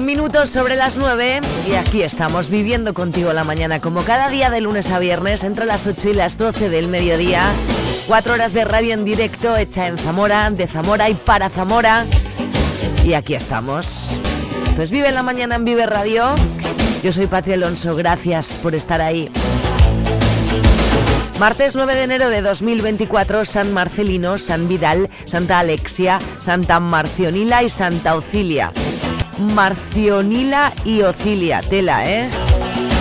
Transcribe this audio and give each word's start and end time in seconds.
Un 0.00 0.06
minuto 0.06 0.46
sobre 0.46 0.76
las 0.76 0.96
9 0.96 1.42
y 1.70 1.74
aquí 1.74 2.00
estamos 2.00 2.48
viviendo 2.48 2.94
contigo 2.94 3.34
la 3.34 3.44
mañana 3.44 3.82
como 3.82 4.00
cada 4.00 4.30
día 4.30 4.48
de 4.48 4.62
lunes 4.62 4.90
a 4.90 4.98
viernes 4.98 5.44
entre 5.44 5.66
las 5.66 5.86
8 5.86 6.08
y 6.08 6.14
las 6.14 6.38
12 6.38 6.70
del 6.70 6.88
mediodía. 6.88 7.52
Cuatro 8.06 8.32
horas 8.32 8.54
de 8.54 8.64
radio 8.64 8.94
en 8.94 9.04
directo 9.04 9.58
hecha 9.58 9.88
en 9.88 9.98
Zamora, 9.98 10.50
de 10.50 10.66
Zamora 10.66 11.10
y 11.10 11.16
para 11.16 11.50
Zamora. 11.50 12.06
Y 13.04 13.12
aquí 13.12 13.34
estamos. 13.34 14.18
Pues 14.74 14.90
vive 14.90 15.12
la 15.12 15.22
mañana 15.22 15.56
en 15.56 15.66
Vive 15.66 15.84
Radio. 15.84 16.34
Yo 17.02 17.12
soy 17.12 17.26
Patria 17.26 17.56
Alonso, 17.56 17.94
gracias 17.94 18.58
por 18.62 18.74
estar 18.74 19.02
ahí. 19.02 19.30
Martes 21.38 21.74
9 21.74 21.94
de 21.94 22.02
enero 22.04 22.30
de 22.30 22.40
2024, 22.40 23.44
San 23.44 23.74
Marcelino, 23.74 24.38
San 24.38 24.66
Vidal, 24.66 25.10
Santa 25.26 25.58
Alexia, 25.58 26.18
Santa 26.38 26.80
Marcionila 26.80 27.62
y 27.62 27.68
Santa 27.68 28.14
Ocilia. 28.14 28.72
Marcionila 29.40 30.74
y 30.84 31.02
Ocilia, 31.02 31.60
tela, 31.62 32.08
¿eh? 32.08 32.28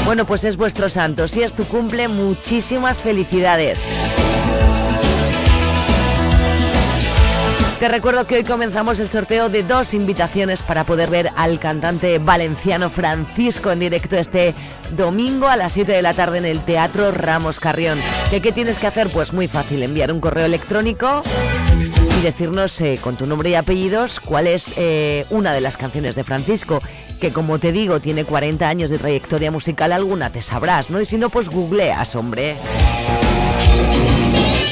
Bueno, 0.05 0.25
pues 0.25 0.43
es 0.45 0.57
vuestro 0.57 0.89
santo. 0.89 1.27
Si 1.27 1.43
es 1.43 1.53
tu 1.53 1.65
cumple, 1.65 2.07
muchísimas 2.07 3.01
felicidades. 3.01 3.81
Te 7.79 7.87
recuerdo 7.87 8.27
que 8.27 8.35
hoy 8.35 8.43
comenzamos 8.43 8.99
el 8.99 9.09
sorteo 9.09 9.47
de 9.47 9.63
dos 9.63 9.93
invitaciones 9.93 10.63
para 10.63 10.85
poder 10.85 11.09
ver 11.09 11.29
al 11.37 11.59
cantante 11.59 12.19
valenciano 12.19 12.89
Francisco 12.89 13.71
en 13.71 13.79
directo 13.79 14.17
este 14.17 14.53
domingo 14.97 15.47
a 15.47 15.55
las 15.55 15.73
7 15.73 15.89
de 15.91 16.01
la 16.01 16.13
tarde 16.13 16.39
en 16.39 16.45
el 16.45 16.65
Teatro 16.65 17.11
Ramos 17.11 17.61
Carrión. 17.61 17.97
¿Qué, 18.29 18.41
qué 18.41 18.51
tienes 18.51 18.79
que 18.79 18.87
hacer? 18.87 19.09
Pues 19.09 19.31
muy 19.31 19.47
fácil, 19.47 19.81
enviar 19.81 20.11
un 20.11 20.19
correo 20.19 20.45
electrónico 20.45 21.23
y 22.19 22.21
decirnos 22.21 22.81
eh, 22.81 22.99
con 23.01 23.15
tu 23.15 23.25
nombre 23.25 23.49
y 23.51 23.55
apellidos 23.55 24.19
cuál 24.19 24.47
es 24.47 24.73
eh, 24.77 25.25
una 25.29 25.53
de 25.53 25.61
las 25.61 25.77
canciones 25.77 26.15
de 26.15 26.23
Francisco, 26.23 26.81
que 27.19 27.31
como 27.31 27.59
te 27.59 27.71
digo 27.71 27.99
tiene 27.99 28.25
40 28.25 28.67
años 28.67 28.89
de 28.89 28.97
trayectoria 28.97 29.51
musical, 29.51 29.91
alguna 29.91 30.31
te 30.31 30.41
sabrás, 30.41 30.89
¿no? 30.89 30.99
Y 30.99 31.05
si 31.05 31.17
no, 31.17 31.29
pues 31.29 31.49
googleas, 31.49 32.15
hombre. 32.15 32.57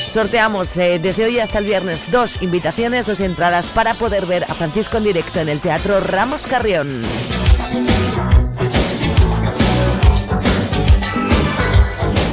Sorteamos 0.08 0.75
eh, 0.78 1.00
desde 1.00 1.25
hoy 1.25 1.40
hasta 1.40 1.59
el 1.59 1.66
viernes 1.66 2.12
dos 2.12 2.42
invitaciones, 2.42 3.06
dos 3.06 3.22
entradas 3.22 3.68
para 3.68 3.94
poder 3.94 4.25
ver 4.25 4.44
a 4.45 4.53
Francisco 4.53 4.98
en 4.98 5.03
directo 5.06 5.40
en 5.40 5.50
el 5.50 5.59
Teatro 5.59 6.00
Ramos 6.00 6.48
Carrión. 6.48 7.02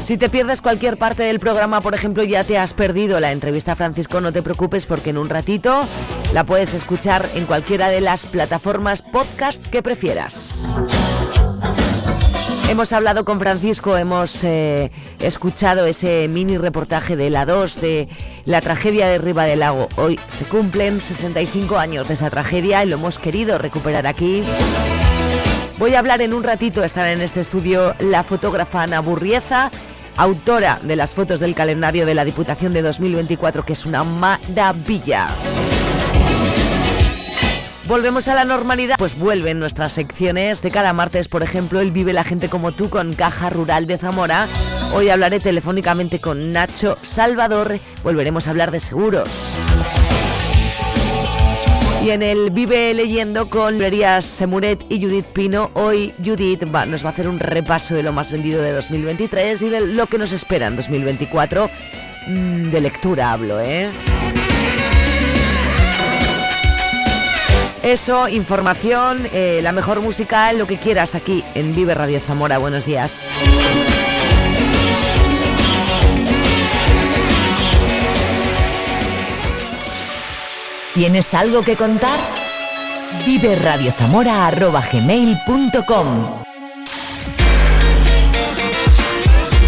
Si 0.05 0.19
te 0.19 0.29
pierdes 0.29 0.61
cualquier 0.61 0.99
parte 0.99 1.23
del 1.23 1.41
programa, 1.41 1.81
por 1.81 1.95
ejemplo, 1.95 2.23
ya 2.25 2.45
te 2.45 2.59
has 2.59 2.75
perdido 2.75 3.21
la 3.21 3.33
entrevista 3.33 3.73
a 3.73 3.77
Francisco, 3.77 4.21
no 4.21 4.35
te 4.35 4.43
preocupes 4.43 4.85
porque 4.85 5.11
en 5.11 5.17
un 5.17 5.31
ratito 5.31 5.83
la 6.35 6.45
puedes 6.45 6.75
escuchar 6.75 7.27
en 7.35 7.47
cualquiera 7.47 7.89
de 7.89 8.03
las 8.03 8.27
plataformas 8.27 9.01
podcast 9.01 9.67
que 9.67 9.83
prefieras. 9.83 10.67
Hemos 12.69 12.93
hablado 12.93 13.25
con 13.25 13.39
Francisco, 13.39 13.97
hemos 13.97 14.45
eh, 14.45 14.91
escuchado 15.21 15.87
ese 15.87 16.29
mini 16.29 16.59
reportaje 16.59 17.17
de 17.17 17.31
la 17.31 17.47
2 17.47 17.81
de 17.81 18.09
la 18.45 18.61
tragedia 18.61 19.09
de 19.09 19.17
Riva 19.17 19.45
del 19.45 19.61
Lago. 19.61 19.89
Hoy 19.97 20.21
se 20.29 20.45
cumplen 20.45 21.01
65 21.01 21.79
años 21.79 22.09
de 22.09 22.15
esa 22.15 22.29
tragedia 22.29 22.85
y 22.85 22.89
lo 22.91 22.97
hemos 22.97 23.19
querido 23.19 23.57
recuperar 23.57 24.07
aquí. 24.07 24.43
Voy 25.79 25.95
a 25.95 25.99
hablar 25.99 26.21
en 26.21 26.35
un 26.35 26.45
ratito, 26.45 26.85
estará 26.85 27.11
en 27.13 27.21
este 27.21 27.41
estudio 27.41 27.95
la 27.99 28.23
fotógrafa 28.23 28.83
Ana 28.83 29.01
Burrieza, 29.01 29.71
autora 30.17 30.79
de 30.83 30.97
las 30.97 31.15
fotos 31.15 31.41
del 31.41 31.55
calendario 31.55 32.07
de 32.07 32.15
la 32.15 32.25
Diputación 32.25 32.73
de 32.73 32.83
2024, 32.83 33.65
que 33.65 33.73
es 33.73 33.87
una 33.87 34.05
maravilla. 34.05 35.29
Volvemos 37.87 38.29
a 38.29 38.35
la 38.35 38.45
normalidad, 38.45 38.97
pues 38.99 39.19
vuelven 39.19 39.59
nuestras 39.59 39.93
secciones 39.93 40.63
de 40.63 40.71
cada 40.71 40.95
martes, 40.95 41.29
por 41.29 41.43
ejemplo, 41.43 41.81
el 41.81 41.91
Vive 41.91 42.15
la 42.15 42.25
gente 42.25 42.49
como 42.49 42.73
tú 42.73 42.89
con 42.89 43.13
Caja 43.13 43.51
Rural 43.51 43.87
de 43.87 43.99
Zamora. 43.99 44.49
Hoy 44.95 45.11
hablaré 45.11 45.39
telefónicamente 45.39 46.19
con 46.19 46.53
Nacho 46.53 46.97
Salvador, 47.03 47.79
volveremos 48.03 48.47
a 48.47 48.51
hablar 48.51 48.71
de 48.71 48.81
seguros. 48.81 49.29
Y 52.05 52.11
en 52.11 52.23
el 52.23 52.51
Vive 52.51 52.93
leyendo 52.93 53.49
con 53.49 53.73
librerías 53.73 54.27
Semuret 54.27 54.85
y 54.91 55.01
Judith 55.01 55.25
Pino, 55.25 55.71
hoy 55.73 56.13
Judith 56.23 56.63
va- 56.65 56.85
nos 56.85 57.03
va 57.03 57.09
a 57.09 57.13
hacer 57.13 57.27
un 57.27 57.39
repaso 57.39 57.95
de 57.95 58.03
lo 58.03 58.13
más 58.13 58.31
vendido 58.31 58.61
de 58.63 58.73
2023 58.73 59.63
y 59.63 59.71
de 59.71 59.81
lo 59.81 60.07
que 60.07 60.19
nos 60.19 60.33
espera 60.33 60.67
en 60.67 60.77
2024. 60.77 61.71
Mm, 62.27 62.71
de 62.71 62.81
lectura 62.83 63.33
hablo, 63.33 63.59
¿eh? 63.59 63.89
Eso, 67.83 68.29
información, 68.29 69.27
eh, 69.33 69.61
la 69.63 69.73
mejor 69.73 70.01
música, 70.01 70.53
lo 70.53 70.67
que 70.67 70.77
quieras 70.77 71.15
aquí 71.15 71.43
en 71.55 71.75
Vive 71.75 71.95
Radio 71.95 72.19
Zamora. 72.21 72.59
Buenos 72.59 72.85
días. 72.85 73.29
¿Tienes 80.95 81.35
algo 81.35 81.63
que 81.63 81.75
contar? 81.75 82.21
Vive 83.27 83.57
radiozamora.gmail.com 83.57 86.43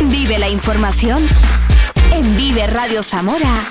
Vive 0.05 0.39
la 0.39 0.49
información 0.49 1.19
en 2.13 2.37
Vive 2.37 2.69
Radio 2.69 3.03
Zamora 3.03 3.65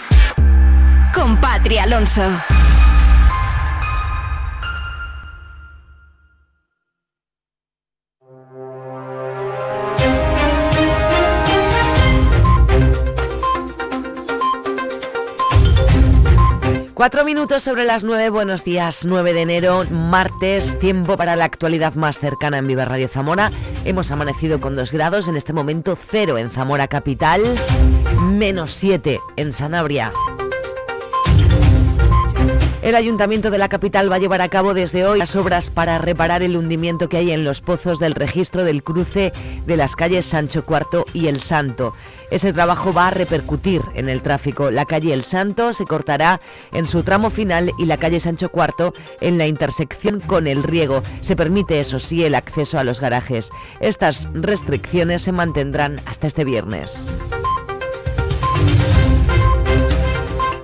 con 1.13 1.38
Patria 1.38 1.83
Alonso. 1.83 2.23
Cuatro 17.05 17.23
minutos 17.23 17.61
sobre 17.61 17.85
las 17.85 18.03
nueve, 18.03 18.31
buenos 18.31 18.63
días, 18.63 19.05
9 19.05 19.33
de 19.33 19.41
enero, 19.43 19.83
martes, 19.91 20.79
tiempo 20.79 21.17
para 21.17 21.35
la 21.35 21.45
actualidad 21.45 21.93
más 21.93 22.17
cercana 22.17 22.57
en 22.57 22.66
Viva 22.66 22.83
Radio 22.83 23.07
Zamora. 23.07 23.51
Hemos 23.85 24.09
amanecido 24.09 24.59
con 24.59 24.75
dos 24.75 24.91
grados, 24.91 25.27
en 25.27 25.38
este 25.38 25.53
momento 25.53 25.95
cero 25.95 26.39
en 26.39 26.49
Zamora 26.49 26.88
Capital, 26.88 27.43
menos 28.23 28.71
7 28.71 29.19
en 29.35 29.53
Sanabria. 29.53 30.13
El 32.85 32.94
Ayuntamiento 32.94 33.50
de 33.50 33.57
la 33.57 33.68
capital 33.68 34.12
va 34.12 34.18
a 34.18 34.19
llevar 34.19 34.41
a 34.41 34.50
cabo 34.50 34.75
desde 34.75 35.07
hoy 35.07 35.18
las 35.18 35.35
obras 35.35 35.72
para 35.72 35.97
reparar 35.97 36.44
el 36.44 36.56
hundimiento 36.56 37.09
que 37.09 37.18
hay 37.18 37.31
en 37.31 37.44
los 37.44 37.59
pozos 37.59 37.97
del 37.97 38.13
registro 38.13 38.63
del 38.63 38.84
cruce 38.84 39.34
de 39.66 39.75
las 39.75 39.96
calles 39.96 40.28
Sancho 40.28 40.63
IV 40.69 41.03
y 41.12 41.25
El 41.25 41.41
Santo. 41.41 41.96
Ese 42.29 42.53
trabajo 42.53 42.94
va 42.94 43.07
a 43.07 43.12
repercutir 43.12 43.81
en 43.96 44.07
el 44.07 44.22
tráfico. 44.22 44.69
La 44.69 44.85
calle 44.85 45.16
El 45.16 45.23
Santo 45.23 45.73
se 45.73 45.85
cortará 45.85 46.41
en 46.73 46.85
su 46.85 47.02
tramo 47.02 47.32
final 47.32 47.72
y 47.79 47.85
la 47.85 47.97
calle 47.97 48.20
Sancho 48.20 48.52
IV 48.53 48.93
en 49.20 49.40
la 49.40 49.47
intersección 49.47 50.20
con 50.20 50.46
el 50.46 50.61
Riego. 50.61 51.02
Se 51.22 51.35
permite, 51.35 51.79
eso 51.79 51.97
sí, 51.97 52.23
el 52.23 52.35
acceso 52.35 52.78
a 52.78 52.84
los 52.84 52.99
garajes. 52.99 53.49
Estas 53.79 54.29
restricciones 54.32 55.23
se 55.23 55.32
mantendrán 55.32 55.99
hasta 56.05 56.28
este 56.28 56.43
viernes. 56.43 57.11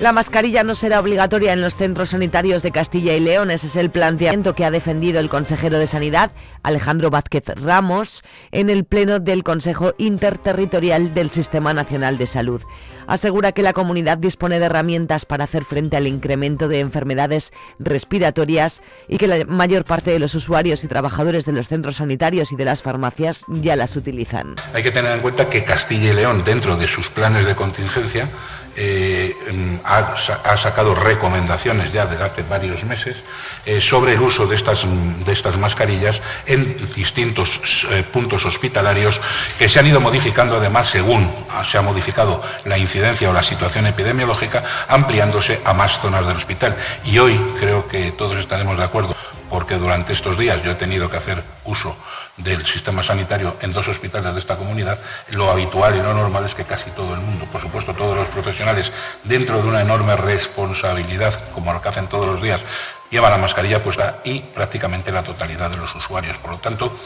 La 0.01 0.13
mascarilla 0.13 0.63
no 0.63 0.74
será 0.74 1.00
obligatoria 1.00 1.53
en 1.53 1.62
los 1.62 1.75
centros 1.75 2.09
sanitarios 2.09 2.63
de 2.63 2.71
Castilla 2.71 3.13
y 3.13 3.19
León. 3.19 3.51
Es 3.51 3.75
el 3.75 3.92
planteamiento 3.92 4.56
que 4.56 4.65
ha 4.65 4.71
defendido 4.71 5.19
el 5.19 5.30
consejero 5.30 5.77
de 5.77 5.86
Sanidad, 5.86 6.31
Alejandro 6.63 7.12
Vázquez 7.12 7.44
Ramos, 7.50 8.24
en 8.50 8.71
el 8.71 8.83
pleno 8.83 9.19
del 9.19 9.44
Consejo 9.44 9.94
Interterritorial 10.00 11.13
del 11.13 11.30
Sistema 11.30 11.75
Nacional 11.75 12.18
de 12.18 12.25
Salud. 12.25 12.63
Asegura 13.11 13.51
que 13.51 13.61
la 13.61 13.73
comunidad 13.73 14.17
dispone 14.17 14.57
de 14.57 14.67
herramientas 14.67 15.25
para 15.25 15.43
hacer 15.43 15.65
frente 15.65 15.97
al 15.97 16.07
incremento 16.07 16.69
de 16.69 16.79
enfermedades 16.79 17.51
respiratorias 17.77 18.81
y 19.09 19.17
que 19.17 19.27
la 19.27 19.43
mayor 19.43 19.83
parte 19.83 20.11
de 20.11 20.19
los 20.19 20.33
usuarios 20.33 20.85
y 20.85 20.87
trabajadores 20.87 21.45
de 21.45 21.51
los 21.51 21.67
centros 21.67 21.97
sanitarios 21.97 22.53
y 22.53 22.55
de 22.55 22.63
las 22.63 22.81
farmacias 22.81 23.43
ya 23.49 23.75
las 23.75 23.97
utilizan. 23.97 24.55
Hay 24.73 24.81
que 24.81 24.91
tener 24.91 25.11
en 25.11 25.19
cuenta 25.19 25.49
que 25.49 25.65
Castilla 25.65 26.11
y 26.11 26.13
León, 26.13 26.43
dentro 26.45 26.77
de 26.77 26.87
sus 26.87 27.09
planes 27.09 27.45
de 27.45 27.53
contingencia, 27.53 28.29
eh, 28.77 29.35
ha, 29.83 30.55
sacado 30.55 30.95
recomendaciones 30.95 31.91
ya 31.91 32.05
desde 32.05 32.23
hace 32.23 32.43
varios 32.43 32.85
meses 32.85 33.17
eh, 33.65 33.81
sobre 33.81 34.13
el 34.13 34.21
uso 34.21 34.47
de 34.47 34.55
estas, 34.55 34.85
de 35.25 35.33
estas 35.33 35.57
mascarillas 35.57 36.21
en 36.45 36.77
distintos 36.95 37.85
eh, 37.91 38.03
puntos 38.03 38.45
hospitalarios 38.45 39.19
que 39.59 39.67
se 39.67 39.77
han 39.77 39.87
ido 39.87 39.99
modificando 39.99 40.55
además 40.55 40.87
según 40.87 41.29
se 41.69 41.77
ha 41.77 41.81
modificado 41.81 42.41
la 42.63 42.77
incidencia 42.77 43.00
o 43.01 43.33
la 43.33 43.42
situación 43.42 43.88
epidemiológica, 43.88 44.63
ampliándose 44.88 45.59
a 45.65 45.74
más 45.74 46.00
zonas 46.00 46.25
del 46.27 46.38
hospital. 46.38 46.75
Y 47.03 47.18
hoy 47.18 47.36
creo 47.59 47.88
que 47.88 48.12
todos 48.12 48.38
estaremos 48.38 48.77
de 48.77 48.83
acuerdo 48.83 49.15
porque 49.50 49.75
durante 49.75 50.13
estos 50.13 50.38
días 50.38 50.62
yo 50.63 50.71
he 50.71 50.75
tenido 50.75 51.09
que 51.09 51.18
hacer 51.18 51.44
uso 51.65 51.95
del 52.38 52.63
sistema 52.65 53.03
sanitario 53.03 53.56
en 53.62 53.74
dos 53.74 53.88
hospitales 53.88 54.33
de 54.33 54.39
esta 54.39 54.56
comunidad, 54.56 55.00
lo 55.31 55.51
habitual 55.51 55.95
y 55.95 56.01
lo 56.01 56.13
normal 56.13 56.45
es 56.45 56.53
que 56.53 56.63
casi 56.63 56.92
todo 56.92 57.15
el 57.15 57.19
mundo, 57.21 57.45
por 57.51 57.59
supuesto 57.59 57.94
todos 57.94 58.15
los 58.15 58.27
profesionales, 58.27 58.92
dentro 59.24 59.62
de 59.62 59.68
una 59.68 59.81
enorme 59.81 60.15
responsabilidad, 60.15 61.33
como 61.54 61.74
lo 61.74 61.81
que 61.81 61.89
hacen 61.89 62.07
todos 62.07 62.27
los 62.27 62.42
días, 62.42 62.62
lleva 63.11 63.29
la 63.29 63.37
mascarilla 63.37 63.83
puesta 63.83 64.19
y 64.23 64.39
prácticamente 64.39 65.11
la 65.11 65.21
totalidad 65.21 65.69
de 65.69 65.77
los 65.77 65.93
usuarios. 65.93 66.37
Por 66.37 66.51
lo 66.51 66.57
tanto, 66.57 66.97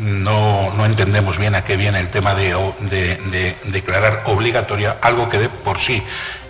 no, 0.00 0.84
entendemos 0.84 1.38
bien 1.38 1.54
a 1.54 1.64
qué 1.64 1.76
viene 1.76 2.00
el 2.00 2.10
tema 2.10 2.34
de, 2.34 2.54
declarar 3.64 4.24
obligatoria 4.26 4.98
algo 5.00 5.28
que 5.28 5.38
de 5.38 5.48
por 5.48 5.78
sí 5.78 6.02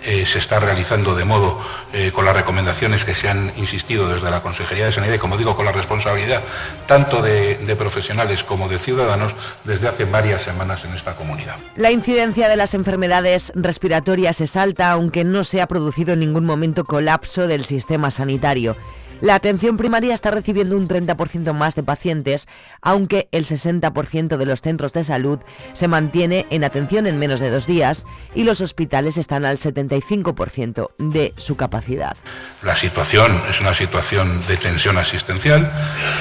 eh, 0.05 0.25
se 0.25 0.39
está 0.39 0.59
realizando 0.59 1.15
de 1.15 1.25
modo 1.25 1.59
eh, 1.93 2.11
con 2.13 2.25
las 2.25 2.35
recomendaciones 2.35 3.05
que 3.05 3.15
se 3.15 3.29
han 3.29 3.51
insistido 3.57 4.07
desde 4.07 4.29
la 4.29 4.41
Consejería 4.41 4.85
de 4.85 4.91
Sanidad 4.91 5.15
y, 5.15 5.17
como 5.17 5.37
digo, 5.37 5.55
con 5.55 5.65
la 5.65 5.71
responsabilidad 5.71 6.41
tanto 6.87 7.21
de, 7.21 7.57
de 7.57 7.75
profesionales 7.75 8.43
como 8.43 8.69
de 8.69 8.79
ciudadanos 8.79 9.33
desde 9.63 9.87
hace 9.87 10.05
varias 10.05 10.41
semanas 10.41 10.85
en 10.85 10.93
esta 10.93 11.15
comunidad. 11.15 11.55
La 11.75 11.91
incidencia 11.91 12.49
de 12.49 12.55
las 12.55 12.73
enfermedades 12.73 13.51
respiratorias 13.55 14.41
es 14.41 14.55
alta, 14.55 14.91
aunque 14.91 15.23
no 15.23 15.43
se 15.43 15.61
ha 15.61 15.67
producido 15.67 16.13
en 16.13 16.19
ningún 16.19 16.45
momento 16.45 16.85
colapso 16.85 17.47
del 17.47 17.65
sistema 17.65 18.11
sanitario. 18.11 18.75
La 19.21 19.35
atención 19.35 19.77
primaria 19.77 20.13
está 20.13 20.29
recibiendo 20.29 20.75
un 20.75 20.87
30% 20.87 21.53
más 21.53 21.75
de 21.75 21.83
pacientes, 21.83 22.47
aunque 22.81 23.29
el 23.31 23.45
60% 23.45 24.37
de 24.37 24.45
los 24.45 24.61
centros 24.61 24.93
de 24.93 25.03
salud 25.03 25.39
se 25.73 25.87
mantiene 25.87 26.45
en 26.49 26.63
atención 26.63 27.07
en 27.07 27.17
menos 27.17 27.39
de 27.39 27.49
dos 27.49 27.65
días 27.65 28.05
y 28.33 28.43
los 28.43 28.59
hospitales 28.61 29.17
están 29.17 29.45
al 29.45 29.57
75% 29.57 30.89
de 30.97 31.33
su 31.37 31.55
capacidad. 31.55 32.17
La 32.61 32.75
situación 32.75 33.41
es 33.49 33.61
una 33.61 33.73
situación 33.73 34.45
de 34.47 34.57
tensión 34.57 34.97
asistencial. 34.97 35.71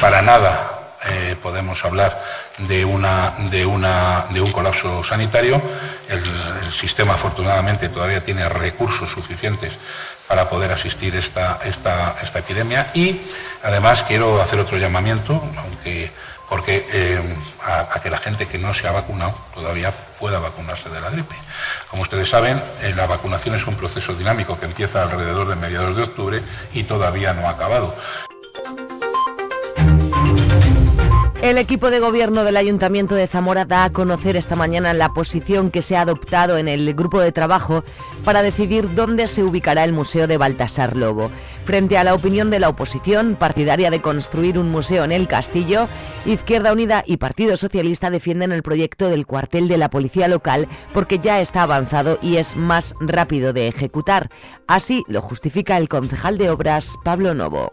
Para 0.01 0.23
nada 0.23 0.99
eh, 1.07 1.37
podemos 1.43 1.85
hablar 1.85 2.23
de, 2.69 2.85
una, 2.85 3.35
de, 3.51 3.67
un 3.67 4.53
colapso 4.53 5.03
sanitario. 5.03 5.61
el 6.09 6.73
sistema 6.73 7.15
afortunadamente 7.15 7.89
todavía 7.89 8.23
tiene 8.23 8.49
recursos 8.49 9.11
suficientes 9.11 9.73
para 10.29 10.49
poder 10.49 10.73
asistir 10.73 11.15
esta, 11.17 11.61
esta, 11.65 12.17
esta 12.23 12.39
epidemia. 12.39 12.91
Y 12.95 13.21
además 13.63 14.05
quiero 14.05 14.41
hacer 14.41 14.59
otro 14.59 14.79
llamamiento, 14.79 15.43
aunque 15.57 16.11
porque 16.49 16.87
eh, 16.93 17.21
a, 17.65 18.01
que 18.01 18.11
la 18.11 18.19
gente 18.19 18.47
que 18.47 18.59
no 18.59 18.75
se 18.75 18.87
ha 18.87 18.93
vacunado 18.93 19.35
todavía 19.55 19.93
pueda 20.21 20.39
vacunarse 20.39 20.89
de 20.91 21.01
la 21.01 21.11
gripe. 21.11 21.35
Como 21.91 22.03
ustedes 22.03 22.29
saben, 22.29 22.63
eh, 22.83 22.93
la 22.95 23.07
vacunación 23.07 23.55
es 23.55 23.67
un 23.67 23.75
proceso 23.75 24.15
dinámico 24.15 24.59
que 24.59 24.67
empieza 24.67 25.03
alrededor 25.03 25.49
de 25.49 25.57
mediados 25.57 25.97
de 25.97 26.03
octubre 26.03 26.43
y 26.73 26.85
todavía 26.85 27.33
no 27.33 27.49
ha 27.49 27.51
acabado. 27.51 27.95
El 31.45 31.59
equipo 31.59 31.91
de 31.91 32.01
gobierno 32.01 32.43
del 32.43 32.57
Ayuntamiento 32.57 33.15
de 33.15 33.27
Zamora 33.27 33.67
da 33.67 33.85
a 33.85 33.93
conocer 33.93 34.35
esta 34.35 34.57
mañana 34.57 34.95
la 34.95 35.11
posición 35.11 35.71
que 35.71 35.83
se 35.83 35.95
ha 35.95 36.01
adoptado 36.01 36.57
en 36.57 36.69
el 36.69 36.95
grupo 36.95 37.21
de 37.21 37.33
trabajo 37.33 37.85
para 38.25 38.43
decidir 38.43 38.95
dónde 38.95 39.27
se 39.27 39.45
ubicará 39.45 39.85
el 39.85 39.93
Museo 39.93 40.27
de 40.27 40.39
Baltasar 40.39 40.97
Lobo. 40.97 41.31
Frente 41.67 41.99
a 41.99 42.05
la 42.05 42.15
opinión 42.15 42.49
de 42.49 42.61
la 42.61 42.71
oposición, 42.71 43.37
partidaria 43.39 43.91
de 43.91 44.01
construir 44.01 44.59
un 44.59 44.71
museo 44.71 45.05
en 45.05 45.13
el 45.13 45.29
castillo, 45.29 45.87
Izquierda 46.25 46.73
Unida 46.73 47.05
y 47.07 47.19
Partido 47.19 47.59
Socialista 47.59 48.09
defienden 48.09 48.51
el 48.51 48.63
proyecto 48.63 49.11
del 49.11 49.27
cuartel 49.27 49.69
de 49.69 49.77
la 49.77 49.91
policía 49.91 50.29
local 50.29 50.67
porque 50.95 51.19
ya 51.19 51.43
está 51.43 51.63
avanzado 51.63 52.19
y 52.23 52.39
es 52.39 52.57
más 52.57 52.95
rápido 53.01 53.53
de 53.53 53.69
ejecutar. 53.69 54.31
Así 54.67 55.05
lo 55.09 55.21
justifica 55.21 55.77
el 55.77 55.91
concejal 55.91 56.39
de 56.39 56.49
obras 56.49 56.95
Pablo 57.05 57.35
Novo 57.35 57.71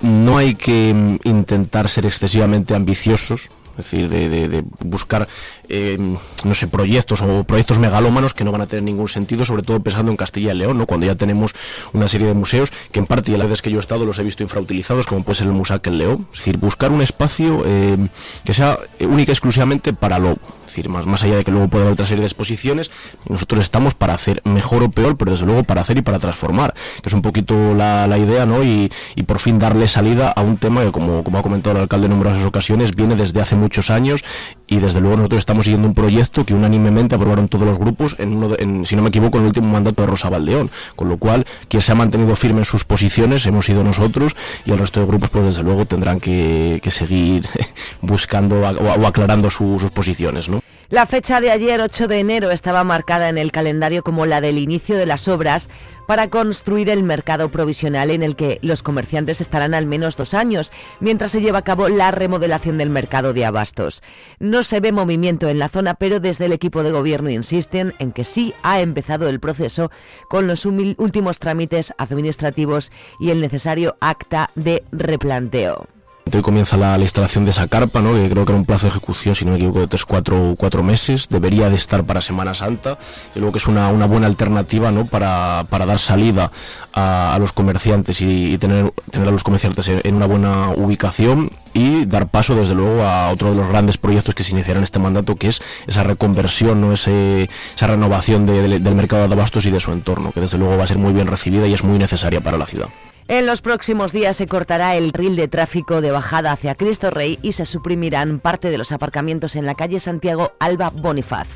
no 0.00 0.38
hay 0.38 0.54
que 0.54 0.92
mm, 0.94 1.28
intentar 1.28 1.88
ser 1.88 2.06
excesivamente 2.06 2.74
ambiciosos, 2.74 3.50
es 3.78 3.90
decir, 3.90 4.08
de, 4.08 4.64
buscar, 4.84 5.28
eh, 5.68 5.98
no 6.44 6.54
sé, 6.54 6.66
proyectos 6.66 7.22
o 7.22 7.44
proyectos 7.44 7.78
megalómanos 7.78 8.34
que 8.34 8.44
no 8.44 8.52
van 8.52 8.62
a 8.62 8.66
tener 8.66 8.82
ningún 8.82 9.08
sentido, 9.08 9.44
sobre 9.44 9.62
todo 9.62 9.80
pensando 9.80 10.10
en 10.10 10.16
Castilla 10.16 10.52
y 10.52 10.58
León, 10.58 10.78
¿no? 10.78 10.86
cuando 10.86 11.06
ya 11.06 11.14
tenemos 11.14 11.54
una 11.92 12.08
serie 12.08 12.26
de 12.26 12.34
museos 12.34 12.72
que 12.92 13.00
en 13.00 13.06
parte, 13.06 13.32
y 13.32 13.34
a 13.34 13.38
las 13.38 13.48
veces 13.48 13.62
que 13.62 13.70
yo 13.70 13.78
he 13.78 13.80
estado, 13.80 14.04
los 14.04 14.18
he 14.18 14.22
visto 14.22 14.42
infrautilizados, 14.42 15.06
como 15.06 15.22
puede 15.22 15.36
ser 15.36 15.46
el 15.46 15.52
Musac 15.52 15.86
en 15.86 15.98
León. 15.98 16.26
Es 16.32 16.38
decir, 16.38 16.58
buscar 16.58 16.92
un 16.92 17.02
espacio 17.02 17.62
eh, 17.64 17.96
que 18.44 18.54
sea 18.54 18.78
única 19.00 19.30
y 19.30 19.34
exclusivamente 19.34 19.92
para 19.92 20.18
lo 20.18 20.38
decir, 20.64 20.88
más, 20.88 21.06
más 21.06 21.22
allá 21.22 21.36
de 21.36 21.44
que 21.44 21.50
luego 21.50 21.68
pueda 21.68 21.84
haber 21.84 21.94
otra 21.94 22.06
serie 22.06 22.20
de 22.20 22.26
exposiciones, 22.26 22.90
nosotros 23.28 23.60
estamos 23.60 23.94
para 23.94 24.14
hacer 24.14 24.40
mejor 24.44 24.82
o 24.82 24.90
peor, 24.90 25.16
pero 25.16 25.30
desde 25.30 25.46
luego 25.46 25.64
para 25.64 25.82
hacer 25.82 25.98
y 25.98 26.02
para 26.02 26.18
transformar, 26.18 26.74
que 27.02 27.08
es 27.08 27.14
un 27.14 27.22
poquito 27.22 27.74
la, 27.74 28.14
idea, 28.18 28.46
¿no? 28.46 28.62
Y, 28.62 28.90
por 29.26 29.38
fin 29.38 29.58
darle 29.58 29.88
salida 29.88 30.30
a 30.30 30.42
un 30.42 30.58
tema 30.58 30.82
que, 30.84 30.92
como, 30.92 31.24
como 31.24 31.38
ha 31.38 31.42
comentado 31.42 31.76
el 31.76 31.82
alcalde 31.82 32.06
en 32.06 32.12
numerosas 32.12 32.44
ocasiones, 32.44 32.94
viene 32.94 33.16
desde 33.16 33.40
hace 33.40 33.56
muchos 33.56 33.90
años 33.90 34.24
y 34.66 34.78
desde 34.78 35.00
luego 35.00 35.16
nosotros 35.16 35.38
estamos 35.38 35.53
siguiendo 35.62 35.88
un 35.88 35.94
proyecto 35.94 36.44
que 36.44 36.54
unánimemente 36.54 37.14
aprobaron 37.14 37.48
todos 37.48 37.66
los 37.66 37.78
grupos 37.78 38.16
en 38.18 38.36
uno 38.36 38.56
en, 38.58 38.84
si 38.84 38.96
no 38.96 39.02
me 39.02 39.08
equivoco, 39.08 39.38
en 39.38 39.44
el 39.44 39.48
último 39.48 39.68
mandato 39.68 40.02
de 40.02 40.08
Rosa 40.08 40.28
Valdeón, 40.28 40.70
con 40.96 41.08
lo 41.08 41.18
cual 41.18 41.46
quien 41.68 41.82
se 41.82 41.92
ha 41.92 41.94
mantenido 41.94 42.34
firme 42.36 42.60
en 42.60 42.64
sus 42.64 42.84
posiciones 42.84 43.46
hemos 43.46 43.66
sido 43.66 43.84
nosotros 43.84 44.36
y 44.64 44.72
el 44.72 44.78
resto 44.78 45.00
de 45.00 45.06
grupos 45.06 45.30
pues 45.30 45.44
desde 45.44 45.62
luego 45.62 45.86
tendrán 45.86 46.20
que, 46.20 46.80
seguir 46.90 47.48
buscando 48.02 48.60
o, 48.60 49.06
aclarando 49.06 49.50
sus 49.50 49.90
posiciones, 49.90 50.48
¿no? 50.48 50.63
La 50.90 51.06
fecha 51.06 51.40
de 51.40 51.50
ayer, 51.50 51.80
8 51.80 52.08
de 52.08 52.18
enero, 52.18 52.50
estaba 52.50 52.84
marcada 52.84 53.30
en 53.30 53.38
el 53.38 53.52
calendario 53.52 54.02
como 54.02 54.26
la 54.26 54.42
del 54.42 54.58
inicio 54.58 54.98
de 54.98 55.06
las 55.06 55.28
obras 55.28 55.70
para 56.06 56.28
construir 56.28 56.90
el 56.90 57.02
mercado 57.02 57.48
provisional 57.48 58.10
en 58.10 58.22
el 58.22 58.36
que 58.36 58.58
los 58.60 58.82
comerciantes 58.82 59.40
estarán 59.40 59.72
al 59.72 59.86
menos 59.86 60.18
dos 60.18 60.34
años, 60.34 60.72
mientras 61.00 61.30
se 61.30 61.40
lleva 61.40 61.60
a 61.60 61.64
cabo 61.64 61.88
la 61.88 62.10
remodelación 62.10 62.76
del 62.76 62.90
mercado 62.90 63.32
de 63.32 63.46
abastos. 63.46 64.02
No 64.38 64.62
se 64.62 64.80
ve 64.80 64.92
movimiento 64.92 65.48
en 65.48 65.58
la 65.58 65.70
zona, 65.70 65.94
pero 65.94 66.20
desde 66.20 66.44
el 66.44 66.52
equipo 66.52 66.82
de 66.82 66.92
gobierno 66.92 67.30
insisten 67.30 67.94
en 67.98 68.12
que 68.12 68.24
sí 68.24 68.52
ha 68.62 68.82
empezado 68.82 69.30
el 69.30 69.40
proceso 69.40 69.90
con 70.28 70.46
los 70.46 70.66
últimos 70.66 71.38
trámites 71.38 71.94
administrativos 71.96 72.92
y 73.18 73.30
el 73.30 73.40
necesario 73.40 73.96
acta 74.00 74.50
de 74.54 74.84
replanteo. 74.92 75.93
Hoy 76.32 76.42
comienza 76.42 76.76
la, 76.76 76.98
instalación 76.98 77.44
de 77.44 77.50
esa 77.50 77.68
carpa, 77.68 78.00
¿no? 78.00 78.14
que 78.14 78.28
creo 78.28 78.44
que 78.44 78.52
era 78.52 78.58
un 78.58 78.64
plazo 78.64 78.86
de 78.86 78.90
ejecución, 78.90 79.36
si 79.36 79.44
no 79.44 79.52
me 79.52 79.58
equivoco, 79.58 79.80
de 79.80 79.86
3, 79.86 80.04
4, 80.04 80.54
cuatro 80.58 80.82
meses. 80.82 81.28
Debería 81.28 81.68
de 81.68 81.76
estar 81.76 82.04
para 82.04 82.22
Semana 82.22 82.54
Santa. 82.54 82.98
Y 83.36 83.38
luego 83.38 83.52
que 83.52 83.58
es 83.58 83.66
una, 83.68 83.90
buena 83.90 84.26
alternativa 84.26 84.90
¿no? 84.90 85.06
para, 85.06 85.64
dar 85.70 85.98
salida 85.98 86.50
a, 86.92 87.36
los 87.38 87.52
comerciantes 87.52 88.20
y, 88.20 88.58
tener, 88.58 88.90
tener 89.10 89.28
a 89.28 89.30
los 89.30 89.44
comerciantes 89.44 89.86
en, 89.86 90.14
una 90.14 90.26
buena 90.26 90.70
ubicación 90.70 91.50
y 91.72 92.06
dar 92.06 92.28
paso, 92.28 92.56
desde 92.56 92.74
luego, 92.74 93.02
a 93.02 93.30
otro 93.30 93.50
de 93.50 93.56
los 93.56 93.68
grandes 93.68 93.98
proyectos 93.98 94.34
que 94.34 94.42
se 94.42 94.52
iniciarán 94.52 94.78
en 94.78 94.84
este 94.84 94.98
mandato, 94.98 95.36
que 95.36 95.48
es 95.48 95.60
esa 95.86 96.02
reconversión, 96.02 96.80
¿no? 96.80 96.92
Ese, 96.94 97.48
esa 97.76 97.86
renovación 97.86 98.46
del 98.46 98.94
mercado 98.96 99.28
de 99.28 99.34
abastos 99.34 99.66
y 99.66 99.70
de 99.70 99.78
su 99.78 99.92
entorno, 99.92 100.32
que 100.32 100.40
desde 100.40 100.58
luego 100.58 100.76
va 100.76 100.84
a 100.84 100.88
ser 100.88 100.98
muy 100.98 101.12
bien 101.12 101.28
recibida 101.28 101.68
y 101.68 101.74
es 101.74 101.84
muy 101.84 101.98
necesaria 101.98 102.40
para 102.40 102.58
la 102.58 102.66
ciudad. 102.66 102.88
En 103.26 103.46
los 103.46 103.62
próximos 103.62 104.12
días 104.12 104.36
se 104.36 104.46
cortará 104.46 104.96
el 104.96 105.12
ril 105.12 105.34
de 105.34 105.48
tráfico 105.48 106.02
de 106.02 106.10
bajada 106.10 106.52
hacia 106.52 106.74
Cristo 106.74 107.10
Rey 107.10 107.38
y 107.40 107.52
se 107.52 107.64
suprimirán 107.64 108.38
parte 108.38 108.68
de 108.68 108.76
los 108.76 108.92
aparcamientos 108.92 109.56
en 109.56 109.64
la 109.64 109.74
calle 109.74 109.98
Santiago 109.98 110.52
Alba 110.60 110.90
Bonifaz. 110.90 111.48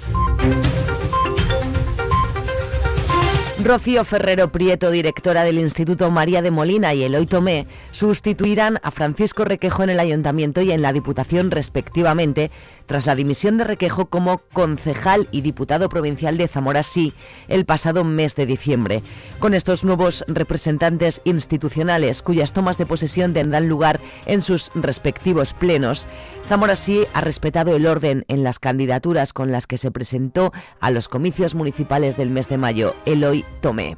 Rocío 3.65 4.05
Ferrero 4.05 4.53
Prieto, 4.53 4.93
directora 4.93 5.43
del 5.43 5.59
Instituto 5.59 6.09
María 6.13 6.43
de 6.43 6.53
Molina 6.53 6.95
y 6.95 7.03
Eloy 7.03 7.27
Tomé, 7.27 7.67
sustituirán 7.91 8.79
a 8.85 8.93
Francisco 8.93 9.45
Requejo 9.45 9.83
en 9.83 9.91
el 9.91 9.99
Ayuntamiento 9.99 10.63
y 10.63 10.71
en 10.71 10.81
la 10.81 10.93
Diputación 10.93 11.51
respectivamente, 11.51 12.53
tras 12.87 13.07
la 13.07 13.17
dimisión 13.17 13.59
de 13.59 13.65
Requejo 13.65 14.07
como 14.07 14.39
concejal 14.39 15.29
y 15.33 15.41
diputado 15.41 15.89
provincial 15.89 16.39
de 16.39 16.47
Zamora 16.47 16.85
Sí 16.85 17.13
el 17.49 17.65
pasado 17.65 18.05
mes 18.05 18.37
de 18.37 18.47
diciembre. 18.47 19.03
Con 19.41 19.55
estos 19.55 19.83
nuevos 19.83 20.25
representantes 20.29 21.21
institucionales, 21.25 22.23
cuyas 22.23 22.53
tomas 22.53 22.79
de 22.79 22.87
posesión 22.87 23.35
tendrán 23.35 23.69
lugar 23.69 23.99
en 24.27 24.41
sus 24.41 24.71
respectivos 24.77 25.53
plenos, 25.53 26.07
Zamora 26.49 26.77
Sí 26.77 27.05
ha 27.13 27.21
respetado 27.21 27.75
el 27.75 27.87
orden 27.87 28.25
en 28.29 28.45
las 28.45 28.61
candidaturas 28.61 29.33
con 29.33 29.51
las 29.51 29.67
que 29.67 29.79
se 29.79 29.91
presentó 29.91 30.53
a 30.81 30.91
los 30.93 31.09
comicios 31.09 31.55
municipales 31.55 32.17
del 32.17 32.31
mes 32.31 32.49
de 32.49 32.57
mayo. 32.57 32.95
Eloy 33.05 33.45
Tomé. 33.61 33.97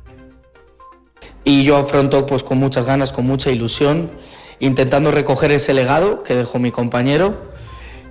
Y 1.45 1.65
yo 1.65 1.77
afronto 1.77 2.27
pues 2.27 2.43
con 2.43 2.59
muchas 2.59 2.87
ganas, 2.87 3.13
con 3.13 3.27
mucha 3.27 3.51
ilusión, 3.51 4.11
intentando 4.59 5.11
recoger 5.11 5.53
ese 5.53 5.75
legado 5.75 6.23
que 6.23 6.35
dejó 6.35 6.59
mi 6.59 6.71
compañero 6.71 7.51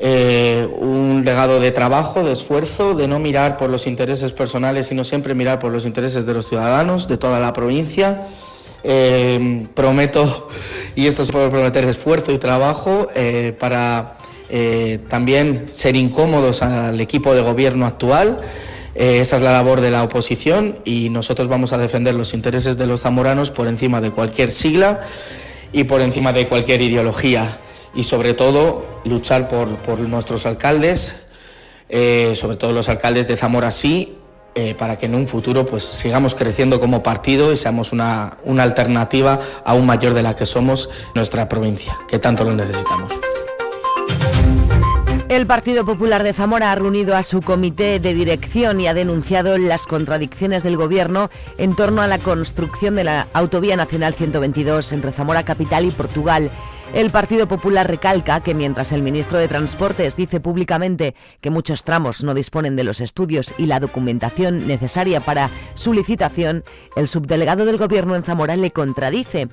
eh, 0.02 0.66
un 0.80 1.24
legado 1.26 1.60
de 1.60 1.72
trabajo, 1.72 2.24
de 2.24 2.32
esfuerzo, 2.32 2.96
de 2.96 3.10
no 3.10 3.20
mirar 3.20 3.58
por 3.58 3.70
los 3.70 3.86
intereses 3.86 4.32
personales, 4.32 4.88
sino 4.88 5.04
siempre 5.04 5.36
mirar 5.36 5.60
por 5.60 5.74
los 5.74 5.86
intereses 5.86 6.26
de 6.26 6.34
los 6.34 6.48
ciudadanos, 6.48 7.10
de 7.10 7.18
toda 7.18 7.42
la 7.42 7.52
provincia. 7.52 8.28
Eh, 8.82 9.68
prometo, 9.74 10.48
y 10.96 11.08
esto 11.08 11.26
se 11.26 11.34
puede 11.34 11.50
prometer, 11.50 11.84
esfuerzo 11.84 12.32
y 12.32 12.38
trabajo 12.38 13.08
eh, 13.14 13.54
para 13.60 14.16
también 15.10 15.68
ser 15.70 15.96
incómodos 15.96 16.64
al 16.64 17.00
equipo 17.00 17.36
de 17.36 17.42
gobierno 17.42 17.86
actual. 17.86 18.42
Esa 19.00 19.38
es 19.38 19.42
la 19.42 19.54
labor 19.54 19.80
de 19.80 19.92
la 19.92 20.04
oposición 20.04 20.80
y 20.84 21.10
nosotros 21.10 21.48
vamos 21.48 21.72
a 21.72 21.78
defender 21.78 22.16
los 22.16 22.34
intereses 22.34 22.78
de 22.78 22.86
los 22.86 23.02
zamoranos 23.02 23.50
por 23.50 23.70
encima 23.70 24.02
de 24.02 24.12
cualquier 24.12 24.52
sigla 24.52 25.00
y 25.72 25.86
por 25.86 26.02
encima 26.02 26.34
de 26.34 26.48
cualquier 26.48 26.82
ideología 26.82 27.60
y 27.96 28.04
sobre 28.04 28.34
todo 28.34 28.86
luchar 29.06 29.48
por, 29.48 30.00
nuestros 30.00 30.46
alcaldes, 30.46 31.22
eh, 31.88 32.34
sobre 32.36 32.58
todo 32.58 32.72
los 32.72 32.90
alcaldes 32.90 33.30
de 33.30 33.38
Zamora 33.38 33.72
sí, 33.72 34.18
eh, 34.56 34.76
para 34.78 34.98
que 34.98 35.06
en 35.06 35.16
un 35.16 35.28
futuro 35.28 35.66
pues 35.66 35.84
sigamos 35.84 36.36
creciendo 36.36 36.80
como 36.80 37.02
partido 37.02 37.54
y 37.54 37.58
seamos 37.58 37.94
una, 37.94 38.38
una 38.44 38.64
alternativa 38.64 39.40
aún 39.64 39.86
mayor 39.86 40.14
de 40.14 40.24
la 40.24 40.36
que 40.36 40.46
somos 40.46 40.90
nuestra 41.16 41.48
provincia, 41.48 41.98
que 42.10 42.20
tanto 42.20 42.44
lo 42.44 42.54
necesitamos. 42.54 43.29
El 45.30 45.46
Partido 45.46 45.86
Popular 45.86 46.24
de 46.24 46.34
Zamora 46.34 46.72
ha 46.72 46.76
reunido 46.76 47.16
a 47.16 47.22
su 47.22 47.44
comité 47.44 48.00
de 48.00 48.16
dirección 48.16 48.82
y 48.82 48.88
ha 48.88 48.96
denunciado 48.96 49.60
las 49.60 49.86
contradicciones 49.86 50.64
del 50.64 50.76
Gobierno 50.76 51.30
en 51.60 51.76
torno 51.76 52.02
a 52.02 52.08
la 52.08 52.18
construcción 52.18 52.96
de 52.96 53.04
la 53.04 53.28
Autovía 53.34 53.76
Nacional 53.76 54.16
122 54.16 54.92
entre 54.92 55.12
Zamora 55.12 55.44
Capital 55.44 55.86
y 55.86 55.92
Portugal. 55.92 56.50
El 56.96 57.12
Partido 57.12 57.48
Popular 57.48 57.88
recalca 57.88 58.42
que 58.42 58.56
mientras 58.56 58.92
el 58.92 59.04
ministro 59.04 59.38
de 59.38 59.48
Transportes 59.48 60.16
dice 60.16 60.40
públicamente 60.40 61.14
que 61.42 61.52
muchos 61.52 61.84
tramos 61.84 62.24
no 62.24 62.34
disponen 62.34 62.76
de 62.76 62.84
los 62.84 63.00
estudios 63.00 63.54
y 63.60 63.68
la 63.68 63.80
documentación 63.80 64.68
necesaria 64.68 65.20
para 65.20 65.52
su 65.76 65.94
licitación, 65.94 66.64
el 66.96 67.08
subdelegado 67.08 67.66
del 67.66 67.78
Gobierno 67.78 68.16
en 68.16 68.24
Zamora 68.24 68.56
le 68.56 68.72
contradice. 68.72 69.48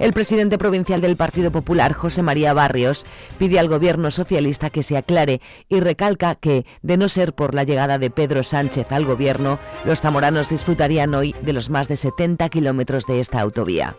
El 0.00 0.14
presidente 0.14 0.56
provincial 0.56 1.02
del 1.02 1.16
Partido 1.16 1.52
Popular, 1.52 1.92
José 1.92 2.22
María 2.22 2.54
Barrios, 2.54 3.04
pide 3.38 3.58
al 3.58 3.68
gobierno 3.68 4.10
socialista 4.10 4.70
que 4.70 4.82
se 4.82 4.96
aclare 4.96 5.42
y 5.68 5.78
recalca 5.80 6.36
que, 6.36 6.64
de 6.80 6.96
no 6.96 7.10
ser 7.10 7.34
por 7.34 7.54
la 7.54 7.64
llegada 7.64 7.98
de 7.98 8.08
Pedro 8.08 8.42
Sánchez 8.42 8.92
al 8.92 9.04
gobierno, 9.04 9.58
los 9.84 10.00
zamoranos 10.00 10.48
disfrutarían 10.48 11.14
hoy 11.14 11.34
de 11.42 11.52
los 11.52 11.68
más 11.68 11.86
de 11.86 11.96
70 11.96 12.48
kilómetros 12.48 13.04
de 13.04 13.20
esta 13.20 13.42
autovía. 13.42 13.94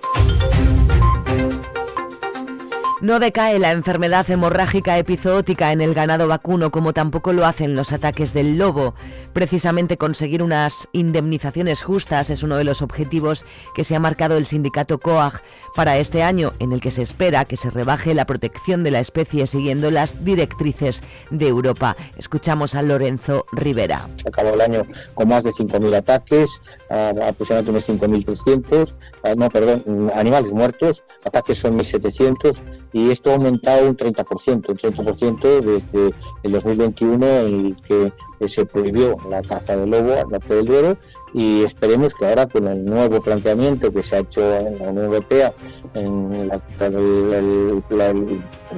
No 3.01 3.19
decae 3.19 3.57
la 3.57 3.71
enfermedad 3.71 4.29
hemorrágica 4.29 4.99
epizootica 4.99 5.71
en 5.71 5.81
el 5.81 5.95
ganado 5.95 6.27
vacuno 6.27 6.69
como 6.69 6.93
tampoco 6.93 7.33
lo 7.33 7.47
hacen 7.47 7.75
los 7.75 7.93
ataques 7.93 8.31
del 8.31 8.59
lobo. 8.59 8.93
Precisamente 9.33 9.97
conseguir 9.97 10.43
unas 10.43 10.87
indemnizaciones 10.91 11.81
justas 11.81 12.29
es 12.29 12.43
uno 12.43 12.57
de 12.57 12.63
los 12.63 12.83
objetivos 12.83 13.43
que 13.73 13.83
se 13.83 13.95
ha 13.95 13.99
marcado 13.99 14.37
el 14.37 14.45
sindicato 14.45 14.99
COAG 14.99 15.41
para 15.73 15.97
este 15.97 16.21
año, 16.21 16.53
en 16.59 16.73
el 16.73 16.79
que 16.79 16.91
se 16.91 17.01
espera 17.01 17.45
que 17.45 17.57
se 17.57 17.71
rebaje 17.71 18.13
la 18.13 18.25
protección 18.25 18.83
de 18.83 18.91
la 18.91 18.99
especie 18.99 19.47
siguiendo 19.47 19.89
las 19.89 20.23
directrices 20.23 21.01
de 21.31 21.47
Europa. 21.47 21.97
Escuchamos 22.17 22.75
a 22.75 22.83
Lorenzo 22.83 23.45
Rivera. 23.51 24.07
Se 24.17 24.29
acabó 24.29 24.53
el 24.53 24.61
año 24.61 24.85
con 25.15 25.27
más 25.27 25.43
de 25.43 25.49
5.000 25.49 25.95
ataques, 25.95 26.61
aproximadamente 26.89 27.71
unos 27.71 27.89
5.300, 27.89 28.93
no, 29.37 29.49
perdón, 29.49 30.11
animales 30.13 30.51
muertos, 30.51 31.03
ataques 31.25 31.57
son 31.57 31.79
1.700 31.79 32.61
y 32.93 33.09
esto 33.09 33.31
ha 33.31 33.33
aumentado 33.35 33.87
un 33.87 33.95
30%, 33.95 34.69
un 34.69 34.77
30% 34.77 35.61
desde 35.61 36.13
el 36.43 36.51
2021 36.51 37.25
en 37.25 37.75
que 37.75 38.11
se 38.47 38.65
prohibió 38.65 39.17
la 39.29 39.41
caza 39.41 39.77
del 39.77 39.91
lobo 39.91 40.13
al 40.13 40.29
norte 40.29 40.55
del 40.55 40.65
Duero 40.65 40.97
y 41.33 41.63
esperemos 41.63 42.13
que 42.13 42.25
ahora 42.25 42.47
con 42.47 42.67
el 42.67 42.83
nuevo 42.83 43.21
planteamiento 43.21 43.91
que 43.91 44.03
se 44.03 44.15
ha 44.15 44.19
hecho 44.19 44.41
en 44.57 44.79
la 44.79 44.89
Unión 44.89 45.05
Europea 45.05 45.53
en 45.93 46.47
la, 46.47 46.61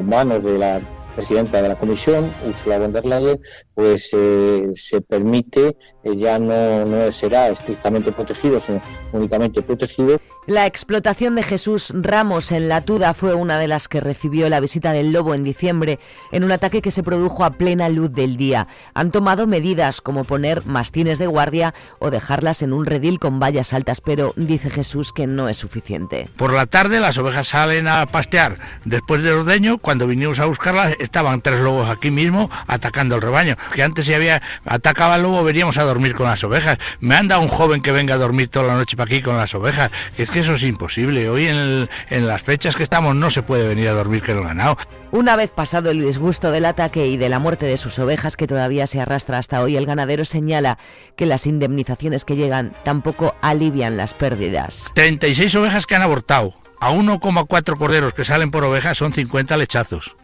manos 0.03 0.43
de 0.43 0.57
la 0.57 0.81
presidenta 1.15 1.61
de 1.61 1.69
la 1.69 1.75
Comisión, 1.75 2.29
Ursula 2.47 2.79
von 2.79 2.91
der 2.91 3.05
Leyen, 3.05 3.39
pues 3.75 4.09
eh, 4.13 4.71
se 4.75 5.01
permite, 5.01 5.67
eh, 5.67 5.75
ya 6.03 6.39
no, 6.39 6.85
no 6.85 7.11
será 7.11 7.49
estrictamente 7.49 8.11
protegido, 8.11 8.59
sino 8.59 8.81
únicamente 9.11 9.61
protegido. 9.61 10.19
La 10.45 10.65
explotación 10.65 11.35
de 11.35 11.43
Jesús 11.43 11.93
Ramos 11.95 12.51
en 12.51 12.67
La 12.67 12.81
Tuda 12.81 13.13
fue 13.13 13.33
una 13.33 13.57
de 13.59 13.69
las 13.69 13.87
que 13.87 14.01
recibió 14.01 14.49
la 14.49 14.59
visita 14.59 14.91
del 14.91 15.13
lobo 15.13 15.33
en 15.33 15.45
diciembre 15.45 15.99
en 16.33 16.43
un 16.43 16.51
ataque 16.51 16.81
que 16.81 16.91
se 16.91 17.01
produjo 17.01 17.45
a 17.45 17.51
plena 17.51 17.87
luz 17.87 18.11
del 18.11 18.35
día. 18.35 18.67
Han 18.93 19.11
tomado 19.11 19.47
medidas 19.47 20.01
como 20.01 20.25
poner 20.25 20.65
mastines 20.65 21.17
de 21.17 21.27
guardia 21.27 21.73
o 21.99 22.11
dejarlas 22.11 22.61
en 22.61 22.73
un 22.73 22.85
redil 22.85 23.19
con 23.19 23.39
vallas 23.39 23.71
altas, 23.71 24.01
pero 24.01 24.33
dice 24.35 24.69
Jesús 24.69 25.13
que 25.13 25.27
no 25.27 25.47
es 25.47 25.55
suficiente. 25.55 26.27
Por 26.35 26.51
la 26.51 26.65
tarde 26.65 26.99
las 26.99 27.17
ovejas 27.17 27.47
salen 27.47 27.87
a 27.87 28.05
pastear. 28.05 28.57
Después 28.83 29.23
del 29.23 29.35
ordeño, 29.35 29.77
cuando 29.77 30.07
vinimos 30.07 30.41
a 30.41 30.45
buscarlas, 30.45 30.97
estaban 30.99 31.41
tres 31.41 31.61
lobos 31.61 31.89
aquí 31.89 32.11
mismo 32.11 32.49
atacando 32.67 33.15
el 33.15 33.21
rebaño. 33.21 33.55
Que 33.73 33.83
antes 33.83 34.05
si 34.05 34.13
había 34.13 34.41
atacaba 34.65 35.15
el 35.15 35.23
lobo, 35.23 35.41
veníamos 35.45 35.77
a 35.77 35.85
dormir 35.93 36.15
con 36.15 36.27
las 36.27 36.43
ovejas. 36.43 36.77
Me 36.99 37.15
anda 37.15 37.37
un 37.37 37.47
joven 37.47 37.81
que 37.81 37.91
venga 37.91 38.15
a 38.15 38.17
dormir 38.17 38.47
toda 38.49 38.65
la 38.65 38.75
noche 38.75 38.97
para 38.97 39.07
aquí 39.07 39.21
con 39.21 39.37
las 39.37 39.53
ovejas 39.53 39.91
que 40.33 40.39
eso 40.39 40.55
es 40.55 40.63
imposible. 40.63 41.29
Hoy 41.29 41.47
en, 41.47 42.27
las 42.27 42.41
fechas 42.41 42.75
que 42.75 42.83
estamos 42.83 43.15
no 43.15 43.29
se 43.29 43.43
puede 43.43 43.67
venir 43.67 43.87
a 43.87 43.93
dormir 43.93 44.21
que 44.21 44.31
el 44.31 44.41
ganado. 44.41 44.77
Una 45.11 45.35
vez 45.35 45.51
pasado 45.51 45.91
el 45.91 46.01
disgusto 46.01 46.51
del 46.51 46.65
ataque 46.65 47.07
y 47.07 47.17
de 47.17 47.29
la 47.29 47.39
muerte 47.39 47.65
de 47.67 47.77
sus 47.77 47.99
ovejas 47.99 48.35
que 48.35 48.47
todavía 48.47 48.87
se 48.87 48.99
arrastra 48.99 49.37
hasta 49.37 49.61
hoy, 49.61 49.77
el 49.77 49.85
ganadero 49.85 50.25
señala 50.25 50.79
que 51.15 51.27
las 51.27 51.45
indemnizaciones 51.45 52.25
que 52.25 52.35
llegan 52.35 52.73
tampoco 52.83 53.35
alivian 53.41 53.95
las 53.95 54.13
pérdidas. 54.13 54.91
36 54.95 55.53
ovejas 55.55 55.85
que 55.85 55.95
han 55.95 56.01
abortado. 56.01 56.55
A 56.79 56.91
1,4 56.91 57.77
corderos 57.77 58.13
que 58.13 58.25
salen 58.25 58.51
por 58.51 58.63
oveja 58.63 58.95
son 58.95 59.13
50 59.13 59.55
lechazos, 59.55 60.15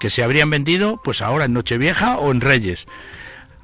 que 0.00 0.08
se 0.08 0.22
habrían 0.22 0.48
vendido 0.48 1.00
pues 1.02 1.20
ahora 1.20 1.44
en 1.46 1.52
Nochevieja 1.52 2.18
o 2.18 2.30
en 2.30 2.40
Reyes. 2.40 2.86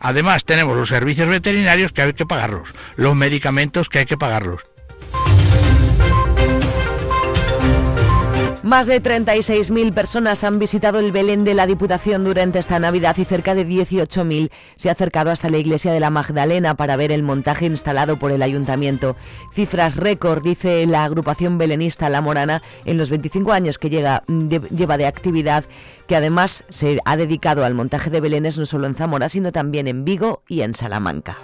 Además 0.05 0.45
tenemos 0.45 0.77
los 0.77 0.91
servicios 0.91 1.31
veterinarios 1.31 1.91
que 1.91 2.03
hay 2.03 2.13
que 2.13 2.27
pagarlos, 2.27 2.69
los 2.97 3.17
medicamentos 3.17 3.89
que 3.89 4.01
hay 4.01 4.05
que 4.05 4.19
pagarlos. 4.19 4.61
Más 8.65 8.87
de 8.87 9.03
36.000 9.03 9.93
personas 9.93 10.43
han 10.43 10.59
visitado 10.59 10.99
el 10.99 11.13
Belén 11.13 11.45
de 11.45 11.53
la 11.53 11.67
Diputación 11.67 12.25
durante 12.25 12.59
esta 12.59 12.79
Navidad 12.79 13.15
y 13.19 13.27
cerca 13.27 13.55
de 13.55 13.69
18.000 13.69 14.51
se 14.77 14.89
ha 14.89 14.93
acercado 14.93 15.31
hasta 15.31 15.51
la 15.51 15.59
iglesia 15.59 15.93
de 15.93 16.01
la 16.01 16.09
Magdalena 16.09 16.75
para 16.75 16.97
ver 16.97 17.13
el 17.13 17.23
montaje 17.23 17.67
instalado 17.67 18.19
por 18.19 18.33
el 18.33 18.41
ayuntamiento. 18.41 19.17
Cifras 19.53 19.97
récord, 19.97 20.43
dice 20.43 20.87
la 20.87 21.05
agrupación 21.05 21.59
belenista 21.59 22.09
La 22.09 22.23
Morana, 22.23 22.63
en 22.87 22.97
los 22.97 23.11
25 23.11 23.53
años 23.53 23.77
que 23.77 23.91
lleva 23.91 24.23
de 24.97 25.07
actividad 25.07 25.65
que 26.07 26.17
además 26.17 26.65
se 26.71 27.01
ha 27.05 27.19
dedicado 27.19 27.67
al 27.67 27.75
montaje 27.75 28.09
de 28.09 28.23
belenes 28.23 28.57
no 28.57 28.65
solo 28.65 28.87
en 28.87 28.95
Zamora, 28.95 29.29
sino 29.29 29.53
también 29.53 29.89
en 29.89 30.07
Vigo 30.07 30.43
y 30.49 30.63
en 30.63 30.75
Salamanca. 30.75 31.37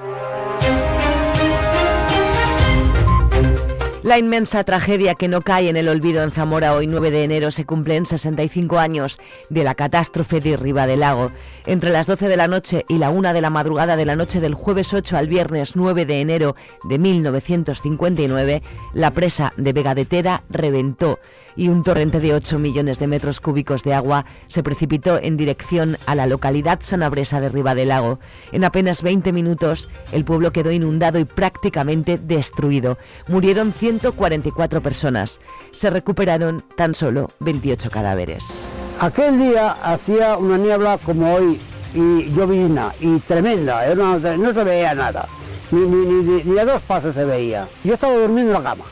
La 4.02 4.16
inmensa 4.16 4.64
tragedia 4.64 5.14
que 5.14 5.28
no 5.28 5.42
cae 5.42 5.68
en 5.68 5.76
el 5.76 5.86
olvido 5.86 6.22
en 6.22 6.30
Zamora 6.30 6.74
hoy 6.74 6.86
9 6.86 7.10
de 7.10 7.22
enero 7.22 7.50
se 7.50 7.66
cumple 7.66 7.96
en 7.96 8.06
65 8.06 8.78
años 8.78 9.20
de 9.50 9.62
la 9.62 9.74
catástrofe 9.74 10.40
de 10.40 10.56
Riva 10.56 10.86
del 10.86 11.00
Lago. 11.00 11.30
Entre 11.66 11.90
las 11.90 12.06
12 12.06 12.28
de 12.28 12.38
la 12.38 12.48
noche 12.48 12.86
y 12.88 12.96
la 12.96 13.10
1 13.10 13.34
de 13.34 13.42
la 13.42 13.50
madrugada 13.50 13.96
de 13.96 14.06
la 14.06 14.16
noche 14.16 14.40
del 14.40 14.54
jueves 14.54 14.94
8 14.94 15.18
al 15.18 15.28
viernes 15.28 15.76
9 15.76 16.06
de 16.06 16.22
enero 16.22 16.56
de 16.84 16.98
1959, 16.98 18.62
la 18.94 19.10
presa 19.10 19.52
de 19.58 19.72
Vega 19.74 19.94
de 19.94 20.06
Tera 20.06 20.44
reventó 20.48 21.18
y 21.60 21.68
un 21.68 21.82
torrente 21.82 22.20
de 22.20 22.32
8 22.32 22.58
millones 22.58 22.98
de 22.98 23.06
metros 23.06 23.38
cúbicos 23.38 23.84
de 23.84 23.92
agua 23.92 24.24
se 24.46 24.62
precipitó 24.62 25.18
en 25.20 25.36
dirección 25.36 25.98
a 26.06 26.14
la 26.14 26.26
localidad 26.26 26.78
sanabresa 26.82 27.38
de 27.38 27.50
Riva 27.50 27.74
del 27.74 27.88
Lago. 27.88 28.18
En 28.50 28.64
apenas 28.64 29.02
20 29.02 29.30
minutos 29.34 29.86
el 30.10 30.24
pueblo 30.24 30.52
quedó 30.52 30.72
inundado 30.72 31.18
y 31.18 31.26
prácticamente 31.26 32.16
destruido. 32.16 32.96
Murieron 33.28 33.74
144 33.74 34.80
personas. 34.80 35.38
Se 35.72 35.90
recuperaron 35.90 36.64
tan 36.78 36.94
solo 36.94 37.28
28 37.40 37.90
cadáveres. 37.90 38.66
Aquel 38.98 39.38
día 39.38 39.72
hacía 39.82 40.38
una 40.38 40.56
niebla 40.56 40.96
como 41.04 41.34
hoy 41.34 41.60
y 41.94 42.30
llovizna 42.32 42.94
y 43.00 43.18
tremenda, 43.18 43.94
no 43.94 44.18
se 44.54 44.64
veía 44.64 44.94
nada, 44.94 45.28
ni- 45.70 46.42
ni 46.44 46.58
a 46.58 46.64
dos 46.64 46.80
pasos 46.80 47.14
se 47.14 47.24
veía. 47.24 47.68
Yo 47.84 47.92
estaba 47.94 48.14
durmiendo 48.14 48.56
en 48.56 48.62
la 48.62 48.70
cama 48.70 48.84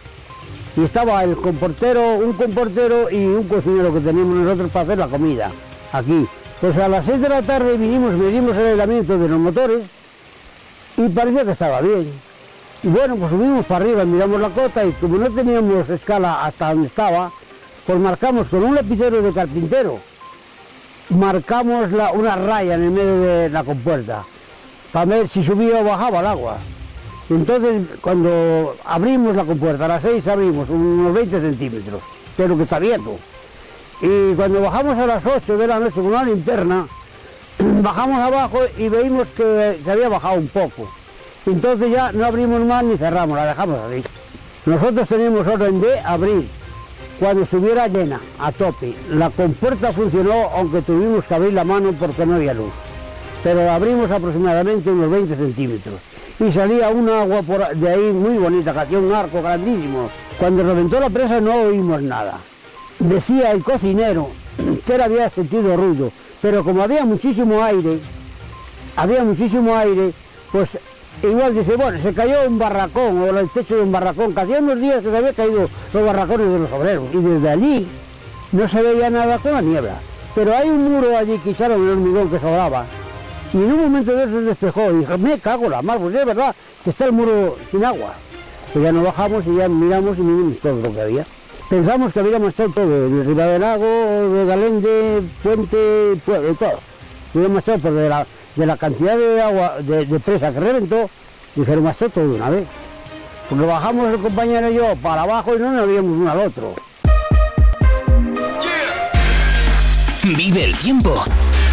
y 0.76 0.84
estaba 0.84 1.24
el 1.24 1.36
comportero, 1.36 2.14
un 2.14 2.32
comportero 2.34 3.10
y 3.10 3.24
un 3.24 3.48
cocinero 3.48 3.92
que 3.92 4.00
teníamos 4.00 4.34
nosotros 4.36 4.70
para 4.70 4.82
hacer 4.84 4.98
la 4.98 5.08
comida 5.08 5.50
aquí. 5.92 6.26
Pues 6.60 6.76
a 6.76 6.88
las 6.88 7.06
6 7.06 7.20
de 7.20 7.28
la 7.28 7.42
tarde 7.42 7.76
vinimos, 7.76 8.12
medimos 8.14 8.56
el 8.56 8.66
aislamiento 8.66 9.18
de 9.18 9.28
los 9.28 9.38
motores 9.38 9.80
y 10.96 11.08
parecía 11.08 11.44
que 11.44 11.52
estaba 11.52 11.80
bien. 11.80 12.12
Y 12.82 12.88
bueno, 12.88 13.16
pues 13.16 13.30
subimos 13.30 13.64
para 13.66 13.84
arriba, 13.84 14.04
miramos 14.04 14.40
la 14.40 14.50
cota 14.50 14.84
y 14.84 14.92
como 14.92 15.18
no 15.18 15.30
teníamos 15.30 15.88
escala 15.88 16.44
hasta 16.44 16.68
donde 16.70 16.88
estaba, 16.88 17.32
pues 17.86 17.98
marcamos 17.98 18.48
con 18.48 18.62
un 18.62 18.74
lapicero 18.74 19.20
de 19.22 19.32
carpintero, 19.32 19.98
marcamos 21.10 21.90
la- 21.92 22.12
una 22.12 22.36
raya 22.36 22.74
en 22.74 22.84
el 22.84 22.90
medio 22.90 23.20
de 23.20 23.48
la 23.50 23.64
compuerta 23.64 24.24
para 24.92 25.06
ver 25.06 25.28
si 25.28 25.42
subía 25.42 25.80
o 25.80 25.84
bajaba 25.84 26.20
el 26.20 26.26
agua. 26.26 26.58
Entonces 27.30 27.82
cuando 28.00 28.76
abrimos 28.84 29.36
la 29.36 29.44
compuerta, 29.44 29.84
a 29.84 29.88
las 29.88 30.02
6 30.02 30.26
abrimos 30.28 30.68
unos 30.70 31.12
20 31.12 31.40
centímetros, 31.40 32.02
pero 32.36 32.56
que 32.56 32.62
está 32.62 32.76
abierto. 32.76 33.18
Y 34.00 34.34
cuando 34.34 34.60
bajamos 34.60 34.96
a 34.96 35.06
las 35.06 35.26
8 35.26 35.58
de 35.58 35.66
la 35.66 35.78
noche 35.78 35.96
con 35.96 36.06
una 36.06 36.24
linterna, 36.24 36.86
bajamos 37.82 38.18
abajo 38.18 38.60
y 38.78 38.88
veíamos 38.88 39.28
que 39.28 39.80
se 39.84 39.90
había 39.90 40.08
bajado 40.08 40.38
un 40.38 40.48
poco. 40.48 40.90
Entonces 41.46 41.90
ya 41.90 42.12
no 42.12 42.24
abrimos 42.24 42.60
más 42.60 42.84
ni 42.84 42.96
cerramos, 42.96 43.36
la 43.36 43.46
dejamos 43.46 43.78
así. 43.80 44.02
Nosotros 44.64 45.08
teníamos 45.08 45.46
orden 45.46 45.80
de 45.80 45.98
abrir 46.00 46.48
cuando 47.18 47.42
estuviera 47.42 47.88
llena, 47.88 48.20
a 48.38 48.52
tope. 48.52 48.94
La 49.10 49.30
compuerta 49.30 49.92
funcionó 49.92 50.50
aunque 50.54 50.82
tuvimos 50.82 51.24
que 51.24 51.34
abrir 51.34 51.52
la 51.52 51.64
mano 51.64 51.92
porque 51.98 52.24
no 52.24 52.36
había 52.36 52.54
luz. 52.54 52.72
Pero 53.42 53.70
abrimos 53.70 54.10
aproximadamente 54.10 54.90
unos 54.90 55.10
20 55.10 55.36
centímetros. 55.36 56.00
Y 56.40 56.52
salía 56.52 56.90
un 56.90 57.08
agua 57.08 57.42
por 57.42 57.76
de 57.76 57.88
ahí 57.88 58.12
muy 58.12 58.38
bonita, 58.38 58.72
que 58.72 58.78
hacía 58.78 58.98
un 58.98 59.12
arco 59.12 59.42
grandísimo. 59.42 60.08
Cuando 60.38 60.62
reventó 60.62 61.00
la 61.00 61.10
presa 61.10 61.40
no 61.40 61.52
oímos 61.62 62.00
nada. 62.02 62.38
Decía 63.00 63.50
el 63.50 63.64
cocinero 63.64 64.30
que 64.86 64.94
él 64.94 65.00
había 65.00 65.30
sentido 65.30 65.76
ruido, 65.76 66.12
pero 66.40 66.62
como 66.62 66.82
había 66.82 67.04
muchísimo 67.04 67.62
aire, 67.62 67.98
había 68.96 69.24
muchísimo 69.24 69.74
aire, 69.76 70.12
pues 70.52 70.78
igual 71.22 71.54
dice, 71.54 71.76
bueno, 71.76 71.98
se 71.98 72.14
cayó 72.14 72.46
un 72.46 72.58
barracón 72.58 73.18
o 73.22 73.38
el 73.38 73.50
techo 73.50 73.76
de 73.76 73.82
un 73.82 73.92
barracón, 73.92 74.34
que 74.34 74.40
hacía 74.40 74.58
unos 74.60 74.80
días 74.80 75.02
que 75.02 75.10
se 75.10 75.16
había 75.16 75.32
caído 75.32 75.68
los 75.92 76.04
barracones 76.04 76.52
de 76.52 76.58
los 76.60 76.72
obreros. 76.72 77.04
Y 77.12 77.16
desde 77.18 77.48
allí 77.48 77.88
no 78.52 78.68
se 78.68 78.82
veía 78.82 79.10
nada 79.10 79.38
con 79.38 79.52
la 79.52 79.60
niebla. 79.60 80.00
Pero 80.34 80.56
hay 80.56 80.68
un 80.68 80.92
muro 80.92 81.16
allí 81.16 81.38
que 81.38 81.50
echaron 81.50 81.82
el 81.82 81.90
hormigón 81.90 82.30
que 82.30 82.38
sobraba. 82.38 82.86
Y 83.52 83.56
en 83.56 83.72
un 83.72 83.80
momento 83.80 84.14
de 84.14 84.24
eso 84.24 84.32
se 84.32 84.40
despejó 84.42 84.90
y 84.90 84.96
dije, 84.98 85.16
me 85.16 85.38
cago 85.38 85.68
la 85.68 85.80
mar, 85.80 85.98
pues 85.98 86.14
es 86.14 86.24
verdad 86.24 86.54
que 86.84 86.90
está 86.90 87.06
el 87.06 87.12
muro 87.12 87.56
sin 87.70 87.84
agua. 87.84 88.14
Pues 88.72 88.84
ya 88.84 88.92
nos 88.92 89.04
bajamos 89.04 89.44
y 89.46 89.56
ya 89.56 89.68
miramos 89.68 90.18
y 90.18 90.20
miramos 90.20 90.60
todo 90.60 90.82
lo 90.82 90.92
que 90.92 91.00
había. 91.00 91.26
Pensamos 91.70 92.12
que 92.12 92.20
habíamos 92.20 92.48
estado 92.50 92.70
todo, 92.70 93.06
en 93.06 93.26
Riva 93.26 93.44
del 93.46 93.60
Lago, 93.60 93.86
de 93.86 94.44
Galende, 94.46 95.22
Puente, 95.42 96.20
Pueblo, 96.24 96.54
todo. 96.54 96.80
Hubiéramos 97.34 97.58
estado 97.58 97.78
por 97.78 97.92
de 97.92 98.08
la, 98.08 98.26
de 98.56 98.66
la 98.66 98.76
cantidad 98.76 99.16
de 99.16 99.40
agua, 99.42 99.76
de, 99.80 100.04
de 100.06 100.20
presa 100.20 100.52
que 100.52 100.60
reventó, 100.60 101.08
dijeron, 101.54 101.84
más 101.84 101.96
todo 101.96 102.10
de 102.28 102.36
una 102.36 102.50
vez. 102.50 102.66
Porque 103.48 103.64
bajamos 103.64 104.08
el 104.12 104.20
compañero 104.20 104.70
y 104.70 104.74
yo 104.74 104.94
para 104.96 105.22
abajo 105.22 105.56
y 105.56 105.58
no 105.58 105.72
nos 105.72 105.86
veíamos 105.86 106.12
uno 106.12 106.30
al 106.30 106.38
otro. 106.40 106.74
Vive 110.22 110.64
el 110.64 110.76
tiempo 110.76 111.24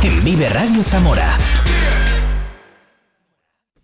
en 0.01 0.24
Vive 0.24 0.48
Radio 0.50 0.82
Zamora. 0.84 1.38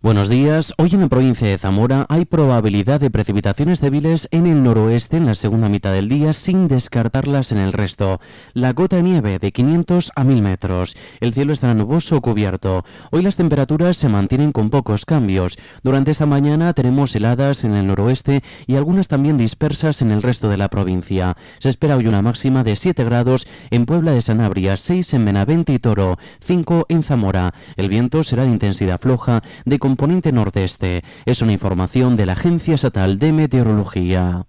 Buenos 0.02 0.28
días. 0.28 0.74
Hoy 0.78 0.90
en 0.94 1.00
la 1.00 1.06
provincia 1.06 1.46
de 1.46 1.56
Zamora 1.56 2.06
hay 2.08 2.24
probabilidad 2.24 2.98
de 2.98 3.08
precipitaciones 3.08 3.80
débiles 3.80 4.26
en 4.32 4.48
el 4.48 4.64
noroeste 4.64 5.16
en 5.16 5.26
la 5.26 5.36
segunda 5.36 5.68
mitad 5.68 5.92
del 5.92 6.08
día 6.08 6.32
sin 6.32 6.66
descartarlas 6.66 7.52
en 7.52 7.58
el 7.58 7.72
resto. 7.72 8.20
La 8.52 8.74
cota 8.74 8.96
de 8.96 9.04
nieve 9.04 9.38
de 9.38 9.52
500 9.52 10.10
a 10.16 10.24
1000 10.24 10.42
metros. 10.42 10.96
El 11.20 11.32
cielo 11.32 11.52
estará 11.52 11.74
nuboso 11.74 12.16
o 12.16 12.20
cubierto. 12.20 12.84
Hoy 13.12 13.22
las 13.22 13.36
temperaturas 13.36 13.96
se 13.96 14.08
mantienen 14.08 14.50
con 14.50 14.70
pocos 14.70 15.06
cambios. 15.06 15.56
Durante 15.84 16.10
esta 16.10 16.26
mañana 16.26 16.72
tenemos 16.72 17.14
heladas 17.14 17.62
en 17.62 17.74
el 17.74 17.86
noroeste 17.86 18.42
y 18.66 18.74
algunas 18.74 19.06
también 19.06 19.38
dispersas 19.38 20.02
en 20.02 20.10
el 20.10 20.20
resto 20.20 20.48
de 20.48 20.56
la 20.56 20.66
provincia. 20.66 21.36
Se 21.60 21.68
espera 21.68 21.96
hoy 21.96 22.08
una 22.08 22.22
máxima 22.22 22.64
de 22.64 22.74
7 22.74 23.04
grados 23.04 23.46
en 23.70 23.86
Puebla 23.86 24.10
de 24.10 24.20
Sanabria, 24.20 24.76
6 24.76 25.14
en 25.14 25.26
Benavente 25.26 25.72
y 25.72 25.78
Toro, 25.78 26.18
5 26.40 26.86
en 26.88 27.04
Zamora. 27.04 27.54
El 27.76 27.88
viento 27.88 28.24
será 28.24 28.42
de 28.42 28.50
intensidad 28.50 29.00
floja 29.00 29.44
de 29.64 29.78
componente 29.92 30.32
nordeste. 30.32 31.04
Es 31.26 31.42
una 31.42 31.52
información 31.52 32.16
de 32.16 32.24
la 32.24 32.32
Agencia 32.32 32.74
Estatal 32.74 33.18
de 33.18 33.30
Meteorología. 33.32 34.46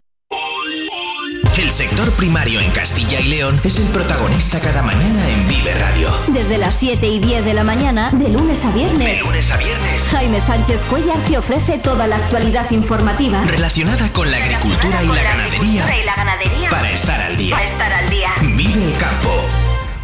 El 1.58 1.70
sector 1.70 2.10
primario 2.14 2.62
en 2.62 2.72
Castilla 2.72 3.20
y 3.20 3.28
León 3.28 3.60
es 3.64 3.78
el 3.78 3.88
protagonista 3.90 4.60
cada 4.62 4.82
mañana 4.82 5.30
en 5.30 5.48
Vive 5.50 5.76
Radio. 5.76 6.10
Desde 6.30 6.58
las 6.58 6.76
7 6.76 7.06
y 7.08 7.20
10 7.20 7.44
de 7.44 7.54
la 7.54 7.64
mañana, 7.66 8.10
de 8.12 8.30
lunes 8.30 8.64
a 8.64 8.72
viernes. 8.72 9.18
De 9.18 9.24
lunes 9.24 9.52
a 9.52 9.58
viernes. 9.58 10.08
Jaime 10.12 10.40
Sánchez 10.40 10.80
Cuellar 10.90 11.20
te 11.28 11.38
ofrece 11.38 11.78
toda 11.78 12.08
la 12.08 12.16
actualidad 12.16 12.72
informativa. 12.72 13.44
Relacionada 13.46 14.12
con 14.14 14.32
la 14.32 14.38
agricultura 14.38 15.04
y 15.04 15.08
la 15.08 15.24
ganadería. 15.24 16.02
y 16.02 16.06
la 16.06 16.16
ganadería. 16.16 16.70
Para 16.70 16.90
estar 16.90 17.20
al 17.22 17.36
día. 17.38 17.56
Para 17.56 17.66
estar 17.66 17.92
al 17.92 18.10
día. 18.10 18.30
Vive 18.56 18.86
el 18.86 18.98
campo. 18.98 19.30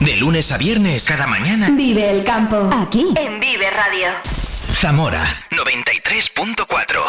De 0.02 0.16
lunes 0.18 0.52
a 0.52 0.58
viernes 0.58 1.06
cada 1.06 1.28
mañana. 1.28 1.70
Vive 1.72 2.10
el 2.12 2.24
campo. 2.26 2.70
Aquí. 2.74 3.08
En 3.16 3.40
Vive 3.40 3.70
Radio. 3.72 4.49
Zamora 4.82 5.22
93.4. 5.52 7.02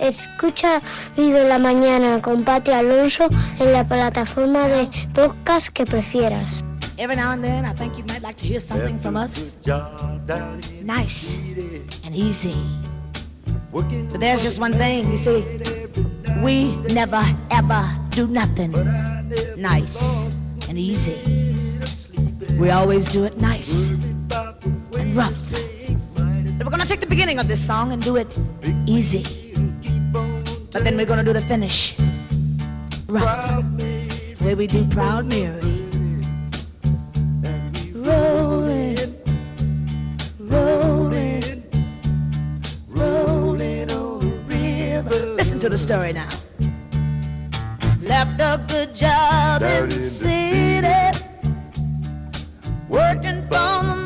Escucha 0.00 0.80
Vive 1.14 1.46
la 1.46 1.58
Mañana 1.58 2.22
con 2.22 2.42
Pati 2.42 2.70
Alonso 2.70 3.28
en 3.58 3.72
la 3.74 3.84
plataforma 3.84 4.66
de 4.66 4.88
podcast 5.12 5.68
que 5.68 5.84
prefieras. 5.84 6.64
Every 6.96 7.16
now 7.16 7.32
and 7.32 7.44
then, 7.44 7.66
I 7.66 7.74
think 7.74 7.98
you 7.98 8.04
might 8.08 8.22
like 8.22 8.36
to 8.36 8.46
hear 8.46 8.60
something 8.60 8.98
from 8.98 9.14
us. 9.14 9.58
Nice 10.82 11.42
and 12.06 12.16
easy. 12.16 12.56
But 13.72 14.20
there's 14.20 14.42
just 14.42 14.58
one 14.58 14.72
thing, 14.72 15.10
you 15.10 15.18
see. 15.18 15.44
We 16.42 16.76
never 16.94 17.22
ever 17.50 17.84
do 18.08 18.26
nothing 18.26 18.72
nice 19.58 20.30
and 20.70 20.78
easy. 20.78 21.20
We 22.58 22.70
always 22.70 23.06
do 23.06 23.26
it 23.26 23.38
nice 23.38 23.92
rough. 25.14 25.36
But 26.56 26.66
we're 26.66 26.70
gonna 26.70 26.84
take 26.84 27.00
the 27.00 27.06
beginning 27.06 27.38
of 27.38 27.48
this 27.48 27.64
song 27.64 27.92
and 27.92 28.02
do 28.02 28.16
it 28.16 28.38
easy. 28.86 29.24
But 30.72 30.84
then 30.84 30.96
we're 30.96 31.06
gonna 31.06 31.24
do 31.24 31.32
the 31.32 31.40
finish 31.42 31.98
rough. 33.08 33.64
It's 33.78 34.38
the 34.38 34.46
way 34.46 34.54
we 34.54 34.66
do 34.66 34.86
Proud 34.88 35.26
Mary. 35.26 35.60
Rolling, 37.94 38.96
rolling, 40.38 41.62
rolling 42.88 43.90
on 43.90 44.18
the 44.20 44.32
river. 44.48 45.34
Listen 45.36 45.58
to 45.60 45.68
the 45.68 45.78
story 45.78 46.12
now. 46.12 46.28
Left 48.02 48.40
a 48.40 48.64
good 48.68 48.94
job 48.94 49.62
in 49.62 49.88
the 49.88 50.00
city, 50.00 51.18
working 52.88 53.42
for 53.42 53.82
the 53.84 54.01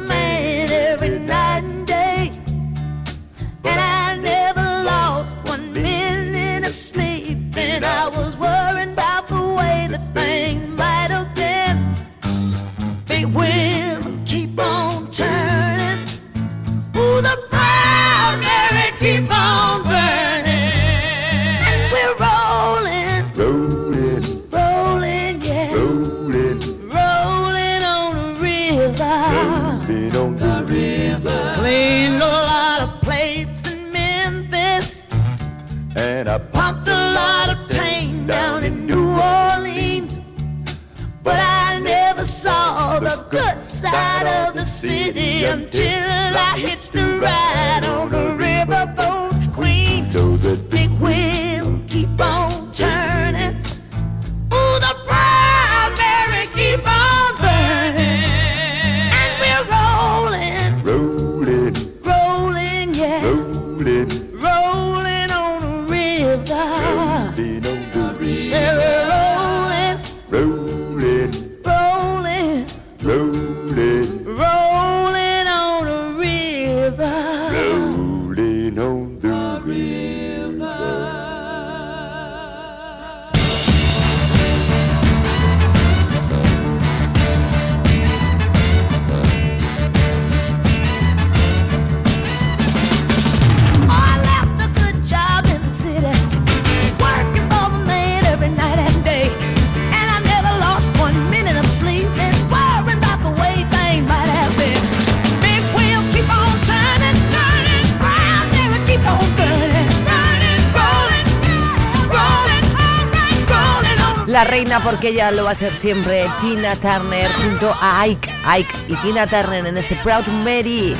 ser 115.56 115.72
siempre, 115.72 116.26
Tina 116.42 116.76
Turner 116.76 117.32
junto 117.32 117.74
a 117.80 118.00
Ike. 118.02 118.30
Ike 118.44 118.74
y 118.88 118.94
Tina 118.96 119.26
Turner 119.26 119.66
en 119.66 119.78
este 119.78 119.96
Proud 119.96 120.26
Mary. 120.44 120.94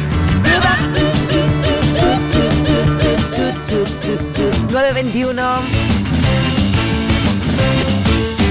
921. 4.71 5.42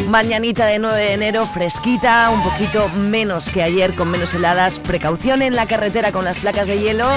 Mañanita 0.08 0.68
de 0.68 0.78
9 0.78 0.96
de 0.96 1.13
enero, 1.13 1.48
fresquita, 1.48 2.30
un 2.30 2.44
poquito 2.44 2.88
menos 2.89 3.50
que 3.50 3.63
ayer, 3.63 3.96
con 3.96 4.12
menos 4.12 4.36
heladas. 4.36 4.78
Precaución 4.78 5.41
en 5.41 5.56
la 5.56 5.65
carretera 5.65 6.12
con 6.12 6.24
las 6.24 6.38
placas 6.38 6.68
de 6.68 6.78
hielo. 6.78 7.08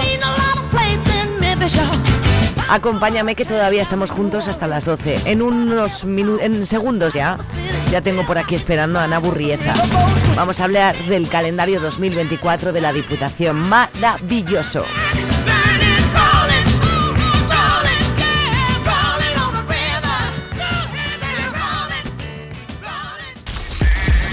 Acompáñame 2.68 3.34
que 3.34 3.44
todavía 3.44 3.82
estamos 3.82 4.10
juntos 4.10 4.46
hasta 4.46 4.66
las 4.66 4.84
12. 4.84 5.30
En 5.30 5.42
unos 5.42 6.04
minutos, 6.04 6.42
en 6.42 6.66
segundos 6.66 7.14
ya, 7.14 7.38
ya 7.90 8.02
tengo 8.02 8.24
por 8.26 8.36
aquí 8.36 8.54
esperando 8.54 8.98
a 8.98 9.04
Ana 9.04 9.18
Burrieza. 9.18 9.74
Vamos 10.36 10.60
a 10.60 10.64
hablar 10.64 10.96
del 11.06 11.28
calendario 11.28 11.80
2024 11.80 12.72
de 12.72 12.80
la 12.80 12.92
Diputación. 12.92 13.56
Maravilloso. 13.56 14.84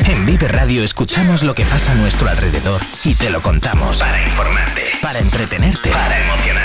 En 0.08 0.26
Vive 0.26 0.48
Radio 0.48 0.84
escuchamos 0.84 1.43
lo 1.43 1.56
que 1.56 1.65
pasa 1.65 1.93
a 1.93 1.95
nuestro 1.95 2.30
alrededor 2.30 2.82
y 3.06 3.15
te 3.15 3.30
lo 3.30 3.41
contamos. 3.41 4.00
Para 4.00 4.21
informarte, 4.21 4.82
para 5.02 5.19
entretenerte, 5.19 5.89
para 5.89 6.19
emocionarte. 6.19 6.64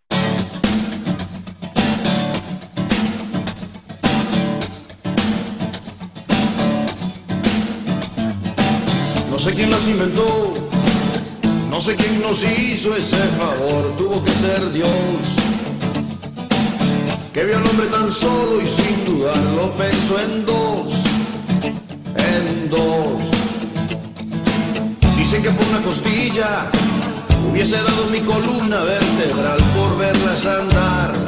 sé 9.41 9.53
quién 9.55 9.71
las 9.71 9.87
inventó, 9.87 10.53
no 11.71 11.81
sé 11.81 11.95
quién 11.95 12.21
nos 12.21 12.43
hizo 12.43 12.95
ese 12.95 13.15
favor, 13.39 13.97
tuvo 13.97 14.23
que 14.23 14.29
ser 14.29 14.71
Dios. 14.71 14.87
Que 17.33 17.45
vio 17.45 17.57
al 17.57 17.67
hombre 17.67 17.87
tan 17.87 18.11
solo 18.11 18.61
y 18.61 18.69
sin 18.69 19.03
dudarlo 19.03 19.73
pensó 19.73 20.19
en 20.19 20.45
dos, 20.45 20.93
en 22.17 22.69
dos. 22.69 23.19
Dicen 25.17 25.41
que 25.41 25.49
por 25.49 25.67
una 25.69 25.81
costilla 25.87 26.69
hubiese 27.49 27.77
dado 27.77 28.05
mi 28.11 28.19
columna 28.19 28.83
vertebral 28.83 29.57
por 29.75 29.97
verlas 29.97 30.45
andar. 30.45 31.20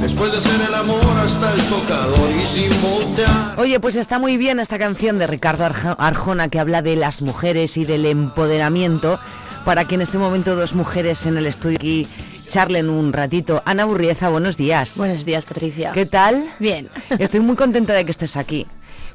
Después 0.00 0.32
de 0.32 0.38
hacer 0.38 0.68
el 0.68 0.74
amor 0.74 1.02
hasta 1.18 1.52
el 1.52 1.62
tocador 1.64 2.30
y 2.30 2.46
sin 2.46 2.70
voltear. 2.80 3.54
Oye, 3.58 3.78
pues 3.80 3.96
está 3.96 4.18
muy 4.18 4.38
bien 4.38 4.58
esta 4.58 4.78
canción 4.78 5.18
de 5.18 5.26
Ricardo 5.26 5.64
Arjona 5.98 6.48
que 6.48 6.58
habla 6.58 6.80
de 6.80 6.96
las 6.96 7.20
mujeres 7.20 7.76
y 7.76 7.84
del 7.84 8.06
empoderamiento 8.06 9.18
para 9.64 9.84
que 9.84 9.96
en 9.96 10.00
este 10.00 10.16
momento 10.16 10.56
dos 10.56 10.74
mujeres 10.74 11.26
en 11.26 11.36
el 11.36 11.46
estudio 11.46 11.76
aquí 11.76 12.06
charlen 12.48 12.88
un 12.88 13.12
ratito. 13.12 13.62
Ana 13.66 13.84
Burrieza, 13.84 14.30
buenos 14.30 14.56
días. 14.56 14.96
Buenos 14.96 15.24
días, 15.26 15.44
Patricia. 15.44 15.92
¿Qué 15.92 16.06
tal? 16.06 16.50
Bien. 16.58 16.88
Estoy 17.18 17.40
muy 17.40 17.56
contenta 17.56 17.92
de 17.92 18.04
que 18.06 18.10
estés 18.10 18.36
aquí. 18.36 18.66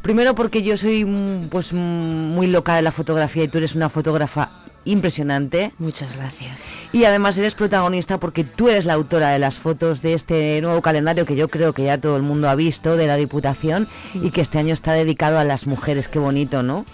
Primero 0.03 0.35
porque 0.35 0.61
yo 0.61 0.77
soy 0.77 1.03
mm, 1.03 1.49
pues 1.49 1.73
mm, 1.73 1.77
muy 1.77 2.45
loca 2.45 2.75
de 2.75 2.83
la 2.83 2.91
fotografía 2.91 3.43
y 3.43 3.47
tú 3.47 3.57
eres 3.57 3.73
una 3.73 3.89
fotógrafa 3.89 4.49
impresionante. 4.85 5.71
Muchas 5.79 6.15
gracias. 6.15 6.67
Y 6.93 7.03
además 7.03 7.37
eres 7.37 7.55
protagonista 7.55 8.19
porque 8.19 8.43
tú 8.43 8.69
eres 8.69 8.85
la 8.85 8.93
autora 8.93 9.29
de 9.31 9.39
las 9.39 9.59
fotos 9.59 10.01
de 10.01 10.13
este 10.13 10.61
nuevo 10.61 10.81
calendario 10.81 11.25
que 11.25 11.35
yo 11.35 11.49
creo 11.49 11.73
que 11.73 11.83
ya 11.85 11.97
todo 11.99 12.15
el 12.17 12.23
mundo 12.23 12.47
ha 12.49 12.55
visto 12.55 12.95
de 12.95 13.07
la 13.07 13.15
Diputación 13.17 13.87
y 14.13 14.31
que 14.31 14.41
este 14.41 14.59
año 14.59 14.73
está 14.73 14.93
dedicado 14.93 15.37
a 15.39 15.43
las 15.43 15.67
mujeres. 15.67 16.07
Qué 16.07 16.19
bonito, 16.19 16.63
¿no? 16.63 16.85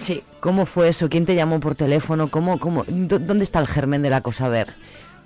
Sí. 0.00 0.22
¿Cómo 0.40 0.66
fue 0.66 0.88
eso? 0.88 1.08
¿Quién 1.08 1.26
te 1.26 1.34
llamó 1.34 1.60
por 1.60 1.74
teléfono? 1.74 2.28
¿Cómo, 2.28 2.58
cómo, 2.60 2.84
dó- 2.86 3.18
¿Dónde 3.18 3.44
está 3.44 3.58
el 3.58 3.66
germen 3.66 4.02
de 4.02 4.10
la 4.10 4.20
cosa? 4.20 4.46
A 4.46 4.48
ver. 4.48 4.68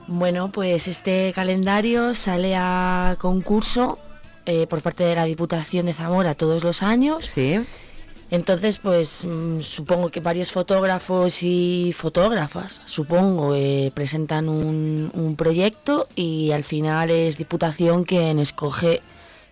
Bueno, 0.06 0.50
pues 0.52 0.86
este 0.88 1.32
calendario 1.34 2.14
sale 2.14 2.54
a 2.56 3.16
concurso 3.18 3.98
eh, 4.46 4.66
por 4.66 4.82
parte 4.82 5.04
de 5.04 5.14
la 5.14 5.24
Diputación 5.24 5.86
de 5.86 5.94
Zamora 5.94 6.34
todos 6.34 6.62
los 6.64 6.82
años. 6.82 7.24
Sí. 7.26 7.60
Entonces, 8.34 8.78
pues 8.78 9.24
mm, 9.24 9.60
supongo 9.60 10.08
que 10.08 10.18
varios 10.18 10.50
fotógrafos 10.50 11.44
y 11.44 11.94
fotógrafas, 11.96 12.80
supongo, 12.84 13.54
eh, 13.54 13.92
presentan 13.94 14.48
un, 14.48 15.12
un 15.14 15.36
proyecto 15.36 16.08
y 16.16 16.50
al 16.50 16.64
final 16.64 17.10
es 17.10 17.36
Diputación 17.36 18.02
quien 18.02 18.40
escoge 18.40 19.02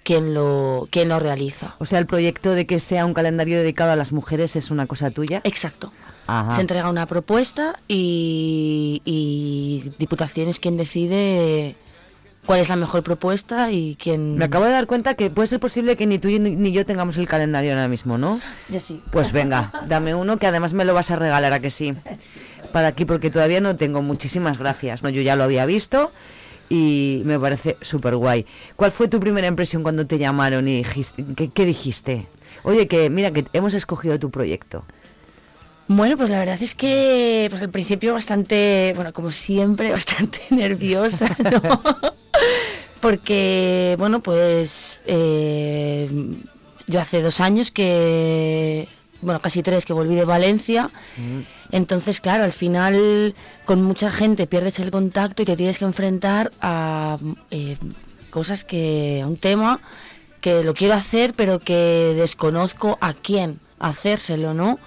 quién 0.03 0.35
lo, 0.35 0.89
quién 0.91 1.09
lo 1.09 1.21
realiza. 1.21 1.77
O 1.79 1.87
sea, 1.87 2.01
el 2.01 2.07
proyecto 2.07 2.55
de 2.55 2.67
que 2.67 2.81
sea 2.81 3.07
un 3.07 3.15
calendario 3.15 3.59
dedicado 3.59 3.93
a 3.93 3.97
las 3.97 4.11
mujeres 4.11 4.57
es 4.57 4.73
una 4.73 4.87
cosa 4.87 5.13
tuya. 5.13 5.41
Exacto. 5.45 5.93
Ajá. 6.27 6.51
Se 6.51 6.61
entrega 6.61 6.91
una 6.91 7.07
propuesta 7.07 7.79
y, 7.87 9.01
y 9.05 9.93
Diputación 9.99 10.49
es 10.49 10.59
quien 10.59 10.77
decide 10.77 11.77
cuál 12.47 12.61
es 12.61 12.69
la 12.69 12.77
mejor 12.77 13.03
propuesta 13.03 13.71
y 13.71 13.97
quién... 13.97 14.37
Me 14.37 14.47
acabo 14.47 14.65
de 14.65 14.73
dar 14.73 14.87
cuenta 14.87 15.15
que 15.15 15.31
puede 15.31 15.47
ser 15.47 15.61
posible 15.61 15.97
que 15.97 16.07
ni 16.07 16.19
tú 16.19 16.29
ni, 16.29 16.73
yo 16.73 16.85
tengamos 16.85 17.17
el 17.17 17.29
calendario 17.29 17.73
ahora 17.73 17.89
mismo, 17.89 18.19
¿no? 18.19 18.41
Yo 18.69 18.81
sí. 18.81 19.03
Pues 19.11 19.33
venga, 19.33 19.73
dame 19.87 20.15
uno 20.15 20.39
que 20.39 20.47
además 20.47 20.73
me 20.73 20.85
lo 20.85 20.95
vas 20.95 21.11
a 21.11 21.17
regalar, 21.17 21.53
¿a 21.53 21.61
que 21.61 21.71
sí? 21.71 21.95
Para 22.73 22.89
aquí, 22.89 23.05
porque 23.05 23.31
todavía 23.31 23.61
no 23.61 23.77
tengo. 23.77 24.03
Muchísimas 24.03 24.59
gracias. 24.59 25.03
No, 25.03 25.09
yo 25.09 25.23
ya 25.23 25.37
lo 25.37 25.45
había 25.45 25.67
visto 25.67 26.11
y 26.69 27.23
me 27.25 27.39
parece 27.39 27.77
súper 27.81 28.17
guay. 28.17 28.47
¿Cuál 28.77 28.93
fue 28.93 29.09
tu 29.09 29.21
primera 29.21 29.47
impresión 29.47 29.83
cuando 29.83 30.07
te 30.07 30.19
llamaron 30.19 30.67
y 30.69 30.79
dijiste, 30.79 31.25
qué, 31.37 31.51
qué 31.51 31.65
dijiste? 31.65 32.27
Oye, 32.65 32.89
que 32.89 33.11
mira, 33.11 33.31
que 33.31 33.47
hemos 33.53 33.75
escogido 33.75 34.19
tu 34.19 34.31
proyecto. 34.31 34.85
Bueno, 35.95 36.17
pues 36.17 36.31
la 36.31 36.39
verdad 36.39 36.63
es 36.63 36.75
que 36.75 37.49
pues 37.51 37.61
al 37.61 37.69
principio 37.69 38.15
bastante, 38.15 38.95
bueno, 38.97 39.13
como 39.13 39.31
siempre, 39.31 39.91
bastante 39.93 40.41
nerviosa, 40.49 41.37
¿no? 41.39 41.61
Porque, 43.01 43.95
bueno, 43.99 44.23
pues 44.23 45.01
eh, 45.05 46.09
yo 46.87 47.01
hace 47.01 47.21
dos 47.21 47.41
años 47.41 47.71
que, 47.71 48.89
bueno, 49.21 49.41
casi 49.41 49.63
tres 49.63 49.85
que 49.85 49.93
volví 49.93 50.15
de 50.15 50.25
Valencia. 50.25 50.89
Entonces, 51.73 52.23
claro, 52.23 52.45
al 52.45 52.53
final 52.53 53.35
con 53.67 53.83
mucha 53.83 54.11
gente 54.11 54.47
pierdes 54.47 54.79
el 54.79 54.91
contacto 54.91 55.43
y 55.43 55.45
te 55.45 55.57
tienes 55.57 55.79
que 55.79 55.85
enfrentar 55.85 56.53
a 56.63 57.19
eh, 57.51 57.77
cosas 58.31 58.65
que, 58.65 59.21
a 59.23 59.27
un 59.27 59.37
tema 59.37 59.81
que 60.41 60.65
lo 60.65 60.73
quiero 60.73 60.95
hacer, 60.95 61.35
pero 61.35 61.59
que 61.59 62.15
desconozco 62.17 62.97
a 63.01 63.13
quién 63.13 63.61
hacérselo, 63.79 64.55
¿no? 64.55 64.79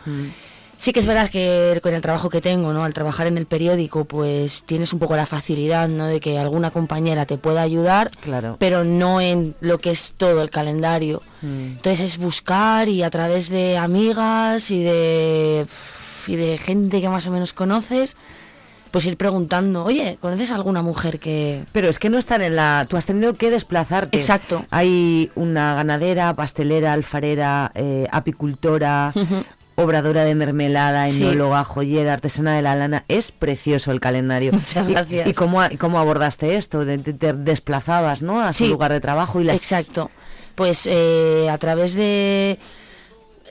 Sí 0.78 0.92
que 0.94 1.00
es 1.00 1.06
verdad 1.08 1.30
que 1.30 1.80
con 1.82 1.94
el 1.94 2.02
trabajo 2.02 2.30
que 2.30 2.42
tengo, 2.42 2.74
¿no? 2.74 2.84
Al 2.84 2.94
trabajar 2.94 3.28
en 3.28 3.38
el 3.38 3.46
periódico, 3.46 4.06
pues 4.06 4.64
tienes 4.64 4.92
un 4.94 5.00
poco 5.00 5.16
la 5.16 5.26
facilidad, 5.26 5.88
¿no? 5.88 6.06
De 6.08 6.20
que 6.20 6.38
alguna 6.38 6.70
compañera 6.72 7.26
te 7.26 7.38
pueda 7.38 7.62
ayudar, 7.62 8.12
Claro. 8.22 8.58
pero 8.60 8.84
no 8.84 9.22
en 9.22 9.56
lo 9.62 9.78
que 9.80 9.92
es 9.92 10.14
todo 10.18 10.42
el 10.42 10.50
calendario. 10.50 11.22
Mm. 11.42 11.78
Entonces 11.78 12.02
es 12.02 12.18
buscar 12.18 12.90
y 12.90 13.04
a 13.04 13.10
través 13.10 13.50
de 13.50 13.78
amigas 13.78 14.70
y 14.70 14.84
de 14.84 15.66
y 16.28 16.36
de 16.36 16.58
gente 16.58 17.02
que 17.02 17.08
más 17.10 17.26
o 17.28 17.32
menos 17.32 17.54
conoces, 17.54 18.18
pues 18.90 19.06
ir 19.06 19.16
preguntando, 19.18 19.84
oye, 19.84 20.18
¿conoces 20.22 20.52
alguna 20.52 20.82
mujer 20.82 21.20
que...? 21.20 21.66
Pero 21.72 21.88
es 21.90 22.00
que 22.00 22.10
no 22.10 22.18
están 22.18 22.42
en 22.42 22.56
la... 22.56 22.88
Tú 22.90 22.96
has 22.98 23.06
tenido 23.06 23.34
que 23.36 23.52
desplazarte. 23.52 24.18
Exacto. 24.18 24.66
Hay 24.72 25.30
una 25.36 25.76
ganadera, 25.76 26.34
pastelera, 26.34 26.94
alfarera, 26.94 27.72
eh, 27.76 28.08
apicultora, 28.12 29.14
obradora 29.76 30.24
de 30.24 30.36
mermelada, 30.36 31.08
Sí. 31.08 31.24
enóloga, 31.24 31.64
joyera, 31.64 32.14
artesana 32.14 32.56
de 32.56 32.62
la 32.62 32.76
lana. 32.76 33.04
Es 33.08 33.32
precioso 33.32 33.92
el 33.92 34.00
calendario. 34.00 34.54
Muchas 34.54 34.88
gracias. 34.88 35.28
¿Y, 35.28 35.34
cómo, 35.34 35.60
cómo 35.80 36.00
abordaste 36.00 36.56
esto? 36.56 36.86
Te, 36.86 36.98
te 36.98 37.34
desplazabas, 37.34 38.22
¿no? 38.22 38.40
A 38.42 38.54
Sí. 38.54 38.66
su 38.66 38.72
lugar 38.72 38.92
de 38.94 39.02
trabajo 39.02 39.42
y 39.42 39.44
las... 39.44 39.58
Exacto. 39.58 40.10
Pues 40.56 40.88
eh, 40.90 41.50
a 41.52 41.58
través 41.58 41.94
de... 41.94 42.58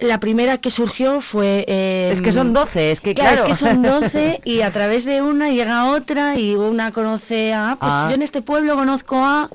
La 0.00 0.18
primera 0.18 0.58
que 0.58 0.70
surgió 0.70 1.20
fue... 1.20 1.64
eh, 1.68 2.10
Es 2.12 2.20
que 2.20 2.32
son 2.32 2.52
12, 2.52 2.90
es 2.90 3.00
que 3.00 3.14
Claro, 3.14 3.36
claro. 3.36 3.44
es 3.52 3.58
que 3.58 3.64
son 3.66 3.82
12 3.82 4.40
y 4.44 4.62
a 4.62 4.72
través 4.72 5.04
de 5.04 5.22
una 5.22 5.50
llega 5.50 5.90
otra 5.92 6.36
y 6.38 6.54
una 6.56 6.90
conoce 6.90 7.52
a... 7.54 7.76
Pues 7.78 7.92
Ah. 7.94 8.06
yo 8.08 8.14
en 8.16 8.22
este 8.22 8.42
pueblo 8.42 8.74
conozco 8.76 9.16
a... 9.24 9.50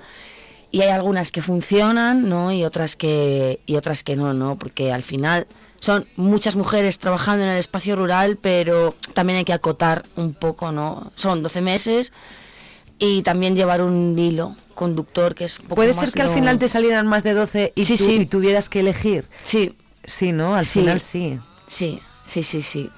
Y 0.72 0.82
hay 0.82 0.90
algunas 0.90 1.32
que 1.32 1.42
funcionan, 1.42 2.30
¿no? 2.30 2.52
Y 2.54 2.64
otras 2.64 2.96
que, 2.96 3.60
y 3.66 3.76
otras 3.76 4.04
que 4.04 4.16
no, 4.16 4.34
¿no? 4.36 4.56
Porque 4.56 4.94
al 4.94 5.02
final 5.04 5.48
son 5.80 6.08
muchas 6.16 6.56
mujeres 6.56 7.00
trabajando 7.00 7.44
en 7.46 7.52
el 7.52 7.58
espacio 7.58 7.96
rural, 7.96 8.38
pero 8.42 8.96
también 9.14 9.38
hay 9.40 9.46
que 9.46 9.54
acotar 9.54 10.04
un 10.16 10.34
poco, 10.34 10.72
¿no? 10.72 11.12
Son 11.16 11.42
12 11.44 11.62
meses 11.62 12.12
y 12.98 13.22
también 13.24 13.56
llevar 13.56 13.82
un 13.82 14.18
hilo 14.20 14.56
conductor 14.76 15.36
que 15.36 15.46
es 15.46 15.60
un 15.60 15.66
poco 15.66 15.76
Puede 15.76 15.90
más 15.94 16.00
ser 16.00 16.12
que 16.12 16.22
al 16.22 16.34
final 16.34 16.60
te 16.60 16.68
salieran 16.70 17.08
más 17.08 17.24
de 17.24 17.34
12 17.34 17.74
y, 17.76 17.84
Sí, 17.86 17.98
tú- 17.98 18.04
sí. 18.06 18.12
y 18.16 18.26
tuvieras 18.26 18.70
que 18.70 18.82
elegir. 18.82 19.26
Sí. 19.44 19.74
Sí, 20.06 20.32
¿no? 20.32 20.56
Al 20.56 20.66
Sí. 20.66 20.80
final 20.82 21.02
sí. 21.02 21.40
Sí, 21.68 22.00
sí, 22.26 22.44
sí, 22.44 22.62
sí. 22.62 22.90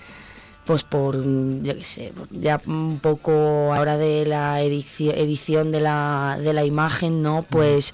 Pues 0.65 0.83
por, 0.83 1.15
yo 1.63 1.75
qué 1.75 1.83
sé, 1.83 2.13
ya 2.29 2.61
un 2.67 2.99
poco 3.01 3.73
ahora 3.73 3.97
de 3.97 4.25
la 4.25 4.61
edici- 4.63 5.11
edición 5.13 5.71
de 5.71 5.81
la, 5.81 6.37
de 6.41 6.53
la 6.53 6.63
imagen, 6.63 7.21
¿no? 7.23 7.43
Pues 7.49 7.93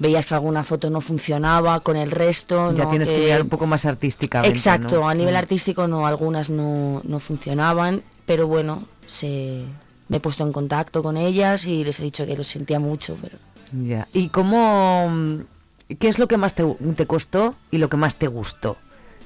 veías 0.00 0.26
que 0.26 0.34
alguna 0.34 0.64
foto 0.64 0.90
no 0.90 1.00
funcionaba 1.00 1.78
con 1.80 1.96
el 1.96 2.10
resto. 2.10 2.72
Ya 2.74 2.84
¿no? 2.84 2.90
tienes 2.90 3.08
que 3.10 3.18
mirar 3.18 3.42
un 3.42 3.48
poco 3.48 3.66
más 3.66 3.86
artísticamente. 3.86 4.52
Exacto, 4.54 5.00
¿no? 5.00 5.08
a 5.08 5.14
nivel 5.14 5.34
Mm. 5.34 5.38
artístico 5.38 5.86
no, 5.86 6.06
algunas 6.06 6.50
no, 6.50 7.00
no 7.04 7.18
funcionaban, 7.20 8.02
pero 8.26 8.48
bueno, 8.48 8.84
se, 9.06 9.62
me 10.08 10.16
he 10.16 10.20
puesto 10.20 10.42
en 10.44 10.50
contacto 10.52 11.02
con 11.02 11.16
ellas 11.16 11.66
y 11.66 11.84
les 11.84 12.00
he 12.00 12.02
dicho 12.02 12.26
que 12.26 12.36
lo 12.36 12.42
sentía 12.44 12.80
mucho, 12.80 13.16
pero 13.22 13.38
Ya. 13.72 14.08
¿Y 14.12 14.30
cómo, 14.30 15.08
qué 16.00 16.08
es 16.08 16.18
lo 16.18 16.26
que 16.26 16.36
más 16.36 16.54
te, 16.56 16.64
te 16.96 17.06
costó 17.06 17.54
y 17.70 17.78
lo 17.78 17.88
que 17.88 17.96
más 17.96 18.16
te 18.16 18.26
gustó 18.26 18.76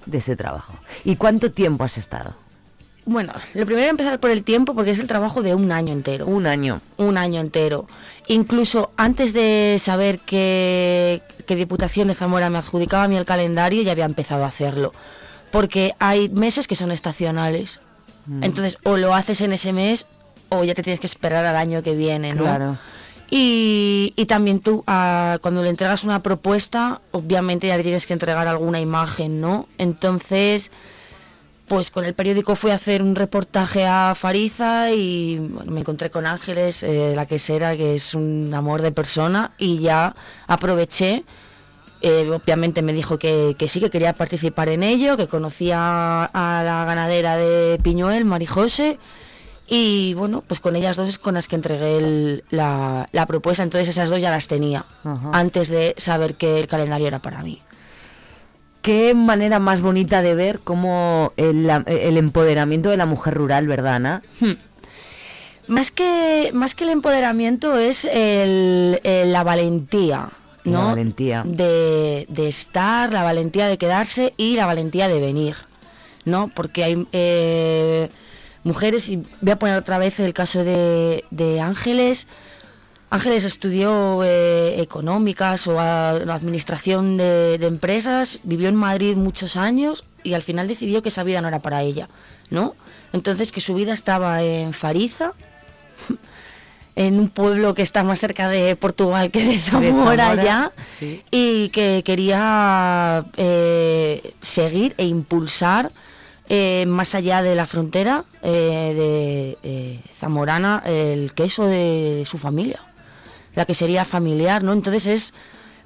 de 0.04 0.18
este 0.18 0.36
trabajo? 0.36 0.74
¿Y 1.04 1.16
cuánto 1.16 1.50
tiempo 1.52 1.84
has 1.84 1.96
estado? 1.96 2.34
Bueno, 3.06 3.32
lo 3.52 3.66
primero 3.66 3.90
empezar 3.90 4.18
por 4.18 4.30
el 4.30 4.42
tiempo 4.42 4.74
porque 4.74 4.92
es 4.92 4.98
el 4.98 5.06
trabajo 5.06 5.42
de 5.42 5.54
un 5.54 5.72
año 5.72 5.92
entero. 5.92 6.26
Un 6.26 6.46
año. 6.46 6.80
Un 6.96 7.18
año 7.18 7.40
entero. 7.40 7.86
Incluso 8.26 8.90
antes 8.96 9.32
de 9.34 9.76
saber 9.78 10.18
que, 10.20 11.22
que 11.46 11.56
Diputación 11.56 12.08
de 12.08 12.14
Zamora 12.14 12.48
me 12.48 12.58
adjudicaba 12.58 13.04
a 13.04 13.08
mí 13.08 13.16
el 13.16 13.26
calendario, 13.26 13.82
ya 13.82 13.92
había 13.92 14.06
empezado 14.06 14.44
a 14.44 14.48
hacerlo. 14.48 14.94
Porque 15.50 15.94
hay 15.98 16.30
meses 16.30 16.66
que 16.66 16.76
son 16.76 16.92
estacionales. 16.92 17.80
Mm. 18.26 18.42
Entonces, 18.44 18.78
o 18.84 18.96
lo 18.96 19.14
haces 19.14 19.42
en 19.42 19.52
ese 19.52 19.72
mes 19.72 20.06
o 20.48 20.64
ya 20.64 20.74
te 20.74 20.82
tienes 20.82 21.00
que 21.00 21.06
esperar 21.06 21.44
al 21.44 21.56
año 21.56 21.82
que 21.82 21.94
viene, 21.94 22.34
¿no? 22.34 22.44
Claro. 22.44 22.78
Y, 23.30 24.12
y 24.16 24.26
también 24.26 24.60
tú, 24.60 24.84
ah, 24.86 25.38
cuando 25.40 25.62
le 25.62 25.68
entregas 25.68 26.04
una 26.04 26.22
propuesta, 26.22 27.00
obviamente 27.10 27.66
ya 27.66 27.76
le 27.76 27.82
tienes 27.82 28.06
que 28.06 28.12
entregar 28.12 28.46
alguna 28.46 28.80
imagen, 28.80 29.40
¿no? 29.40 29.66
Entonces, 29.78 30.70
pues 31.66 31.90
con 31.90 32.04
el 32.04 32.14
periódico 32.14 32.56
fui 32.56 32.70
a 32.70 32.74
hacer 32.74 33.02
un 33.02 33.14
reportaje 33.14 33.86
a 33.86 34.14
Fariza 34.14 34.90
y 34.92 35.38
bueno, 35.38 35.72
me 35.72 35.80
encontré 35.80 36.10
con 36.10 36.26
Ángeles, 36.26 36.82
eh, 36.82 37.12
la 37.16 37.24
quesera, 37.26 37.76
que 37.76 37.94
es 37.94 38.14
un 38.14 38.52
amor 38.54 38.82
de 38.82 38.92
persona, 38.92 39.52
y 39.58 39.78
ya 39.78 40.14
aproveché. 40.46 41.24
eh, 42.02 42.28
obviamente 42.30 42.82
me 42.82 42.92
dijo 42.92 43.18
que, 43.18 43.56
que 43.58 43.66
sí, 43.66 43.80
que 43.80 43.88
quería 43.88 44.12
participar 44.12 44.68
en 44.68 44.82
ello, 44.82 45.16
que 45.16 45.26
conocía 45.26 46.24
a 46.26 46.62
la 46.62 46.84
ganadera 46.84 47.36
de 47.38 47.78
Piñuel, 47.82 48.26
Marijose, 48.26 48.98
y 49.66 50.12
bueno, 50.12 50.44
pues 50.46 50.60
con 50.60 50.76
ellas 50.76 50.98
dos 50.98 51.08
es 51.08 51.18
con 51.18 51.32
las 51.32 51.48
que 51.48 51.56
entregué 51.56 51.96
el- 51.96 52.44
la, 52.50 53.08
la 53.12 53.24
propuesta, 53.24 53.62
entonces 53.62 53.88
esas 53.88 54.10
dos 54.10 54.20
ya 54.20 54.30
las 54.30 54.48
tenía, 54.48 54.84
Ajá. 55.02 55.30
antes 55.32 55.68
de 55.68 55.94
saber 55.96 56.34
que 56.34 56.60
el 56.60 56.66
calendario 56.68 57.06
era 57.06 57.20
para 57.20 57.42
mí. 57.42 57.62
Qué 58.84 59.14
manera 59.14 59.60
más 59.60 59.80
bonita 59.80 60.20
de 60.20 60.34
ver 60.34 60.60
cómo 60.62 61.32
el, 61.38 61.70
empoderamiento 62.18 62.90
de 62.90 62.98
la 62.98 63.06
mujer 63.06 63.32
rural, 63.32 63.66
¿verdad, 63.66 63.94
Ana? 63.94 64.22
Más 65.68 65.90
que, 65.90 66.50
más 66.52 66.74
que 66.74 66.84
el 66.84 66.90
empoderamiento 66.90 67.78
es 67.78 68.04
el- 68.04 69.00
el- 69.02 69.32
la 69.32 69.42
valentía, 69.42 70.28
¿no? 70.64 70.78
La 70.82 70.84
valentía. 70.88 71.42
De, 71.46 72.26
de 72.28 72.46
estar, 72.48 73.10
la 73.10 73.22
valentía 73.22 73.68
de 73.68 73.78
quedarse 73.78 74.34
y 74.36 74.56
la 74.56 74.66
valentía 74.66 75.08
de 75.08 75.18
venir, 75.18 75.56
¿no? 76.26 76.48
Porque 76.54 76.84
hay 76.84 77.08
eh, 77.12 78.10
mujeres, 78.64 79.08
y 79.08 79.22
voy 79.40 79.52
a 79.52 79.58
poner 79.58 79.78
otra 79.78 79.96
vez 79.96 80.20
el 80.20 80.34
caso 80.34 80.62
de, 80.62 81.24
de 81.30 81.62
Ángeles. 81.62 82.26
Ángeles 83.14 83.44
estudió 83.44 84.22
eh, 84.24 84.80
económicas 84.82 85.66
o 85.68 85.78
a- 85.78 86.10
administración 86.10 87.16
de, 87.16 87.58
de 87.58 87.66
empresas, 87.66 88.40
vivió 88.42 88.68
en 88.68 88.74
Madrid 88.74 89.16
muchos 89.16 89.56
años 89.56 90.04
y 90.24 90.34
al 90.34 90.42
final 90.42 90.66
decidió 90.66 91.00
que 91.00 91.10
esa 91.10 91.22
vida 91.22 91.40
no 91.40 91.46
era 91.48 91.60
para 91.60 91.82
ella, 91.82 92.08
¿no? 92.50 92.74
Entonces 93.12 93.52
que 93.52 93.60
su 93.60 93.74
vida 93.74 93.92
estaba 93.92 94.42
en 94.42 94.72
Fariza, 94.72 95.32
en 96.96 97.18
un 97.20 97.28
pueblo 97.28 97.74
que 97.74 97.82
está 97.82 98.02
más 98.02 98.18
cerca 98.18 98.48
de 98.48 98.74
Portugal 98.76 99.30
que 99.30 99.44
de 99.44 99.58
Zamora, 99.58 100.34
ya, 100.42 100.72
sí. 100.98 101.22
y 101.30 101.68
que 101.68 102.02
quería 102.04 103.24
eh, 103.36 104.32
seguir 104.40 104.94
e 104.98 105.04
impulsar 105.06 105.92
eh, 106.48 106.84
más 106.88 107.14
allá 107.14 107.42
de 107.42 107.54
la 107.54 107.66
frontera 107.66 108.24
eh, 108.42 108.92
de 108.96 109.58
eh, 109.62 110.00
zamorana 110.18 110.82
el 110.84 111.32
queso 111.34 111.66
de 111.66 112.24
su 112.26 112.38
familia, 112.38 112.80
la 113.54 113.64
que 113.64 113.74
sería 113.74 114.04
familiar, 114.04 114.62
¿no? 114.62 114.72
Entonces 114.72 115.06
es 115.06 115.34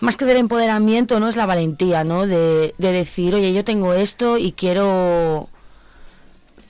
más 0.01 0.17
que 0.17 0.25
del 0.25 0.37
empoderamiento, 0.37 1.21
¿no? 1.21 1.29
Es 1.29 1.37
la 1.37 1.47
valentía, 1.47 2.05
¿no? 2.05 2.27
De, 2.27 2.75
de 2.79 2.93
decir, 2.93 3.35
oye, 3.35 3.53
yo 3.53 3.65
tengo 3.65 3.95
esto 3.95 4.39
y 4.39 4.53
quiero 4.53 5.49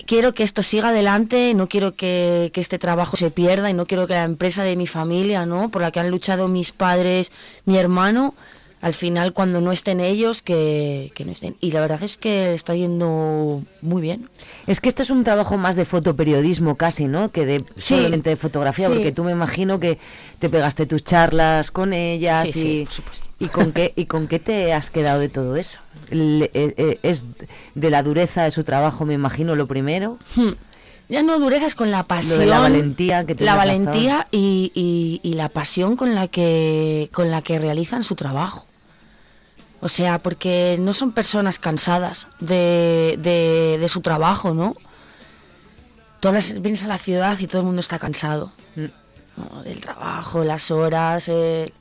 quiero 0.06 0.32
que 0.32 0.42
esto 0.42 0.62
siga 0.62 0.88
adelante, 0.88 1.52
no 1.54 1.68
quiero 1.68 1.94
que, 1.94 2.50
que 2.54 2.62
este 2.62 2.78
trabajo 2.78 3.16
se 3.16 3.30
pierda 3.30 3.68
y 3.68 3.74
no 3.74 3.84
quiero 3.84 4.06
que 4.06 4.14
la 4.14 4.24
empresa 4.24 4.64
de 4.64 4.74
mi 4.74 4.87
familia, 4.87 5.44
¿no? 5.44 5.68
Por 5.68 5.82
la 5.82 5.90
que 5.90 6.00
han 6.00 6.11
luchado 6.11 6.48
mis 6.48 6.72
padres, 6.72 7.30
mi 7.66 7.76
hermano, 7.76 8.34
al 8.80 8.94
final 8.94 9.32
cuando 9.32 9.60
no 9.60 9.72
estén 9.72 10.00
ellos, 10.00 10.40
que, 10.42 11.10
que 11.14 11.24
no 11.24 11.32
estén. 11.32 11.56
Y 11.60 11.72
la 11.72 11.80
verdad 11.80 12.02
es 12.02 12.16
que 12.16 12.54
está 12.54 12.74
yendo 12.74 13.62
muy 13.82 14.00
bien. 14.02 14.28
Es 14.66 14.80
que 14.80 14.88
esto 14.88 15.02
es 15.02 15.10
un 15.10 15.24
trabajo 15.24 15.56
más 15.56 15.74
de 15.76 15.84
fotoperiodismo 15.84 16.76
casi, 16.76 17.06
¿no? 17.06 17.30
Que 17.32 17.44
de 17.46 17.58
Sí. 17.76 17.96
solamente 17.96 18.30
de 18.30 18.36
fotografía, 18.36 18.86
Sí. 18.86 18.92
porque 18.94 19.12
tú 19.12 19.24
me 19.24 19.32
imagino 19.32 19.80
que 19.80 19.98
te 20.38 20.48
pegaste 20.48 20.86
tus 20.86 21.02
charlas 21.04 21.70
con 21.70 21.92
ellas 21.92 22.42
Sí, 22.42 22.48
y, 22.48 22.52
sí, 22.62 22.82
por 22.84 22.92
supuesto. 22.94 23.26
y 23.40 23.46
con 23.48 23.72
qué 23.72 23.92
y 23.96 24.04
con 24.06 24.28
qué 24.28 24.38
te 24.38 24.72
has 24.72 24.90
quedado 24.90 25.18
de 25.20 25.28
todo 25.28 25.56
eso. 25.56 25.80
Le- 26.10 26.50
eh, 26.54 26.74
eh, 26.76 26.98
es 27.02 27.24
de 27.74 27.90
la 27.90 28.02
dureza 28.02 28.44
de 28.44 28.50
su 28.52 28.62
trabajo, 28.64 29.04
me 29.04 29.14
imagino 29.14 29.56
lo 29.56 29.66
primero. 29.66 30.18
Hmm. 30.36 30.50
Ya 31.10 31.22
no 31.22 31.38
durezas 31.40 31.74
con 31.74 31.90
la 31.90 32.02
pasión. 32.02 32.48
La 32.50 32.60
valentía 32.60 33.24
que 33.24 33.34
La 33.42 33.54
valentía 33.56 34.26
y, 34.30 34.70
y- 34.74 35.20
y 35.28 35.34
la 35.34 35.48
pasión 35.48 35.96
con 35.96 36.14
la 36.14 36.28
que 36.28 37.08
con 37.12 37.30
la 37.30 37.40
que 37.42 37.58
realizan 37.58 38.04
su 38.04 38.14
trabajo. 38.14 38.66
O 39.80 39.88
sea, 39.88 40.18
porque 40.20 40.76
no 40.80 40.92
son 40.92 41.12
personas 41.12 41.58
cansadas 41.58 42.26
de, 42.40 43.16
de- 43.20 43.78
de 43.80 43.88
su 43.88 44.00
trabajo, 44.00 44.52
¿no? 44.54 44.74
Tú 46.20 46.28
hablas- 46.28 46.60
vienes 46.60 46.82
a 46.82 46.88
la 46.88 46.98
ciudad 46.98 47.38
y 47.38 47.46
todo 47.46 47.60
el 47.60 47.66
mundo 47.66 47.80
está 47.80 47.98
cansado. 47.98 48.50
¿no? 48.76 49.62
Del 49.62 49.80
trabajo, 49.80 50.42
las 50.44 50.70
horas. 50.72 51.28
eh, 51.28 51.72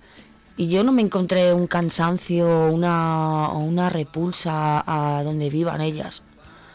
y 0.57 0.67
yo 0.69 0.83
no 0.83 0.91
me 0.91 1.01
encontré 1.03 1.53
un 1.53 1.65
cansancio 1.67 2.67
una, 2.69 3.49
o 3.49 3.60
una 3.60 3.89
repulsa 3.89 4.83
a 4.86 5.23
donde 5.23 5.49
vivan 5.49 5.81
ellas. 5.81 6.21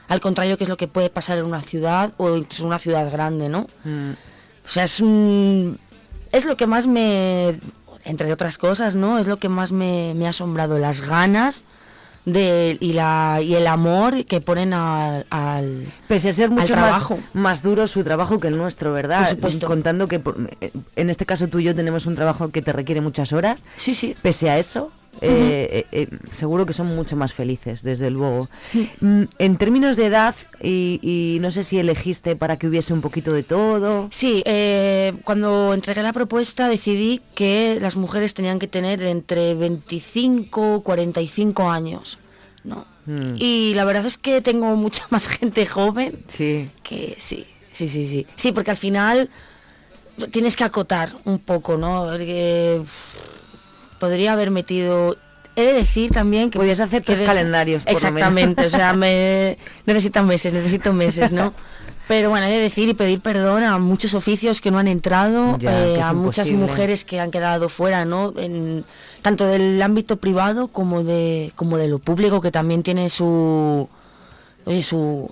Al 0.09 0.21
contrario, 0.21 0.57
que 0.59 0.65
es 0.65 0.71
lo 0.71 0.77
que 0.77 0.89
puede 0.89 1.09
pasar 1.11 1.39
en 1.39 1.45
una 1.45 1.63
ciudad 1.63 2.13
o 2.17 2.37
incluso 2.37 2.63
en 2.65 2.67
una 2.69 2.79
ciudad 2.79 3.11
grande, 3.11 3.49
¿no? 3.49 3.67
O 4.65 4.69
sea, 4.69 4.85
es 4.85 5.01
un, 5.01 5.79
es 6.33 6.45
lo 6.47 6.57
que 6.57 6.67
más 6.67 6.87
me, 6.87 7.59
entre 8.05 8.33
otras 8.33 8.59
cosas, 8.59 8.95
¿no? 8.95 9.19
Es 9.19 9.27
lo 9.27 9.37
que 9.39 9.49
más 9.49 9.73
me, 9.73 10.15
me 10.15 10.27
ha 10.27 10.31
asombrado, 10.31 10.79
las 10.79 11.01
ganas 11.03 11.65
de, 12.25 12.77
y, 12.81 12.93
la, 12.93 13.41
y 13.43 13.55
el 13.57 13.67
amor 13.67 14.25
que 14.27 14.41
ponen 14.41 14.73
al, 14.75 15.27
al, 15.31 15.93
Pese 16.07 16.29
a 16.29 16.33
ser 16.33 16.51
mucho 16.51 16.77
más, 16.77 17.05
más 17.33 17.63
duro 17.63 17.87
su 17.89 18.05
trabajo 18.05 18.39
que 18.39 18.47
el 18.49 18.57
nuestro, 18.57 18.93
¿verdad? 18.93 19.21
Por 19.21 19.29
supuesto. 19.31 19.67
Contando 19.67 20.07
que 20.07 20.21
por- 20.21 20.37
eh, 20.61 20.71
en 20.97 21.11
este 21.11 21.27
caso 21.27 21.49
tú 21.49 21.59
y 21.59 21.65
yo 21.65 21.75
tenemos 21.75 22.07
un 22.07 22.15
trabajo 22.15 22.51
que 22.51 22.63
te 22.63 22.73
requiere 22.73 23.01
muchas 23.01 23.33
horas. 23.33 23.65
Sí, 23.77 23.95
sí. 23.95 24.15
Pese 24.23 24.51
a 24.51 24.59
eso, 24.59 24.93
eh, 25.21 25.87
eh, 25.93 26.03
eh, 26.11 26.19
seguro 26.37 26.67
que 26.67 26.73
son 26.73 26.87
mucho 26.87 27.17
más 27.17 27.33
felices, 27.35 27.83
desde 27.83 28.11
luego. 28.11 28.49
Mm, 29.01 29.25
En 29.39 29.57
términos 29.57 29.97
de 29.97 30.07
edad, 30.07 30.35
y, 30.61 30.99
y 31.03 31.39
no 31.41 31.51
sé 31.51 31.65
si 31.65 31.79
elegiste 31.79 32.35
para 32.35 32.57
que 32.59 32.67
hubiese 32.67 32.93
un 32.93 33.01
poquito 33.03 33.33
de 33.33 33.43
todo. 33.43 34.09
Sí, 34.11 34.43
eh, 34.47 35.13
cuando 35.25 35.75
entregué 35.75 36.03
la 36.03 36.13
propuesta 36.13 36.69
decidí 36.69 37.21
que 37.35 37.79
las 37.81 37.97
mujeres 37.97 38.35
tenían 38.35 38.59
que 38.59 38.67
tener 38.69 39.03
entre 39.03 39.55
25 39.55 40.79
y 40.79 40.83
45 40.83 41.71
años. 41.71 42.19
¿no? 42.65 42.87
Mm, 43.07 43.35
Y 43.39 43.73
la 43.75 43.85
verdad 43.85 44.07
es 44.07 44.17
que 44.19 44.41
tengo 44.41 44.75
mucha 44.77 45.07
más 45.11 45.27
gente 45.29 45.67
joven 45.67 46.25
Sí. 46.29 46.69
que 46.83 47.15
sí, 47.19 47.45
sí, 47.73 47.87
sí, 47.89 48.07
sí. 48.07 48.27
Sí, 48.37 48.53
porque 48.53 48.71
al 48.71 48.77
final 48.77 49.29
tienes 50.31 50.57
que 50.57 50.65
acotar 50.65 51.09
un 51.25 51.39
poco, 51.39 51.77
¿no? 51.77 52.05
Porque, 52.11 52.81
podría 54.03 54.33
haber 54.33 54.51
metido... 54.51 55.17
He 55.55 55.63
de 55.63 55.75
decir 55.75 56.11
también 56.11 56.51
que... 56.51 56.59
Podías 56.59 56.81
hacer 56.81 57.05
tres 57.05 57.21
calendarios, 57.21 57.85
por 57.85 57.93
lo 57.93 57.97
Exactamente, 57.97 58.67
o 58.67 58.71
sea, 58.71 58.95
me 58.95 59.59
necesitan 59.87 60.27
meses, 60.27 60.53
necesito 60.53 60.93
meses, 60.93 61.31
¿no? 61.31 61.55
Pero 62.09 62.31
bueno, 62.31 62.47
he 62.47 62.51
de 62.51 62.59
decir 62.59 62.89
y 62.89 62.95
pedir 62.95 63.21
perdón 63.21 63.63
a 63.63 63.79
muchos 63.79 64.15
oficios 64.15 64.61
que 64.61 64.73
no 64.73 64.81
han 64.81 64.89
entrado, 64.89 65.57
Ya, 65.59 65.87
eh, 65.87 66.03
a 66.03 66.13
muchas 66.15 66.51
mujeres 66.51 67.05
que 67.05 67.21
han 67.21 67.31
quedado 67.31 67.69
fuera, 67.69 68.05
¿no? 68.05 68.35
En, 68.37 68.85
tanto 69.23 69.47
del 69.47 69.81
ámbito 69.81 70.17
privado 70.17 70.67
como 70.67 71.05
de, 71.05 71.53
como 71.55 71.79
de 71.79 71.87
lo 71.87 72.01
público, 72.01 72.41
que 72.41 72.51
también 72.51 72.83
tiene 72.83 73.09
su, 73.09 73.89
oye, 74.65 74.83
su, 74.83 75.31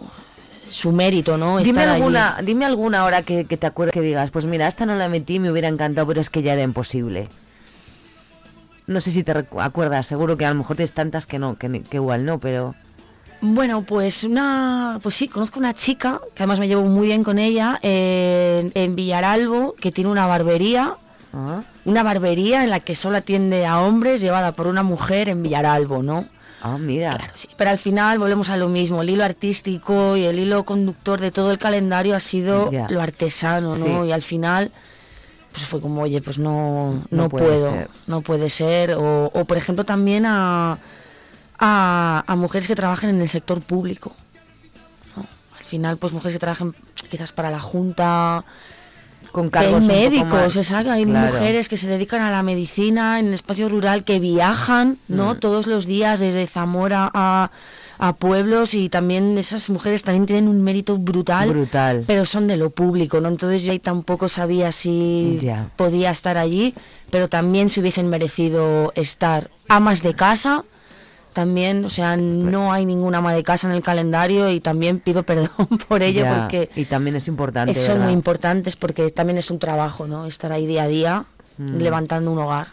su 0.69 0.93
mérito, 0.93 1.37
¿no? 1.37 1.59
Dime 1.59 1.71
Estar 1.71 1.89
allí. 1.89 1.97
alguna, 1.97 2.39
dime 2.45 2.67
alguna 2.67 3.05
hora 3.05 3.23
que, 3.23 3.47
que 3.47 3.57
te 3.57 3.67
acuerdes 3.67 3.93
que 3.93 4.01
digas, 4.01 4.31
pues 4.31 4.47
mira, 4.47 4.69
esta 4.69 4.87
no 4.87 4.95
la 4.95 5.09
metí, 5.09 5.41
me 5.41 5.51
hubiera 5.51 5.67
encantado, 5.67 6.07
pero 6.07 6.21
es 6.21 6.31
que 6.31 6.43
ya 6.43 6.53
era 6.53 6.63
imposible. 6.63 7.27
No 8.91 9.01
sé 9.01 9.13
si 9.13 9.23
te 9.23 9.33
acuerdas, 9.59 10.07
seguro 10.09 10.37
que 10.37 10.45
a 10.45 10.49
lo 10.51 10.57
mejor 10.57 10.75
tienes 10.77 10.93
tantas 10.93 11.25
que 11.25 11.39
no, 11.39 11.57
que, 11.57 11.83
que 11.83 11.97
igual 11.99 12.25
no, 12.25 12.41
pero 12.41 12.75
Bueno, 13.41 13.83
pues 13.83 14.25
una, 14.25 14.99
pues 15.01 15.15
sí, 15.15 15.29
conozco 15.29 15.61
una 15.61 15.75
chica 15.75 16.21
que 16.35 16.43
además 16.43 16.59
me 16.59 16.67
llevo 16.67 16.83
muy 16.83 17.07
bien 17.07 17.23
con 17.23 17.39
ella 17.39 17.79
en, 17.83 18.73
en 18.75 18.97
Villaralbo 18.97 19.75
que 19.81 19.93
tiene 19.93 20.11
una 20.11 20.27
barbería, 20.27 20.95
Ah. 21.33 21.63
una 21.85 22.03
barbería 22.03 22.65
en 22.65 22.71
la 22.71 22.81
que 22.81 22.97
solo 22.97 23.19
atiende 23.19 23.65
a 23.65 23.81
hombres 23.81 24.21
llevada 24.21 24.51
por 24.51 24.67
una 24.67 24.83
mujer 24.83 25.29
en 25.29 25.45
Villaralbo, 25.45 26.03
¿no? 26.03 26.27
Ah, 26.61 26.77
mira. 26.77 27.11
Claro, 27.11 27.33
sí. 27.37 27.47
Pero 27.57 27.71
al 27.71 27.79
final 27.79 28.19
volvemos 28.19 28.51
a 28.51 28.57
lo 28.57 28.67
mismo, 28.69 29.01
el 29.03 29.11
hilo 29.11 29.23
artístico 29.25 30.17
y 30.17 30.25
el 30.25 30.41
hilo 30.41 30.65
conductor 30.65 31.21
de 31.21 31.31
todo 31.31 31.53
el 31.53 31.59
calendario 31.59 32.17
ha 32.17 32.21
sido 32.21 32.69
lo 32.89 33.01
artesano, 33.01 33.77
¿no? 33.77 34.03
Sí. 34.03 34.09
Y 34.09 34.13
al 34.13 34.23
final 34.23 34.73
pues 35.53 35.67
fue 35.67 35.81
como, 35.81 36.03
oye, 36.03 36.21
pues 36.21 36.39
no, 36.39 37.03
No 37.11 37.29
puedo, 37.29 37.71
ser. 37.71 37.91
no 38.07 38.21
puede 38.21 38.51
ser. 38.51 38.93
O, 38.95 39.27
o, 39.33 39.45
por 39.45 39.57
ejemplo 39.57 39.85
también 39.85 40.25
a, 40.27 40.79
a, 41.59 42.25
a 42.27 42.37
mujeres 42.37 42.67
que 42.69 42.77
trabajan 42.77 43.11
en 43.11 43.21
el 43.21 43.29
sector 43.29 43.61
público. 43.61 44.15
¿no? 45.17 45.27
Al 45.57 45.65
final, 45.65 45.97
pues 45.97 46.13
mujeres 46.13 46.35
que 46.35 46.39
trabajan 46.41 46.75
quizás 47.09 47.33
para 47.33 47.51
la 47.51 47.61
Junta, 47.61 48.45
con 49.31 49.51
que 49.51 49.59
hay 49.59 49.65
cargos 49.67 49.85
poco 49.87 49.93
médicos, 49.99 50.57
exacto, 50.57 50.91
hay 50.91 51.05
Claro. 51.05 51.33
mujeres 51.33 51.69
que 51.69 51.77
se 51.77 51.89
dedican 51.89 52.21
a 52.23 52.31
la 52.31 52.43
medicina 52.43 53.19
en 53.19 53.29
el 53.29 53.35
espacio 53.35 53.69
rural, 53.69 54.05
que 54.05 54.19
viajan, 54.21 54.99
¿no? 55.09 55.35
Mm. 55.35 55.39
Todos 55.39 55.67
los 55.67 55.87
días 55.87 56.21
desde 56.21 56.47
Zamora 56.47 57.11
a, 57.15 57.51
a 57.99 58.13
pueblos 58.15 58.75
y 58.75 58.89
también 58.89 59.37
esas 59.39 59.69
mujeres 59.71 60.03
también 60.03 60.27
tienen 60.27 60.49
un 60.49 60.63
mérito 60.63 60.97
brutal, 60.97 61.51
Brutal. 61.51 62.05
pero 62.07 62.25
son 62.25 62.47
de 62.47 62.57
lo 62.57 62.71
público, 62.71 63.21
¿no? 63.21 63.29
Entonces 63.29 63.63
yo 63.63 63.73
ahí 63.73 63.79
tampoco 63.79 64.29
sabía 64.29 64.73
si 64.73 65.39
podía 65.77 66.11
estar 66.11 66.39
allí, 66.39 66.75
pero 67.11 67.29
también 67.29 67.69
se 67.69 67.81
hubiesen 67.81 68.09
merecido 68.09 68.93
estar 68.95 69.51
amas 69.69 70.03
de 70.03 70.15
casa. 70.15 70.65
También, 71.33 71.85
o 71.85 71.91
sea, 71.91 72.17
no 72.17 72.73
hay 72.73 72.85
ninguna 72.85 73.19
ama 73.19 73.33
de 73.33 73.43
casa 73.43 73.69
en 73.69 73.75
el 73.75 73.83
calendario 73.83 74.51
y 74.51 74.61
también 74.61 74.99
pido 74.99 75.23
perdón 75.23 75.51
por 75.89 76.03
ello 76.03 76.23
Ya, 76.25 76.41
porque 76.41 76.69
y 76.75 76.85
también 76.87 77.15
es 77.17 77.29
importante. 77.29 77.73
son 77.75 77.87
¿verdad? 77.95 78.05
muy 78.05 78.13
importantes 78.13 78.77
porque 78.77 79.11
también 79.11 79.39
es 79.39 79.51
un 79.51 79.59
trabajo, 79.59 80.07
¿no? 80.09 80.27
Estar 80.27 80.51
ahí 80.53 80.67
día 80.67 80.85
a 80.85 80.89
día 80.89 81.25
Mm. 81.59 81.77
levantando 81.77 82.31
un 82.33 82.39
hogar. 82.39 82.69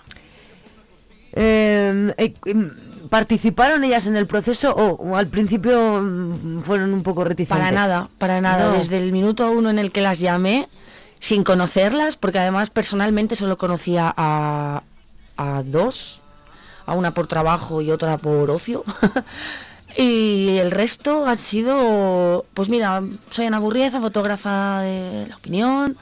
Eh, 1.34 2.13
eh, 2.17 2.34
em, 2.46 2.72
¿Participaron 3.10 3.84
ellas 3.86 4.06
en 4.08 4.17
el 4.17 4.28
proceso 4.28 4.72
o, 4.76 4.96
o 4.96 5.15
al 5.17 5.28
principio 5.28 6.02
mm, 6.02 6.62
fueron 6.62 6.93
un 6.93 7.04
poco 7.04 7.24
reticentes? 7.24 7.63
Para 7.65 7.72
nada, 7.72 8.10
para 8.17 8.41
nada. 8.41 8.65
No. 8.72 8.78
Desde 8.78 8.98
el 8.98 9.12
minuto 9.12 9.50
uno 9.52 9.70
en 9.70 9.80
el 9.80 9.91
que 9.91 10.02
las 10.02 10.20
llamé, 10.20 10.67
sin 11.20 11.43
conocerlas, 11.43 12.17
porque 12.17 12.39
además 12.39 12.70
personalmente 12.70 13.36
solo 13.36 13.58
conocía 13.58 14.13
a, 14.17 14.84
a 15.38 15.63
dos, 15.65 16.22
a 16.88 16.93
una 16.95 17.13
por 17.13 17.28
trabajo 17.28 17.82
y 17.82 17.91
otra 17.91 18.17
por 18.17 18.50
ocio. 18.50 18.84
y 19.97 20.58
el 20.58 20.71
resto 20.71 21.26
ha 21.28 21.36
sido, 21.36 22.45
pues 22.54 22.69
mira, 22.69 23.04
soy 23.30 23.45
Ana 23.45 23.60
Burrieza, 23.60 24.02
fotógrafa 24.02 24.82
de 24.82 25.28
La 25.28 25.36
Opinión. 25.36 25.97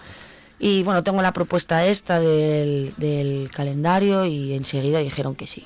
Y 0.59 0.83
bueno, 0.83 1.03
tengo 1.03 1.21
la 1.21 1.33
propuesta 1.33 1.85
esta 1.85 2.19
del, 2.19 2.93
del 2.97 3.49
calendario 3.53 4.25
y 4.25 4.53
enseguida 4.53 4.99
dijeron 4.99 5.35
que 5.35 5.47
sí, 5.47 5.65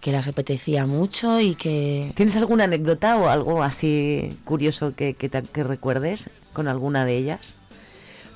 que 0.00 0.12
las 0.12 0.28
apetecía 0.28 0.86
mucho 0.86 1.40
y 1.40 1.54
que... 1.56 2.12
¿Tienes 2.14 2.36
alguna 2.36 2.64
anécdota 2.64 3.16
o 3.16 3.28
algo 3.28 3.62
así 3.64 4.36
curioso 4.44 4.94
que, 4.94 5.14
que, 5.14 5.28
te- 5.28 5.42
que 5.42 5.64
recuerdes 5.64 6.30
con 6.52 6.68
alguna 6.68 7.04
de 7.04 7.16
ellas? 7.16 7.54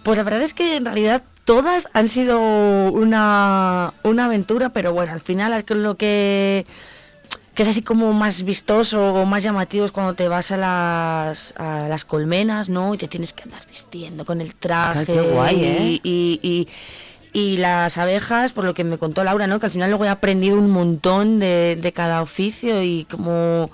Pues 0.03 0.19
la 0.19 0.25
verdad 0.25 0.43
es 0.43 0.53
que 0.53 0.75
en 0.77 0.85
realidad 0.85 1.23
todas 1.45 1.89
han 1.93 2.09
sido 2.09 2.39
una, 2.93 3.93
una 4.03 4.25
aventura, 4.27 4.71
pero 4.71 4.93
bueno, 4.93 5.13
al 5.13 5.21
final 5.21 5.53
es 5.53 5.69
lo 5.71 5.97
que, 5.97 6.67
que 7.55 7.63
es 7.63 7.69
así 7.69 7.83
como 7.83 8.13
más 8.13 8.45
vistoso 8.45 9.15
o 9.15 9.25
más 9.27 9.43
llamativo 9.43 9.85
es 9.85 9.91
cuando 9.93 10.15
te 10.15 10.29
vas 10.29 10.53
a 10.53 10.57
las, 10.57 11.55
a 11.57 11.89
las 11.89 12.05
colmenas, 12.05 12.69
¿no? 12.69 12.95
Y 12.95 12.99
te 12.99 13.09
tienes 13.09 13.33
que 13.33 13.43
andar 13.45 13.63
vistiendo 13.69 14.25
con 14.25 14.41
el 14.41 14.55
traje. 14.55 15.05
qué 15.13 15.21
guay, 15.21 15.65
¿eh? 15.65 15.79
y, 15.83 16.01
y- 16.05 16.41
y- 16.43 16.69
y 17.35 17.57
las 17.57 17.97
abejas, 17.97 18.53
por 18.53 18.65
lo 18.65 18.75
que 18.75 18.85
me 18.85 18.99
contó 18.99 19.25
Laura, 19.25 19.47
¿no? 19.47 19.59
Que 19.59 19.65
al 19.65 19.73
final 19.73 19.89
luego 19.89 20.05
he 20.05 20.11
aprendido 20.11 20.57
un 20.59 20.69
montón 20.71 21.39
de, 21.39 21.79
de 21.81 21.93
cada 21.93 22.21
oficio 22.21 22.83
y 22.83 23.07
como 23.11 23.71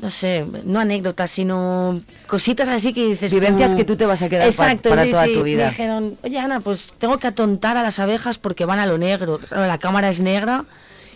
no 0.00 0.10
sé, 0.10 0.44
no 0.64 0.80
anécdotas, 0.80 1.30
sino 1.30 2.00
cositas 2.26 2.68
así 2.68 2.92
que 2.92 3.06
dices 3.06 3.32
Vivencias 3.32 3.74
que 3.74 3.84
tú 3.84 3.96
te 3.96 4.06
vas 4.06 4.22
a 4.22 4.28
quedar 4.28 4.44
pa- 4.44 4.48
Exacto, 4.48 4.88
para 4.90 5.04
sí, 5.04 5.10
toda 5.10 5.24
sí. 5.26 5.34
tu 5.34 5.42
vida. 5.42 5.64
Me 5.64 5.70
dijeron, 5.70 6.16
oye 6.22 6.38
Ana, 6.38 6.60
pues 6.60 6.94
tengo 6.98 7.18
que 7.18 7.26
atontar 7.26 7.76
a 7.76 7.82
las 7.82 7.98
abejas 7.98 8.38
porque 8.38 8.64
van 8.64 8.78
a 8.78 8.86
lo 8.86 8.98
negro. 8.98 9.38
Claro, 9.38 9.66
la 9.66 9.78
cámara 9.78 10.08
es 10.08 10.20
negra 10.20 10.64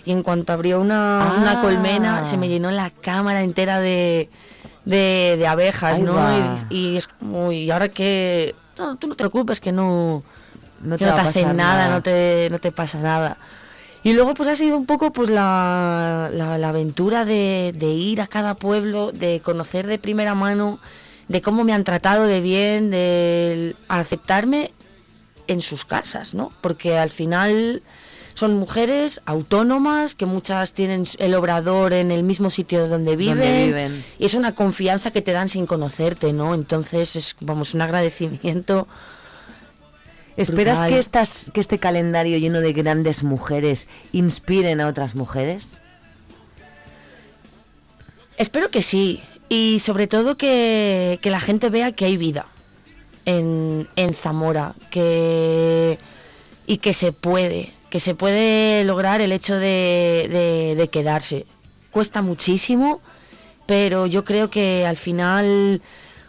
y 0.05 0.11
en 0.13 0.23
cuanto 0.23 0.53
abrió 0.53 0.81
una, 0.81 1.35
una 1.39 1.53
Ah. 1.53 1.61
colmena 1.61 2.25
se 2.25 2.37
me 2.37 2.49
llenó 2.49 2.71
la 2.71 2.91
cámara 2.91 3.43
entera 3.43 3.79
de, 3.81 4.29
de, 4.85 5.37
de 5.39 5.47
abejas, 5.47 5.99
Ahí 5.99 6.05
¿no? 6.05 6.67
Y, 6.71 6.77
y 6.77 6.97
es 6.97 7.07
como, 7.07 7.53
y 7.53 7.71
ahora 7.71 7.89
que... 7.89 8.55
No, 8.79 8.97
tú 8.97 9.07
no 9.07 9.15
te 9.15 9.19
preocupes, 9.19 9.61
que 9.61 9.71
no, 9.71 10.23
No 10.83 10.97
que 10.97 11.05
te 11.05 11.11
no 11.11 11.17
te 11.17 11.23
pasar 11.23 11.55
nada, 11.55 11.85
nada. 11.85 11.89
no 11.91 12.03
te, 12.03 12.49
no 12.51 12.59
te 12.59 12.73
pasa 12.73 12.99
nada. 12.99 13.37
Y 14.05 14.15
luego 14.15 14.35
pues 14.35 14.49
ha 14.49 14.57
sido 14.57 14.77
un 14.77 14.87
poco 14.87 15.13
pues 15.13 15.31
la, 15.31 16.29
la- 16.33 16.59
la 16.59 16.69
aventura 16.71 17.25
de, 17.25 17.73
de 17.77 17.87
ir 17.91 18.21
a 18.21 18.27
cada 18.27 18.55
pueblo, 18.55 19.13
de 19.13 19.41
conocer 19.41 19.87
de 19.87 19.99
primera 19.99 20.35
mano, 20.35 20.81
de 21.29 21.41
cómo 21.41 21.63
me 21.65 21.73
han 21.73 21.85
tratado 21.85 22.25
de 22.27 22.41
bien, 22.41 22.91
de 22.91 23.77
aceptarme 23.89 24.73
en 25.47 25.61
sus 25.63 25.85
casas, 25.85 26.35
¿no? 26.35 26.53
Porque 26.61 26.99
al 26.99 27.11
final 27.11 27.83
son 28.35 28.55
mujeres 28.57 29.21
autónomas 29.25 30.15
que 30.15 30.25
muchas 30.27 30.73
tienen 30.73 31.05
el 31.19 31.35
obrador 31.35 31.93
en 31.93 32.11
el 32.11 32.23
mismo 32.23 32.51
sitio 32.51 32.89
donde 32.89 33.15
viven, 33.15 33.39
Donde 33.39 33.67
viven. 33.67 34.05
y 34.19 34.25
es 34.25 34.35
una 34.35 34.55
confianza 34.55 35.11
que 35.11 35.21
te 35.23 35.33
dan 35.33 35.49
sin 35.49 35.67
conocerte, 35.67 36.33
¿no? 36.33 36.55
Entonces 36.55 37.15
es 37.15 37.37
vamos 37.41 37.75
un 37.75 37.83
agradecimiento 37.83 38.89
¿Esperas 40.37 40.79
brutal. 40.79 40.91
que, 40.95 40.99
estas, 40.99 41.51
que 41.53 41.61
este 41.61 41.79
calendario 41.79 42.39
lleno 42.39 42.61
de 42.61 42.73
grandes 42.73 43.23
mujeres 43.23 43.87
inspiren 44.13 44.81
a 44.81 44.87
otras 44.89 45.15
mujeres? 45.15 45.81
Espero 48.37 48.71
que 48.71 48.83
sí. 48.83 49.23
Y 49.49 49.79
sobre 49.81 50.07
todo 50.07 50.37
que, 50.37 51.19
que 51.23 51.31
la 51.31 51.41
gente 51.41 51.69
vea 51.69 51.93
que 51.93 52.07
hay 52.07 52.17
vida 52.17 52.47
en, 53.27 53.89
en 53.97 54.15
Zamora. 54.15 54.75
Que, 54.91 55.99
y 56.67 56.79
que 56.79 56.95
se 56.95 57.13
puede. 57.13 57.71
Que 57.91 58.01
se 58.01 58.15
puede 58.15 58.85
lograr 58.85 59.21
el 59.21 59.33
hecho 59.33 59.57
de, 59.57 60.27
de- 60.31 60.75
de 60.77 60.89
quedarse. 60.89 61.45
Cuesta 61.91 62.23
muchísimo, 62.23 63.03
pero 63.67 64.07
yo 64.07 64.25
creo 64.25 64.49
que 64.49 64.87
al 64.87 64.97
final 64.97 65.83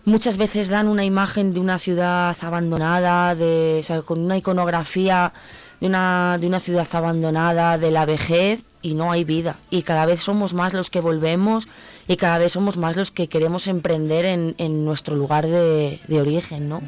muchas 0.05 0.37
veces 0.37 0.69
dan 0.69 0.87
una 0.87 1.05
imagen 1.05 1.53
de 1.53 1.59
una 1.59 1.79
ciudad 1.79 2.35
abandonada, 2.41 3.35
de, 3.35 3.83
con 4.05 4.19
una 4.19 4.37
iconografía 4.37 5.33
de 5.79 5.87
una, 5.87 6.37
de 6.39 6.47
una 6.47 6.59
ciudad 6.59 6.87
abandonada, 6.93 7.77
de 7.77 7.91
la 7.91 8.05
vejez, 8.05 8.63
y 8.81 8.93
no 8.93 9.11
hay 9.11 9.23
vida. 9.23 9.57
Y 9.69 9.81
cada 9.81 10.05
vez 10.05 10.21
somos 10.21 10.53
más 10.53 10.73
los 10.73 10.89
que 10.89 11.01
volvemos 11.01 11.67
y 12.07 12.17
cada 12.17 12.37
vez 12.37 12.51
somos 12.51 12.77
más 12.77 12.95
los 12.95 13.11
que 13.11 13.27
queremos 13.27 13.67
emprender 13.67 14.25
en, 14.25 14.55
en 14.57 14.85
nuestro 14.85 15.15
lugar 15.15 15.47
de, 15.47 15.99
de 16.07 16.21
origen, 16.21 16.69
¿no? 16.69 16.81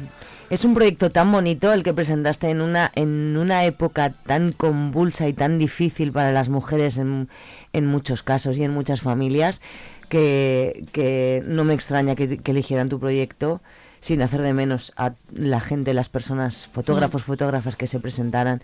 Es 0.48 0.64
un 0.64 0.74
proyecto 0.74 1.10
tan 1.10 1.32
bonito 1.32 1.72
el 1.72 1.82
que 1.82 1.92
presentaste 1.92 2.50
en 2.50 2.60
una, 2.60 2.92
en 2.94 3.36
una 3.36 3.64
época 3.64 4.10
tan 4.10 4.52
convulsa 4.52 5.26
y 5.26 5.32
tan 5.32 5.58
difícil 5.58 6.12
para 6.12 6.30
las 6.30 6.48
mujeres 6.48 6.98
en, 6.98 7.28
en 7.72 7.86
muchos 7.86 8.22
casos 8.22 8.56
y 8.56 8.62
en 8.62 8.72
muchas 8.72 9.00
familias 9.00 9.60
que, 10.08 10.84
que 10.92 11.42
no 11.46 11.64
me 11.64 11.74
extraña 11.74 12.14
que, 12.14 12.38
que 12.38 12.50
eligieran 12.50 12.88
tu 12.88 12.98
proyecto 12.98 13.60
sin 14.00 14.22
hacer 14.22 14.42
de 14.42 14.52
menos 14.52 14.92
a 14.96 15.14
la 15.32 15.60
gente, 15.60 15.92
las 15.92 16.08
personas, 16.08 16.68
fotógrafos, 16.72 17.24
fotógrafas 17.24 17.76
que 17.76 17.86
se 17.86 17.98
presentaran. 17.98 18.62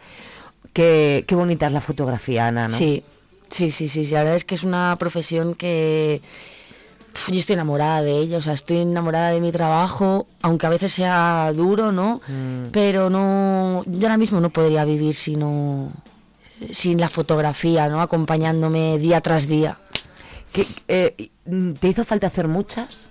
Qué, 0.72 1.24
qué 1.26 1.34
bonita 1.34 1.66
es 1.66 1.72
la 1.72 1.80
fotografía, 1.80 2.47
Ana, 2.47 2.68
¿no? 2.68 2.76
Sí, 2.76 3.03
sí, 3.51 3.70
sí, 3.70 3.88
sí, 3.88 4.05
sí. 4.05 4.12
La 4.12 4.20
verdad 4.20 4.36
es 4.36 4.45
que 4.45 4.55
es 4.55 4.62
una 4.62 4.95
profesión 4.99 5.55
que 5.55 6.22
yo 7.28 7.34
estoy 7.34 7.55
enamorada 7.55 8.03
de 8.03 8.12
ella, 8.18 8.38
o 8.38 8.40
sea, 8.40 8.53
estoy 8.53 8.78
enamorada 8.78 9.30
de 9.30 9.40
mi 9.40 9.53
trabajo, 9.53 10.26
aunque 10.43 10.66
a 10.66 10.70
veces 10.70 10.93
sea 10.93 11.53
duro, 11.55 11.93
¿no? 11.93 12.20
Mm. 12.28 12.70
Pero 12.70 13.11
no, 13.11 13.82
yo 13.86 14.07
ahora 14.07 14.18
mismo 14.18 14.40
no 14.40 14.51
podría 14.51 14.84
vivir 14.84 15.14
sino 15.14 15.90
sin 16.70 17.01
la 17.01 17.09
fotografía, 17.09 17.88
¿no? 17.88 18.01
Acompañándome 18.01 18.99
día 18.99 19.20
tras 19.20 19.49
día. 19.49 19.78
¿Qué, 20.53 20.66
eh, 20.86 21.30
¿Te 21.80 21.88
hizo 21.88 22.05
falta 22.05 22.26
hacer 22.28 22.49
muchas? 22.49 23.11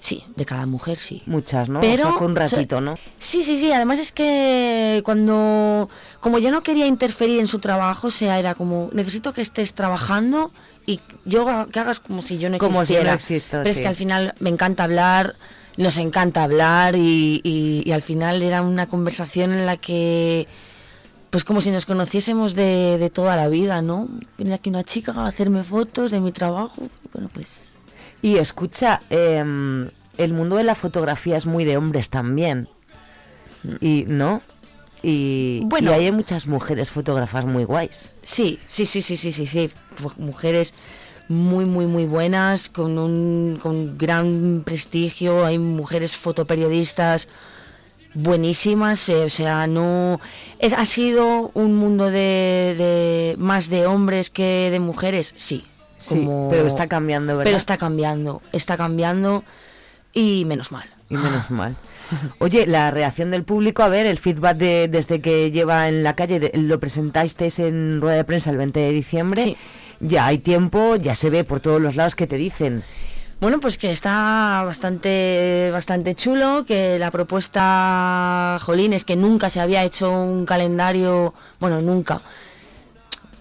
Sí, 0.00 0.24
de 0.34 0.46
cada 0.46 0.64
mujer 0.64 0.96
sí. 0.96 1.22
Muchas, 1.26 1.68
¿no? 1.68 1.80
Pero, 1.80 2.04
O 2.04 2.06
sea, 2.10 2.18
fue 2.18 2.26
un 2.26 2.32
o 2.38 2.48
sea, 2.48 2.58
ratito, 2.58 2.80
¿no? 2.80 2.94
Sí, 3.18 3.42
sí, 3.42 3.58
sí. 3.58 3.70
Además 3.70 3.98
es 3.98 4.12
que 4.12 5.02
cuando, 5.04 5.90
como 6.20 6.38
yo 6.38 6.50
no 6.50 6.62
quería 6.62 6.86
interferir 6.86 7.38
en 7.38 7.46
su 7.46 7.58
trabajo, 7.58 8.06
o 8.06 8.10
sea, 8.10 8.38
era 8.38 8.54
como, 8.54 8.88
necesito 8.94 9.34
que 9.34 9.42
estés 9.42 9.74
trabajando 9.74 10.50
y 10.86 11.00
yo 11.26 11.44
que 11.70 11.80
hagas 11.80 12.00
como 12.00 12.22
si 12.22 12.38
yo 12.38 12.48
no 12.48 12.56
Como 12.56 12.72
si 12.86 12.94
yo 12.94 13.00
existiera. 13.00 13.10
no 13.10 13.16
existo, 13.16 13.50
Pero 13.58 13.68
es 13.70 13.80
que 13.82 13.88
al 13.88 13.94
final 13.96 14.34
me 14.40 14.48
encanta 14.48 14.84
hablar, 14.84 15.34
nos 15.76 15.98
encanta 15.98 16.44
hablar 16.44 16.96
y, 16.96 17.42
y- 17.44 17.82
y 17.84 17.92
al 17.92 18.00
final 18.02 18.42
era 18.42 18.62
una 18.62 18.86
conversación 18.88 19.52
en 19.52 19.66
la 19.66 19.76
que, 19.76 20.48
pues 21.30 21.44
como 21.44 21.60
si 21.60 21.70
nos 21.70 21.86
conociésemos 21.86 22.54
de, 22.54 22.98
de 22.98 23.10
toda 23.10 23.36
la 23.36 23.48
vida, 23.48 23.82
¿no? 23.82 24.08
Viene 24.36 24.54
aquí 24.54 24.68
una 24.70 24.84
chica 24.84 25.12
a 25.12 25.26
hacerme 25.26 25.64
fotos 25.64 26.10
de 26.10 26.20
mi 26.20 26.32
trabajo, 26.32 26.88
bueno, 27.12 27.30
pues... 27.32 27.74
Y 28.22 28.36
escucha, 28.36 29.00
em, 29.08 29.88
el 30.18 30.32
mundo 30.34 30.56
de 30.56 30.64
la 30.64 30.74
fotografía 30.74 31.36
es 31.38 31.46
muy 31.46 31.64
de 31.64 31.76
hombres 31.78 32.10
también. 32.10 32.68
Y, 33.80 34.04
¿no? 34.06 34.42
Y, 35.02 35.62
Bueno. 35.64 35.90
y 35.90 35.94
hay 35.94 36.12
muchas 36.12 36.46
mujeres 36.46 36.90
fotógrafas 36.90 37.46
muy 37.46 37.64
guays. 37.64 38.10
Sí, 38.22 38.58
sí, 38.68 38.84
sí, 38.84 39.00
sí, 39.00 39.16
sí, 39.16 39.32
sí, 39.32 39.46
sí. 39.46 39.70
Mu- 40.02 40.26
Mujeres 40.26 40.74
muy, 41.28 41.64
muy, 41.64 41.86
muy 41.86 42.04
buenas, 42.04 42.68
con 42.68 42.98
un 42.98 43.58
con 43.62 43.96
gran 43.96 44.62
prestigio. 44.66 45.46
Hay 45.46 45.58
mujeres 45.58 46.16
fotoperiodistas 46.16 47.28
buenísimas. 48.14 49.08
eh, 49.08 49.24
o 49.24 49.28
sea, 49.28 49.66
no. 49.66 50.20
Es, 50.58 50.72
¿Ha 50.72 50.84
sido 50.84 51.50
un 51.54 51.76
mundo 51.76 52.06
de, 52.06 52.74
de 52.76 53.34
más 53.38 53.68
de 53.68 53.86
hombres 53.86 54.30
que 54.30 54.68
de 54.70 54.80
mujeres? 54.80 55.34
Sí. 55.36 55.64
Sí, 55.98 56.26
pero 56.48 56.66
está 56.66 56.86
cambiando, 56.86 57.34
¿verdad? 57.36 57.44
Pero 57.44 57.56
está 57.58 57.76
cambiando, 57.76 58.40
está 58.52 58.78
cambiando 58.78 59.44
y 60.14 60.46
menos 60.46 60.72
mal. 60.72 60.86
Y 61.10 61.14
menos 61.16 61.50
mal. 61.50 61.76
Oye, 62.38 62.66
la 62.66 62.90
reacción 62.90 63.30
del 63.30 63.44
público, 63.44 63.82
a 63.82 63.88
ver, 63.90 64.06
el 64.06 64.16
feedback 64.18 64.56
de, 64.56 64.88
desde 64.88 65.20
que 65.20 65.50
lleva 65.50 65.88
en 65.88 66.02
la 66.02 66.16
calle, 66.16 66.40
de- 66.40 66.52
lo 66.54 66.80
presentasteis 66.80 67.58
en 67.58 68.00
rueda 68.00 68.16
de 68.16 68.24
prensa 68.24 68.50
el 68.50 68.56
20 68.56 68.80
de 68.80 68.90
diciembre. 68.92 69.42
Sí. 69.42 69.56
Ya 70.00 70.24
hay 70.24 70.38
tiempo, 70.38 70.96
ya 70.96 71.14
se 71.14 71.28
ve 71.28 71.44
por 71.44 71.60
todos 71.60 71.82
los 71.82 71.94
lados 71.96 72.14
que 72.16 72.26
te 72.26 72.36
dicen. 72.36 72.82
Bueno, 73.40 73.58
pues 73.58 73.78
que 73.78 73.90
está 73.90 74.62
bastante, 74.66 75.70
bastante 75.72 76.14
chulo, 76.14 76.66
que 76.66 76.98
la 76.98 77.10
propuesta, 77.10 78.58
Jolín, 78.60 78.92
es 78.92 79.06
que 79.06 79.16
nunca 79.16 79.48
se 79.48 79.60
había 79.60 79.82
hecho 79.82 80.10
un 80.10 80.44
calendario, 80.44 81.32
bueno, 81.58 81.80
nunca. 81.80 82.20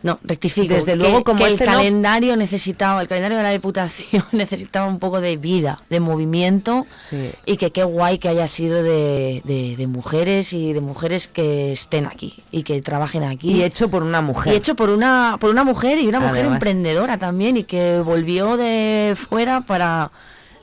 No, 0.01 0.17
rectifico. 0.23 0.73
Desde 0.73 0.91
que- 0.93 0.95
luego, 0.95 1.23
como 1.25 1.39
que 1.39 1.51
este 1.51 1.65
el 1.65 1.69
no- 1.69 1.75
calendario 1.77 2.37
necesitaba, 2.37 3.01
el 3.01 3.07
calendario 3.09 3.37
de 3.37 3.43
la 3.43 3.49
Diputación 3.51 4.23
necesitaba 4.31 4.87
un 4.87 4.97
poco 4.99 5.19
de 5.19 5.35
vida, 5.35 5.81
de 5.89 5.99
movimiento, 5.99 6.87
Sí. 7.09 7.31
y 7.45 7.57
que 7.57 7.71
qué 7.71 7.83
guay 7.83 8.17
que 8.17 8.29
haya 8.29 8.47
sido 8.47 8.81
de, 8.81 9.41
de- 9.43 9.75
de 9.77 9.87
mujeres 9.87 10.53
y 10.53 10.71
de 10.71 10.79
mujeres 10.79 11.27
que 11.27 11.73
estén 11.73 12.05
aquí 12.05 12.41
y 12.51 12.63
que 12.63 12.81
trabajen 12.81 13.23
aquí. 13.23 13.51
Y 13.51 13.63
hecho 13.63 13.89
por 13.89 14.03
una 14.03 14.21
mujer. 14.21 14.53
Y 14.53 14.55
hecho 14.55 14.75
por 14.75 14.89
una, 14.89 15.35
por 15.39 15.49
una 15.49 15.63
mujer 15.65 15.97
y 15.99 16.07
una 16.07 16.21
mujer 16.21 16.45
emprendedora 16.45 17.17
también 17.17 17.57
y 17.57 17.63
que 17.65 17.99
volvió 17.99 18.55
de 18.55 19.17
fuera 19.17 19.61
para, 19.61 20.11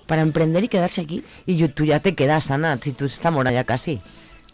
para 0.07 0.23
emprender 0.23 0.65
y 0.65 0.69
quedarse 0.69 1.03
aquí. 1.03 1.23
Y 1.45 1.57
yo- 1.57 1.71
tú 1.71 1.85
ya 1.85 2.01
te 2.01 2.15
quedas, 2.15 2.51
Ana, 2.51 2.79
si 2.81 2.93
tú 2.93 3.05
estás 3.05 3.33
mora 3.33 3.53
ya 3.53 3.65
casi. 3.65 4.01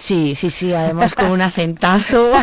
Sí, 0.03 0.35
sí, 0.35 0.51
sí, 0.51 0.73
además 0.75 1.15
con 1.15 1.31
un 1.31 1.41
acentazo. 1.49 2.33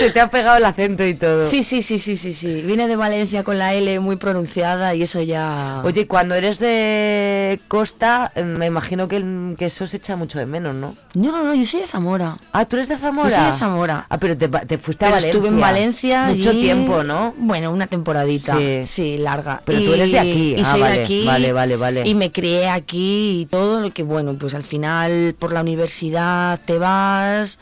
Se 0.00 0.10
te 0.10 0.20
ha 0.20 0.28
pegado 0.28 0.56
el 0.58 0.64
acento 0.64 1.04
y 1.06 1.14
todo. 1.14 1.40
Sí, 1.40 1.62
sí, 1.62 1.80
sí, 1.80 1.98
sí, 2.00 2.16
sí, 2.16 2.34
sí. 2.34 2.60
Vine 2.62 2.88
de 2.88 2.96
Valencia 2.96 3.44
con 3.44 3.56
la 3.58 3.72
L 3.74 4.00
muy 4.00 4.16
pronunciada 4.16 4.94
y 4.96 5.02
eso 5.02 5.22
ya... 5.22 5.80
Oye, 5.84 6.06
cuando 6.08 6.34
eres 6.34 6.58
de 6.58 7.60
Costa, 7.68 8.32
eh, 8.34 8.42
me 8.42 8.66
imagino 8.66 9.06
que, 9.08 9.22
eso 9.60 9.86
se 9.86 9.98
echa 9.98 10.16
mucho 10.16 10.38
de 10.40 10.46
menos, 10.46 10.74
¿no? 10.74 10.96
No, 11.14 11.30
no, 11.30 11.44
no, 11.44 11.54
yo 11.54 11.64
soy 11.66 11.80
de 11.80 11.86
Zamora. 11.86 12.38
Ah, 12.52 12.64
¿tú 12.64 12.74
eres 12.76 12.88
de 12.88 12.96
Zamora? 12.98 13.28
Yo 13.30 13.36
soy 13.36 13.44
de 13.44 13.52
Zamora. 13.52 14.06
Ah, 14.10 14.18
pero 14.18 14.36
te, 14.36 14.48
te 14.48 14.78
fuiste 14.78 15.04
a 15.04 15.10
Valencia. 15.10 15.30
estuve 15.30 15.48
en 15.48 15.60
Valencia 15.60 16.24
Mucho 16.34 16.50
tiempo, 16.50 17.02
¿no? 17.04 17.32
Bueno, 17.38 17.70
una 17.70 17.86
temporadita. 17.86 18.56
Sí. 18.58 18.82
Sí, 18.86 19.18
larga. 19.18 19.60
Pero 19.64 19.78
tú 19.84 19.94
eres 19.94 20.10
de 20.10 20.18
aquí. 20.18 20.54
Y 20.58 20.60
Ah, 20.60 20.64
soy 20.64 20.80
vale, 20.80 20.96
de 20.98 21.04
aquí. 21.04 21.24
vale, 21.24 21.52
vale, 21.52 21.76
vale. 21.76 22.02
Y 22.04 22.14
me 22.16 22.32
crié 22.32 22.68
aquí 22.68 23.42
y 23.42 23.46
todo 23.46 23.80
lo 23.80 23.92
que, 23.92 24.02
bueno, 24.02 24.34
pues 24.34 24.54
al 24.54 24.63
final 24.64 25.34
por 25.38 25.52
la 25.52 25.60
universidad 25.60 26.60
te 26.64 26.78
vas 26.78 27.58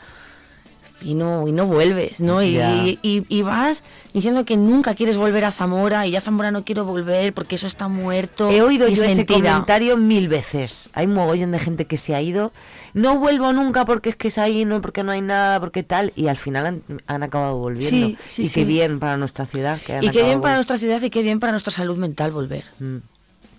y 1.01 1.15
no, 1.15 1.45
y 1.49 1.51
no 1.51 1.65
vuelves, 1.65 2.21
¿no? 2.21 2.41
Y, 2.41 2.55
y- 2.57 2.99
y- 3.01 3.25
y 3.27 3.41
vas 3.41 3.83
diciendo 4.13 4.45
que 4.45 4.55
nunca 4.55 4.95
quieres 4.95 5.17
volver 5.17 5.43
a 5.43 5.51
Zamora 5.51 6.07
y 6.07 6.11
ya 6.11 6.21
Zamora 6.21 6.49
no 6.51 6.63
quiero 6.63 6.85
volver 6.85 7.33
porque 7.33 7.55
eso 7.55 7.67
está 7.67 7.89
muerto. 7.89 8.49
He 8.49 8.61
oído 8.61 8.87
es 8.87 8.99
yo 8.99 9.03
ese 9.03 9.15
mentira. 9.17 9.51
comentario 9.51 9.97
mil 9.97 10.29
veces. 10.29 10.89
Hay 10.93 11.07
un 11.07 11.13
mogollón 11.15 11.51
de 11.51 11.59
gente 11.59 11.85
que 11.87 11.97
se 11.97 12.15
ha 12.15 12.21
ido. 12.21 12.53
No 12.93 13.17
vuelvo 13.19 13.51
nunca 13.51 13.83
porque 13.85 14.11
es 14.11 14.15
que 14.15 14.29
es 14.29 14.37
ahí, 14.37 14.63
no 14.63 14.81
porque 14.81 15.03
no 15.03 15.11
hay 15.11 15.19
nada, 15.21 15.59
porque 15.59 15.83
tal. 15.83 16.13
Y 16.15 16.27
al 16.27 16.37
final 16.37 16.65
han, 16.67 16.81
han 17.07 17.23
acabado 17.23 17.57
volviendo. 17.57 17.89
Sí, 17.89 18.17
sí, 18.27 18.43
y 18.43 18.47
sí. 18.47 18.61
qué 18.61 18.65
bien 18.65 18.99
para 18.99 19.17
nuestra 19.17 19.45
ciudad. 19.45 19.81
Que 19.81 19.95
han 19.95 20.03
Y 20.05 20.09
qué 20.09 20.23
bien 20.23 20.39
para 20.39 20.55
nuestra 20.55 20.77
ciudad 20.77 21.01
y 21.01 21.09
qué 21.09 21.21
bien 21.21 21.41
para 21.41 21.51
nuestra 21.51 21.73
salud 21.73 21.97
mental 21.97 22.31
volver. 22.31 22.63
Mm, 22.79 22.97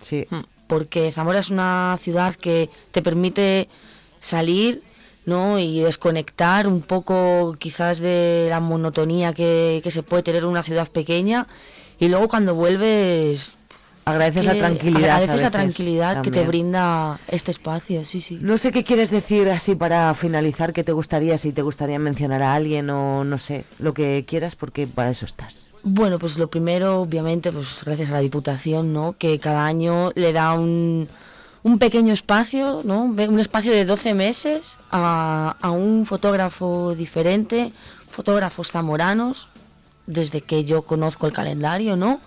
Sí. 0.00 0.26
Porque 0.66 1.12
Zamora 1.12 1.38
es 1.38 1.50
una 1.50 1.96
ciudad 2.00 2.34
que 2.34 2.70
te 2.92 3.02
permite 3.02 3.68
salir 4.20 4.82
¿no? 5.26 5.58
y 5.58 5.80
desconectar 5.80 6.66
un 6.66 6.82
poco 6.82 7.54
quizás 7.58 7.98
de 7.98 8.46
la 8.48 8.60
monotonía 8.60 9.32
que, 9.32 9.80
que 9.82 9.90
se 9.90 10.02
puede 10.02 10.22
tener 10.22 10.42
en 10.42 10.48
una 10.48 10.62
ciudad 10.62 10.88
pequeña 10.88 11.46
y 11.98 12.08
luego 12.08 12.28
cuando 12.28 12.54
vuelves 12.54 13.54
Agradeces 14.04 14.40
es 14.40 14.46
la 14.46 14.52
que 14.52 14.58
tranquilidad 14.58 15.10
a 15.10 15.14
agradeces 15.16 15.28
la 15.28 15.34
veces 15.34 15.50
tranquilidad 15.50 16.16
que 16.16 16.30
te 16.30 16.40
también. 16.40 16.48
brinda 16.48 17.20
este 17.28 17.50
espacio 17.50 18.04
sí 18.04 18.20
sí 18.20 18.38
No 18.40 18.58
sé 18.58 18.70
qué 18.70 18.84
quieres 18.84 19.10
decir 19.10 19.48
así 19.50 19.74
para 19.74 20.12
finalizar, 20.14 20.72
qué 20.72 20.84
te 20.84 20.92
gustaría, 20.92 21.38
si 21.38 21.52
te 21.52 21.62
gustaría 21.62 21.98
mencionar 21.98 22.42
a 22.42 22.54
alguien 22.54 22.90
o 22.90 23.24
no 23.24 23.38
sé, 23.38 23.64
lo 23.78 23.94
que 23.94 24.24
quieras, 24.26 24.56
porque 24.56 24.86
para 24.86 25.10
eso 25.10 25.24
estás. 25.24 25.70
Bueno, 25.82 26.18
pues 26.18 26.38
lo 26.38 26.48
primero, 26.48 27.00
obviamente, 27.02 27.52
pues 27.52 27.82
gracias 27.84 28.10
a 28.10 28.12
la 28.12 28.20
Diputación, 28.20 28.92
¿no? 28.92 29.14
Que 29.18 29.38
cada 29.38 29.66
año 29.66 30.12
le 30.14 30.32
da 30.32 30.54
un, 30.54 31.08
un 31.62 31.78
pequeño 31.78 32.12
espacio, 32.12 32.82
¿no? 32.84 33.02
Un 33.04 33.40
espacio 33.40 33.72
de 33.72 33.84
12 33.84 34.14
meses 34.14 34.78
a, 34.90 35.56
a 35.60 35.70
un 35.70 36.06
fotógrafo 36.06 36.94
diferente, 36.94 37.72
fotógrafos 38.10 38.70
zamoranos, 38.70 39.48
desde 40.06 40.42
que 40.42 40.64
yo 40.64 40.82
conozco 40.82 41.26
el 41.26 41.32
calendario, 41.32 41.96
¿no? 41.96 42.20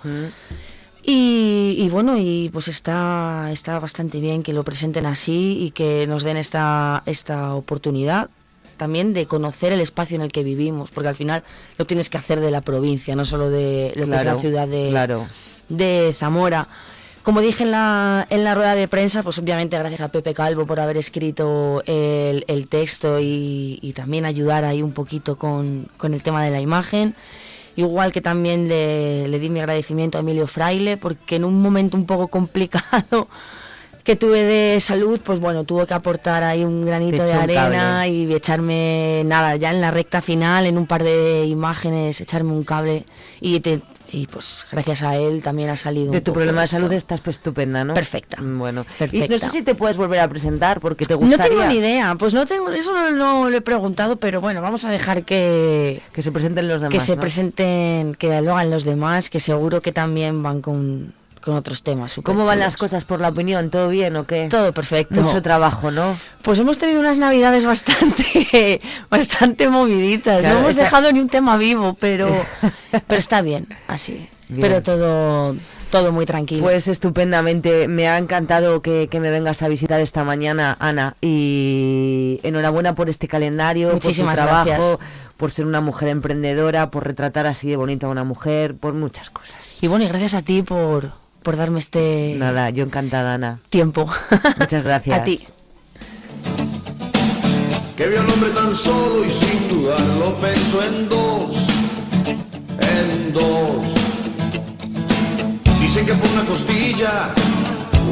Y, 1.10 1.78
y 1.80 1.88
bueno, 1.88 2.18
y 2.18 2.50
pues 2.52 2.68
está, 2.68 3.48
está 3.50 3.80
bastante 3.80 4.20
bien 4.20 4.44
que 4.44 4.52
lo 4.52 4.66
presenten 4.66 5.06
así 5.06 5.58
y 5.62 5.72
que 5.72 6.06
nos 6.06 6.24
den 6.24 6.36
esta, 6.36 7.02
esta 7.06 7.56
oportunidad 7.56 8.30
también 8.76 9.14
de 9.14 9.26
conocer 9.26 9.72
el 9.72 9.80
espacio 9.80 10.18
en 10.18 10.22
el 10.22 10.34
que 10.34 10.44
vivimos, 10.44 10.92
porque 10.92 11.08
al 11.08 11.16
final 11.16 11.44
lo 11.78 11.86
tienes 11.86 12.10
que 12.10 12.18
hacer 12.18 12.42
de 12.42 12.52
la 12.52 12.60
provincia, 12.60 13.16
no 13.16 13.24
solo 13.24 13.50
de 13.50 13.94
lo 13.96 14.06
que 14.06 14.16
es 14.18 14.26
la 14.26 14.36
ciudad 14.36 14.68
de, 14.68 14.90
claro. 14.90 15.28
de 15.70 16.14
Zamora. 16.14 16.68
Como 17.24 17.40
dije 17.40 17.64
en 17.64 17.72
la, 17.72 18.28
en 18.30 18.44
la 18.44 18.54
rueda 18.54 18.76
de 18.76 18.90
prensa, 18.90 19.24
pues 19.24 19.38
obviamente 19.38 19.78
gracias 19.80 20.02
a 20.02 20.10
Pepe 20.10 20.34
Calvo 20.34 20.66
por 20.66 20.82
haber 20.82 20.98
escrito 20.98 21.84
el, 21.86 22.44
el 22.50 22.68
texto 22.68 23.22
y, 23.22 23.80
y 23.82 23.94
también 23.94 24.26
ayudar 24.26 24.66
ahí 24.66 24.82
un 24.82 24.92
poquito 24.92 25.38
con, 25.38 25.88
con 25.96 26.14
el 26.14 26.22
tema 26.22 26.44
de 26.44 26.52
la 26.52 26.60
imagen. 26.60 27.16
Igual 27.78 28.12
que 28.12 28.22
también 28.22 28.68
le, 28.68 29.28
le 29.30 29.40
di 29.40 29.50
mi 29.50 29.60
agradecimiento 29.60 30.18
a 30.18 30.22
Emilio 30.22 30.48
Fraile, 30.48 30.98
porque 30.98 31.38
en 31.38 31.46
un 31.46 31.62
momento 31.62 31.96
un 31.96 32.06
poco 32.06 32.28
complicado 32.28 33.28
que 34.04 34.16
tuve 34.16 34.44
de 34.44 34.80
salud, 34.80 35.20
pues 35.24 35.40
bueno, 35.40 35.64
tuvo 35.64 35.86
que 35.86 35.94
aportar 35.94 36.44
ahí 36.44 36.64
un 36.64 36.86
granito 36.86 37.18
de 37.24 37.34
arena 37.44 38.08
y 38.08 38.34
echarme, 38.34 39.22
nada, 39.26 39.56
ya 39.58 39.70
en 39.72 39.80
la 39.82 39.92
recta 39.92 40.22
final, 40.22 40.66
en 40.66 40.78
un 40.78 40.88
par 40.88 41.04
de 41.04 41.46
imágenes, 41.46 42.20
echarme 42.20 42.52
un 42.52 42.64
cable 42.64 43.06
y, 43.42 43.60
te- 43.60 43.82
y 44.12 44.28
pues 44.28 44.66
gracias 44.72 45.02
a 45.04 45.16
él 45.18 45.42
también 45.44 45.70
ha 45.70 45.76
salido 45.76 46.12
De 46.12 46.18
un 46.20 46.24
tu 46.24 46.32
poco 46.32 46.36
problema 46.40 46.62
de 46.62 46.66
esto. 46.66 46.78
salud 46.78 46.92
estás 46.94 47.22
pues 47.22 47.38
estupenda, 47.38 47.84
¿no? 47.84 47.94
Perfecta. 47.94 48.38
Bueno. 48.42 48.86
Y 49.12 49.28
no 49.28 49.38
sé 49.38 49.50
si 49.50 49.62
te 49.64 49.76
puedes 49.76 49.98
volver 49.98 50.20
a 50.20 50.28
presentar 50.28 50.80
porque 50.80 51.06
te 51.06 51.14
No 51.14 51.20
gustaría. 51.20 51.48
tengo 51.50 51.66
ni 51.66 51.76
idea, 51.80 52.16
pues 52.16 52.34
no 52.34 52.46
tengo, 52.46 52.70
eso 52.70 52.94
no, 52.94 53.12
no 53.12 53.50
lo 53.50 53.58
he 53.58 53.62
preguntado, 53.62 54.16
pero 54.18 54.40
bueno, 54.42 54.62
vamos 54.62 54.86
a 54.86 54.90
dejar 54.92 55.24
que, 55.24 56.02
Que 56.14 56.22
se 56.22 56.32
presenten 56.32 56.68
los 56.68 56.82
demás. 56.82 56.94
que 56.94 57.00
se 57.00 57.16
¿no? 57.16 57.22
presenten, 57.22 58.16
que 58.16 58.42
lo 58.42 58.54
hagan 58.54 58.70
los 58.72 58.84
demás, 58.84 59.30
que 59.30 59.40
seguro 59.40 59.82
que 59.82 59.92
también 59.92 60.42
van 60.44 60.62
con, 60.62 61.14
con 61.48 61.56
otros 61.56 61.82
temas. 61.82 62.20
¿Cómo 62.24 62.46
van 62.46 62.60
las 62.60 62.76
cosas 62.78 63.06
por 63.06 63.20
la 63.22 63.30
opinión? 63.30 63.70
¿Todo 63.70 63.90
bien 63.90 64.16
o 64.18 64.26
qué? 64.28 64.48
Todo 64.50 64.74
perfecto. 64.74 65.22
Mucho 65.22 65.42
trabajo, 65.42 65.92
¿no? 65.92 66.18
Pues 66.42 66.60
hemos 66.60 66.78
tenido 66.78 67.00
unas 67.00 67.18
navidades 67.18 67.66
bastante, 67.66 68.82
bastante 69.10 69.70
moviditas. 69.70 70.40
Claro, 70.42 70.56
no 70.56 70.60
hemos 70.62 70.76
esa- 70.76 70.84
dejado 70.84 71.12
ni 71.12 71.20
un 71.22 71.30
tema 71.30 71.56
vivo, 71.58 71.96
pero, 72.00 72.28
pero 73.08 73.18
está 73.20 73.42
bien, 73.42 73.68
así. 73.88 74.28
Bien. 74.50 74.62
Pero 74.62 74.82
todo, 74.82 75.56
todo 75.90 76.12
muy 76.12 76.26
tranquilo. 76.26 76.64
Pues 76.64 76.88
estupendamente, 76.88 77.88
me 77.88 78.08
ha 78.08 78.18
encantado 78.18 78.82
que, 78.82 79.08
que 79.10 79.20
me 79.20 79.30
vengas 79.30 79.62
a 79.62 79.68
visitar 79.68 80.00
esta 80.02 80.24
mañana, 80.24 80.78
Ana, 80.80 81.16
y 81.22 82.40
enhorabuena 82.44 82.96
por 82.96 83.10
este 83.10 83.28
calendario, 83.28 83.92
Muchísimas 83.94 84.36
por 84.38 84.46
tu 84.46 84.50
trabajo, 84.50 84.66
gracias. 84.98 84.98
por 85.38 85.52
ser 85.52 85.66
una 85.66 85.82
mujer 85.82 86.08
emprendedora, 86.10 86.90
por 86.92 87.06
retratar 87.06 87.46
así 87.46 87.70
de 87.70 87.76
bonita 87.76 88.08
a 88.08 88.10
una 88.10 88.24
mujer, 88.24 88.76
por 88.76 88.94
muchas 88.94 89.30
cosas. 89.30 89.82
y 89.84 89.88
bueno, 89.88 90.06
y 90.06 90.08
gracias 90.08 90.34
a 90.34 90.42
ti 90.42 90.62
por, 90.62 91.12
por 91.48 91.56
darme 91.56 91.80
este 91.80 92.36
Nada, 92.38 92.72
yo 92.72 92.84
encantada, 92.84 93.36
Ana. 93.36 93.62
tiempo. 93.70 94.06
Muchas 94.60 94.84
gracias. 94.84 95.18
a 95.22 95.24
ti. 95.24 95.40
que 97.96 98.06
vio 98.06 98.20
al 98.20 98.30
hombre 98.30 98.50
tan 98.50 98.76
solo 98.76 99.24
y 99.24 99.32
sin 99.32 99.70
dudarlo 99.70 100.38
pensó 100.40 100.84
en 100.84 101.08
dos, 101.08 101.56
en 102.26 103.32
dos. 103.32 103.86
Dicen 105.80 106.06
que 106.06 106.16
por 106.16 106.30
una 106.32 106.44
costilla 106.44 107.34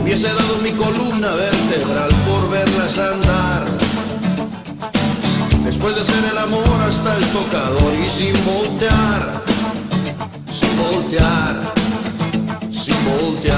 hubiese 0.02 0.28
dado 0.28 0.56
mi 0.64 0.72
columna 0.72 1.36
vertebral 1.36 2.12
por 2.26 2.50
verlas 2.50 2.98
andar. 2.98 3.66
Después 5.66 5.94
de 5.94 6.02
hacer 6.04 6.24
el 6.32 6.38
amor 6.38 6.82
hasta 6.88 7.18
el 7.18 7.26
tocador 7.28 7.96
y 7.96 8.10
sin 8.10 8.34
voltear, 8.46 9.44
sin 10.54 10.78
voltear, 10.78 11.75
sin 12.86 13.06
voltear. 13.06 13.56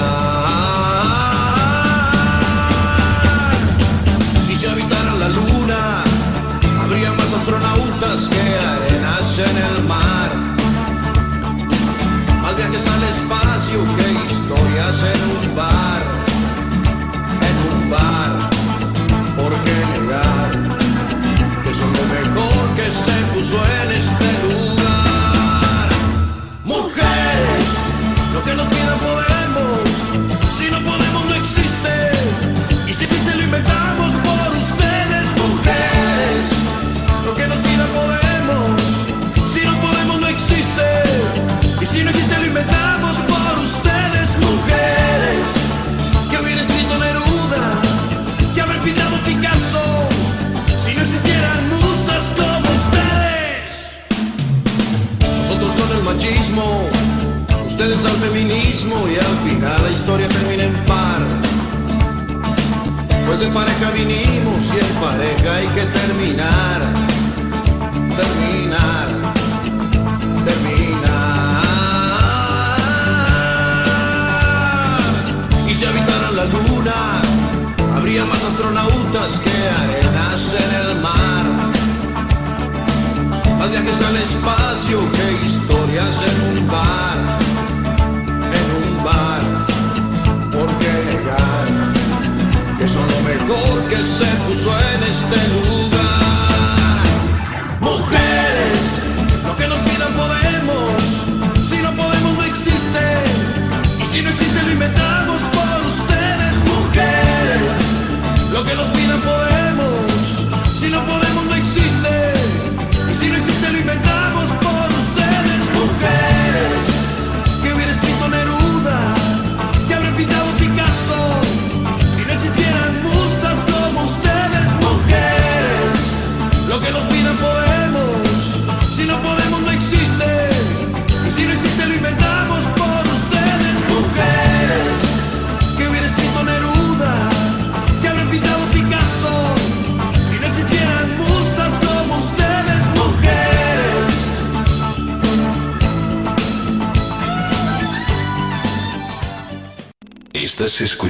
Y 4.50 4.56
si 4.56 4.66
habitaran 4.66 5.20
la 5.20 5.30
luna, 5.30 6.04
habría 6.82 7.12
más 7.12 7.34
astronautas 7.34 8.30
que 8.30 8.44
arenas 8.74 9.40
en 9.50 9.56
el 9.68 9.84
mar. 9.84 10.30
Más 12.42 12.56
viajes 12.56 12.86
al 12.96 13.04
espacio 13.16 13.78
que 13.98 14.08
historias 14.32 14.98
en 15.14 15.22
un 15.36 15.56
bar, 15.58 16.04
en 17.50 17.56
un 17.74 17.90
bar. 17.90 18.32
¿Por 19.36 19.54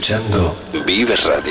escuchando 0.07 0.55
Vives 0.85 1.25
Radio. 1.25 1.46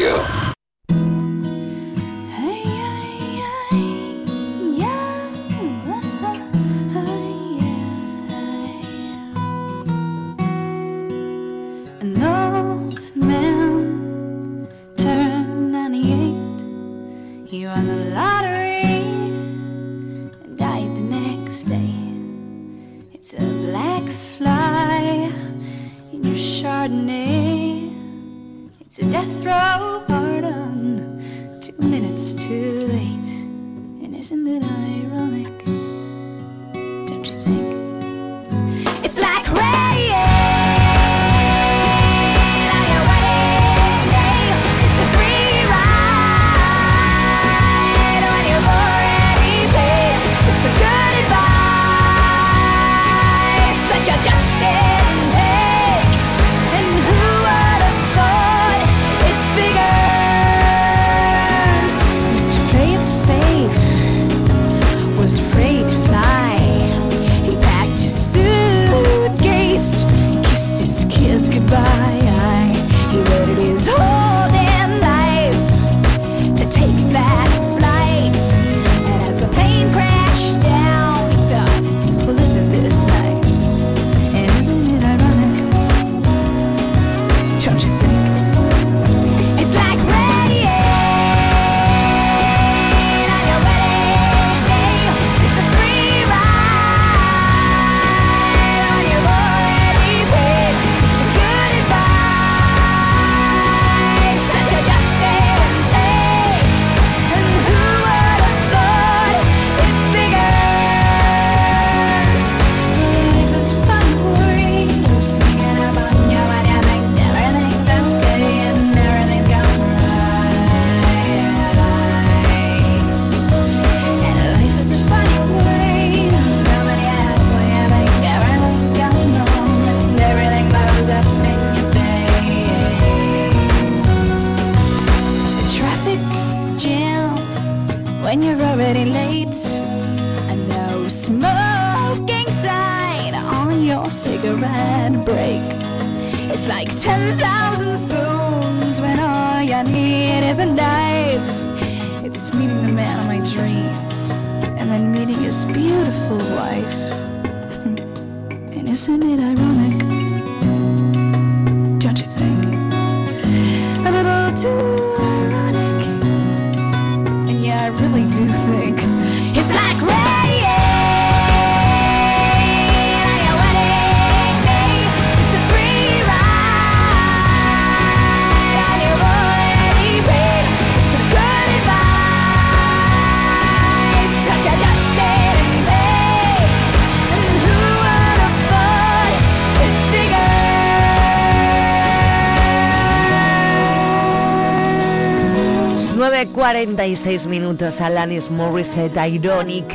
36 197.07 197.46
minutos, 197.46 198.00
Alanis 198.00 198.50
Morissette, 198.50 199.16
Ironic. 199.28 199.86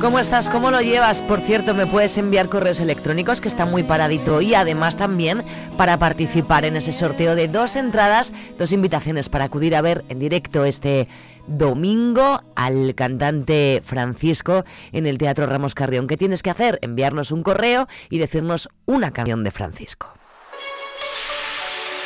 ¿Cómo 0.00 0.20
estás? 0.20 0.48
¿Cómo 0.50 0.70
lo 0.70 0.80
llevas? 0.80 1.20
Por 1.20 1.40
cierto, 1.40 1.74
me 1.74 1.88
puedes 1.88 2.16
enviar 2.16 2.48
correos 2.48 2.78
electrónicos 2.78 3.40
que 3.40 3.48
está 3.48 3.66
muy 3.66 3.82
paradito 3.82 4.40
y 4.40 4.54
además 4.54 4.96
también 4.96 5.42
para 5.76 5.98
participar 5.98 6.64
en 6.64 6.76
ese 6.76 6.92
sorteo 6.92 7.34
de 7.34 7.48
dos 7.48 7.74
entradas, 7.74 8.32
dos 8.56 8.70
invitaciones 8.70 9.28
para 9.28 9.46
acudir 9.46 9.74
a 9.74 9.82
ver 9.82 10.04
en 10.10 10.20
directo 10.20 10.64
este 10.64 11.08
domingo 11.48 12.40
al 12.54 12.94
cantante 12.94 13.82
Francisco 13.84 14.64
en 14.92 15.08
el 15.08 15.18
Teatro 15.18 15.46
Ramos 15.46 15.74
Carrión. 15.74 16.06
¿Qué 16.06 16.16
tienes 16.16 16.44
que 16.44 16.50
hacer? 16.50 16.78
Enviarnos 16.82 17.32
un 17.32 17.42
correo 17.42 17.88
y 18.10 18.18
decirnos 18.18 18.68
una 18.86 19.10
canción 19.10 19.42
de 19.42 19.50
Francisco. 19.50 20.17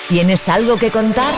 ¿Tienes 0.08 0.48
algo 0.48 0.76
que 0.76 0.90
contar? 0.90 1.34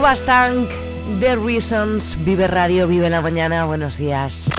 Subastank, 0.03 0.67
The 1.21 1.37
Reasons, 1.37 2.17
Vive 2.25 2.49
Radio, 2.49 2.89
Vive 2.89 3.09
la 3.09 3.21
Mañana, 3.21 3.63
buenos 3.63 3.97
días. 3.97 4.49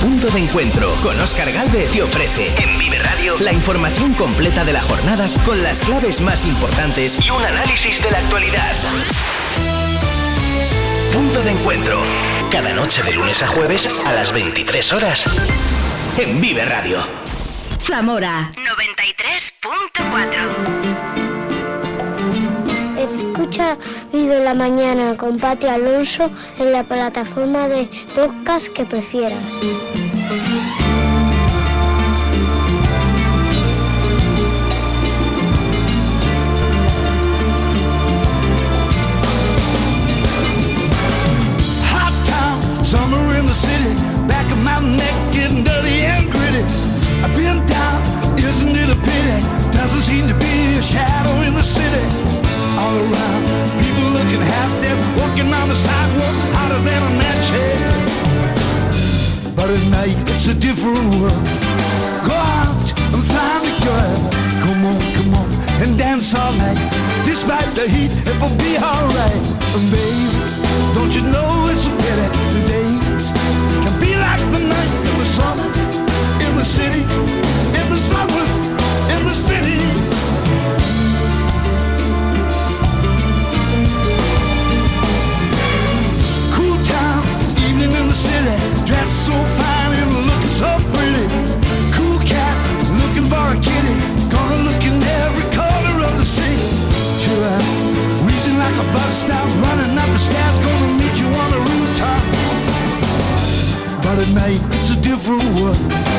Punto 0.00 0.26
de 0.30 0.40
encuentro 0.40 0.92
con 1.00 1.16
Oscar 1.20 1.52
Galvez 1.52 1.92
te 1.92 2.02
ofrece 2.02 2.48
en 2.60 2.76
Vive 2.76 2.98
Radio 2.98 3.38
la 3.38 3.52
información 3.52 4.14
completa 4.14 4.64
de 4.64 4.72
la 4.72 4.82
jornada 4.82 5.30
con 5.46 5.62
las 5.62 5.80
claves 5.82 6.20
más 6.20 6.44
importantes 6.44 7.24
y 7.24 7.30
un 7.30 7.40
análisis 7.40 8.02
de 8.02 8.10
la 8.10 8.18
actualidad. 8.18 8.74
Punto 11.12 11.40
de 11.40 11.52
encuentro. 11.52 12.00
Cada 12.50 12.72
noche 12.72 13.04
de 13.04 13.12
lunes 13.12 13.40
a 13.44 13.46
jueves 13.46 13.88
a 14.06 14.12
las 14.12 14.32
23 14.32 14.92
horas 14.92 15.24
en 16.18 16.40
Vive 16.40 16.64
Radio. 16.64 16.98
Zamora 17.80 18.50
93.4 18.56 21.28
Escucha 22.98 23.78
Vive 24.12 24.42
la 24.42 24.54
Mañana 24.54 25.16
con 25.16 25.38
Pati 25.38 25.66
Alonso 25.66 26.30
en 26.58 26.72
la 26.72 26.82
plataforma 26.82 27.68
de 27.68 27.88
podcast 28.14 28.68
que 28.68 28.84
prefieras. 28.86 29.60
Hot 41.92 42.14
town, 42.26 42.84
summer 42.84 43.36
in 43.38 43.46
the 43.46 43.54
city, 43.54 43.94
back 44.26 44.50
of 44.50 44.58
my 44.58 44.80
neck 44.96 45.32
getting 45.32 45.64
dirty 45.64 46.06
and 46.06 46.30
gritty. 46.32 46.64
I've 47.22 47.36
been 47.36 47.64
down, 47.66 48.02
isn't 48.38 48.74
it 48.74 48.90
a 48.90 48.96
pity? 48.96 49.40
Doesn't 49.72 50.02
seem 50.02 50.26
to 50.28 50.34
be 50.34 50.78
a 50.78 50.82
shadow 50.82 51.42
in 51.42 51.54
the 51.54 51.62
city. 51.62 52.27
Walking 55.18 55.52
on 55.52 55.68
the 55.68 55.76
sidewalk, 55.76 56.36
hotter 56.56 56.80
than 56.88 57.00
a 57.02 57.12
match 57.18 57.46
head. 57.50 57.78
But 59.56 59.68
at 59.70 59.84
night, 59.90 60.18
it's 60.34 60.48
a 60.48 60.54
different 60.54 61.02
world. 61.18 61.44
Go 62.24 62.38
out 62.62 62.86
and 63.12 63.22
find 63.34 63.62
a 63.66 63.74
girl. 63.82 64.18
Come 64.64 64.82
on, 64.86 65.00
come 65.16 65.34
on, 65.40 65.48
and 65.82 65.98
dance 65.98 66.34
all 66.34 66.52
night. 66.54 66.78
Despite 67.26 67.70
the 67.74 67.86
heat, 67.94 68.12
it 68.30 68.36
will 68.40 68.56
be 68.62 68.78
alright. 68.78 69.44
And 69.74 69.84
baby, 69.90 70.26
don't 70.94 71.12
you 71.16 71.24
know 71.34 71.50
it's 71.72 71.86
a 71.90 71.92
pity 72.02 72.48
the 72.54 72.87
bus 98.92 99.22
stop, 99.24 99.46
running 99.62 99.98
up 99.98 100.08
the 100.10 100.18
stairs, 100.18 100.58
gonna 100.58 100.90
meet 101.00 101.16
you 101.20 101.28
on 101.42 101.50
the 101.54 101.60
rooftop. 101.68 102.22
But 104.04 104.18
at 104.24 104.30
night, 104.34 104.60
it's 104.76 104.90
a 104.90 105.00
different 105.00 105.44
world. 105.58 106.17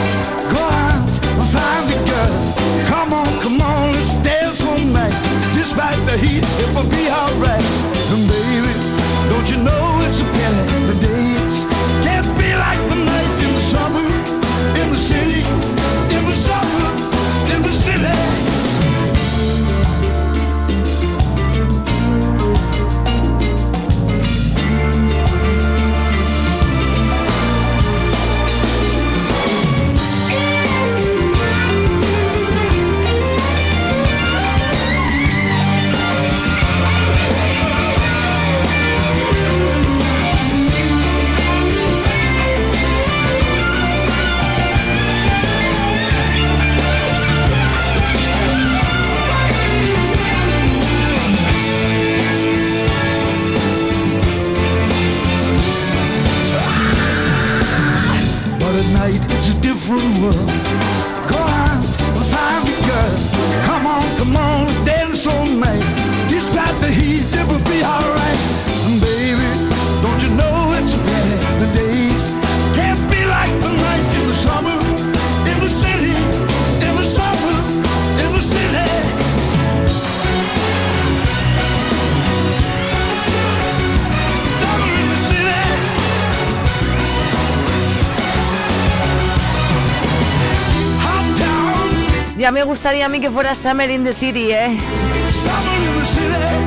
Gustaría 92.70 93.08
a 93.08 93.10
mí 93.10 93.20
que 93.20 93.32
fuera 93.32 93.56
Summer 93.56 93.90
in 93.90 94.04
the 94.04 94.14
City, 94.14 94.52
¿eh? 94.52 94.78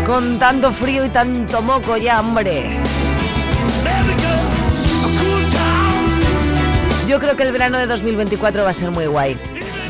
Con 0.05 0.37
tanto 0.37 0.73
frío 0.73 1.05
y 1.05 1.11
tanto 1.11 1.63
moco 1.63 1.97
ya, 1.97 2.19
hombre. 2.19 2.77
Yo 7.07 7.21
creo 7.21 7.37
que 7.37 7.45
el 7.45 7.53
verano 7.53 7.79
de 7.79 7.87
2024 7.87 8.65
va 8.65 8.71
a 8.71 8.73
ser 8.73 8.91
muy 8.91 9.07
guay. 9.07 9.39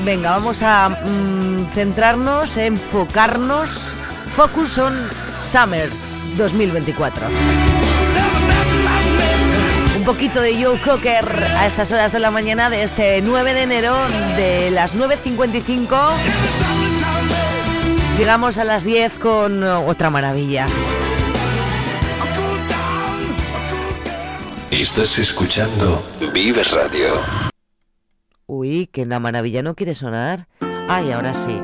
Venga, 0.05 0.33
vamos 0.33 0.63
a 0.63 0.91
mm, 0.91 1.73
centrarnos, 1.73 2.59
enfocarnos. 2.59 3.95
Focus 4.37 4.77
on 4.77 4.95
Summer 5.43 5.89
2024. 6.37 7.72
Un 10.03 10.07
poquito 10.07 10.41
de 10.41 10.61
Joe 10.61 10.81
Cocker 10.81 11.25
a 11.25 11.65
estas 11.65 11.93
horas 11.93 12.11
de 12.11 12.19
la 12.19 12.33
mañana 12.33 12.69
de 12.69 12.83
este 12.83 13.23
9 13.23 13.55
de 13.55 13.63
enero 13.63 13.95
de 14.37 14.73
las 14.73 14.97
9.55. 14.97 15.97
Llegamos 18.19 18.59
a 18.59 18.65
las 18.65 18.83
10 18.83 19.13
con 19.21 19.63
uh, 19.63 19.87
otra 19.87 20.11
maravilla. 20.11 20.67
Estás 24.73 25.21
escuchando 25.21 26.03
Vive 26.35 26.65
Radio. 26.65 27.13
Uy, 28.47 28.89
que 28.89 29.07
la 29.07 29.21
maravilla 29.21 29.63
no 29.63 29.77
quiere 29.77 29.95
sonar. 29.95 30.49
Ay, 30.89 31.13
ahora 31.13 31.33
sí. 31.33 31.57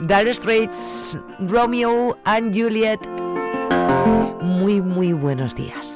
Dire 0.00 0.32
Straits, 0.32 1.14
Romeo 1.40 2.16
and 2.24 2.58
Juliet. 2.58 3.00
Muy, 4.40 4.80
muy 4.80 5.12
buenos 5.12 5.54
días. 5.54 5.95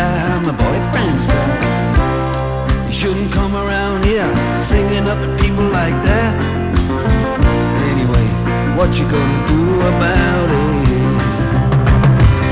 Daylight, 0.00 0.42
my 0.46 0.52
boyfriend's 0.56 1.26
back. 1.26 2.86
You 2.86 2.92
shouldn't 3.00 3.30
come 3.32 3.54
around 3.54 4.02
here 4.06 4.24
singing 4.56 5.06
up 5.06 5.18
at 5.18 5.32
people 5.38 5.64
like 5.64 5.98
that. 6.08 6.32
Anyway, 7.92 8.26
what 8.78 8.96
you 8.98 9.04
gonna 9.12 9.40
do 9.54 9.62
about 9.92 10.48
it? 10.56 10.80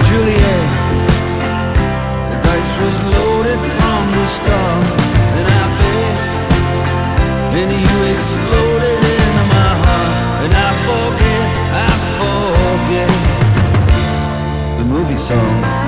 Juliet, 0.07 0.69
the 2.31 2.37
dice 2.45 2.75
was 2.85 2.97
loaded 3.17 3.61
from 3.79 4.03
the 4.13 4.25
start, 4.37 4.87
and 5.39 5.47
I 5.49 5.65
bet 5.81 6.17
then 7.55 7.71
you 7.85 7.97
exploded 8.13 9.01
into 9.17 9.45
my 9.57 9.71
heart, 9.85 10.13
and 10.45 10.53
I 10.53 10.71
forget, 10.85 11.45
I 11.87 11.91
forget 12.21 13.11
the 14.79 14.85
movie 14.85 15.17
song. 15.17 15.88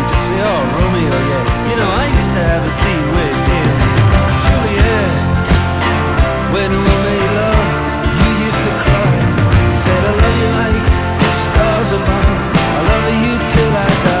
say, 0.31 0.41
oh, 0.43 0.61
Romeo, 0.79 1.17
yeah. 1.31 1.69
You 1.69 1.75
know, 1.79 1.89
I 1.91 2.05
used 2.19 2.33
to 2.37 2.41
have 2.51 2.63
a 2.63 2.71
scene 2.71 3.07
with 3.17 3.39
him. 3.51 3.71
Juliet, 4.45 5.11
when 6.55 6.71
we 6.71 6.93
made 7.05 7.31
love, 7.39 7.67
you 8.21 8.31
used 8.47 8.61
to 8.67 8.73
cry. 8.83 9.11
You 9.71 9.77
said, 9.85 10.01
I 10.09 10.13
love 10.21 10.37
you 10.41 10.49
like 10.61 10.83
stars 11.43 11.91
above. 11.99 12.29
I 12.77 12.81
love 12.91 13.07
you 13.23 13.33
till 13.53 13.73
I 13.75 13.89
die. 14.05 14.20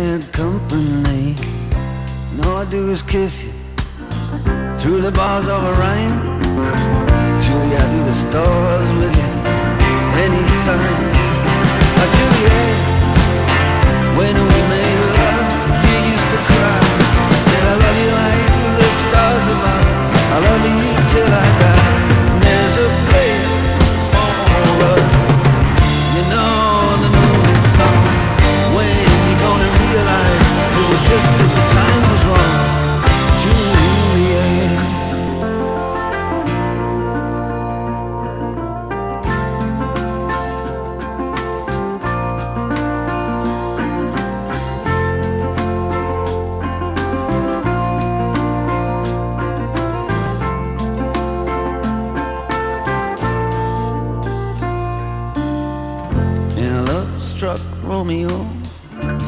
bad 0.21 0.33
company. 0.33 1.35
And 2.31 2.45
all 2.45 2.57
I 2.57 2.65
do 2.65 2.91
is 2.91 3.01
kiss 3.01 3.43
you 3.43 3.51
through 4.79 5.01
the 5.01 5.11
bars 5.11 5.47
of 5.47 5.63
a 5.63 5.73
rhyme. 5.73 6.41
Julie, 7.41 7.75
I 7.75 7.85
do 7.93 8.03
the 8.05 8.13
stars 8.13 8.89
with 8.99 9.15
you 9.21 9.31
anytime. 10.25 11.03
Oh, 11.99 12.09
Juliet, 12.17 12.77
when 14.17 14.35
we 14.35 14.59
made 14.73 14.99
love, 15.17 15.47
you 15.85 15.95
used 16.13 16.29
to 16.33 16.39
cry. 16.49 16.79
I 17.31 17.37
Said 17.45 17.63
I 17.63 17.75
love 17.83 17.97
you 18.03 18.11
like 18.21 18.45
the 18.79 18.89
stars 19.01 19.45
above. 19.55 19.85
I 20.33 20.37
love 20.45 20.63
you 20.65 20.79
till 21.11 21.33
I 21.33 21.59
die. 21.59 21.70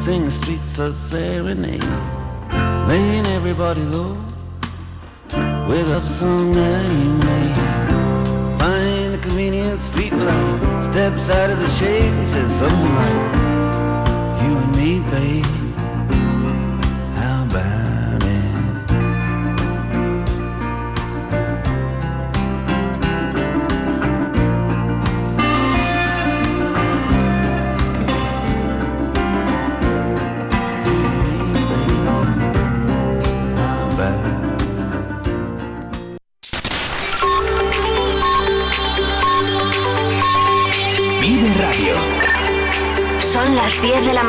Sing 0.04 0.26
the 0.26 0.32
streets 0.32 0.80
a 0.80 0.92
serenade, 0.92 1.82
laying 2.90 3.26
everybody 3.28 3.80
low 3.84 4.18
with 5.66 5.88
a 5.90 6.06
song 6.06 6.52
that 6.52 6.90
he 6.90 7.04
made. 7.24 7.56
Find 8.60 9.16
a 9.16 9.18
convenient 9.18 9.80
street 9.80 10.12
light, 10.12 10.84
steps 10.84 11.30
out 11.30 11.52
of 11.52 11.60
the 11.60 11.70
shade 11.70 12.04
and 12.04 12.28
says 12.28 12.52
something 12.54 12.96
like, 12.96 13.22
"You 14.44 14.52
and 14.64 14.76
me, 14.76 15.00
babe, 15.10 15.63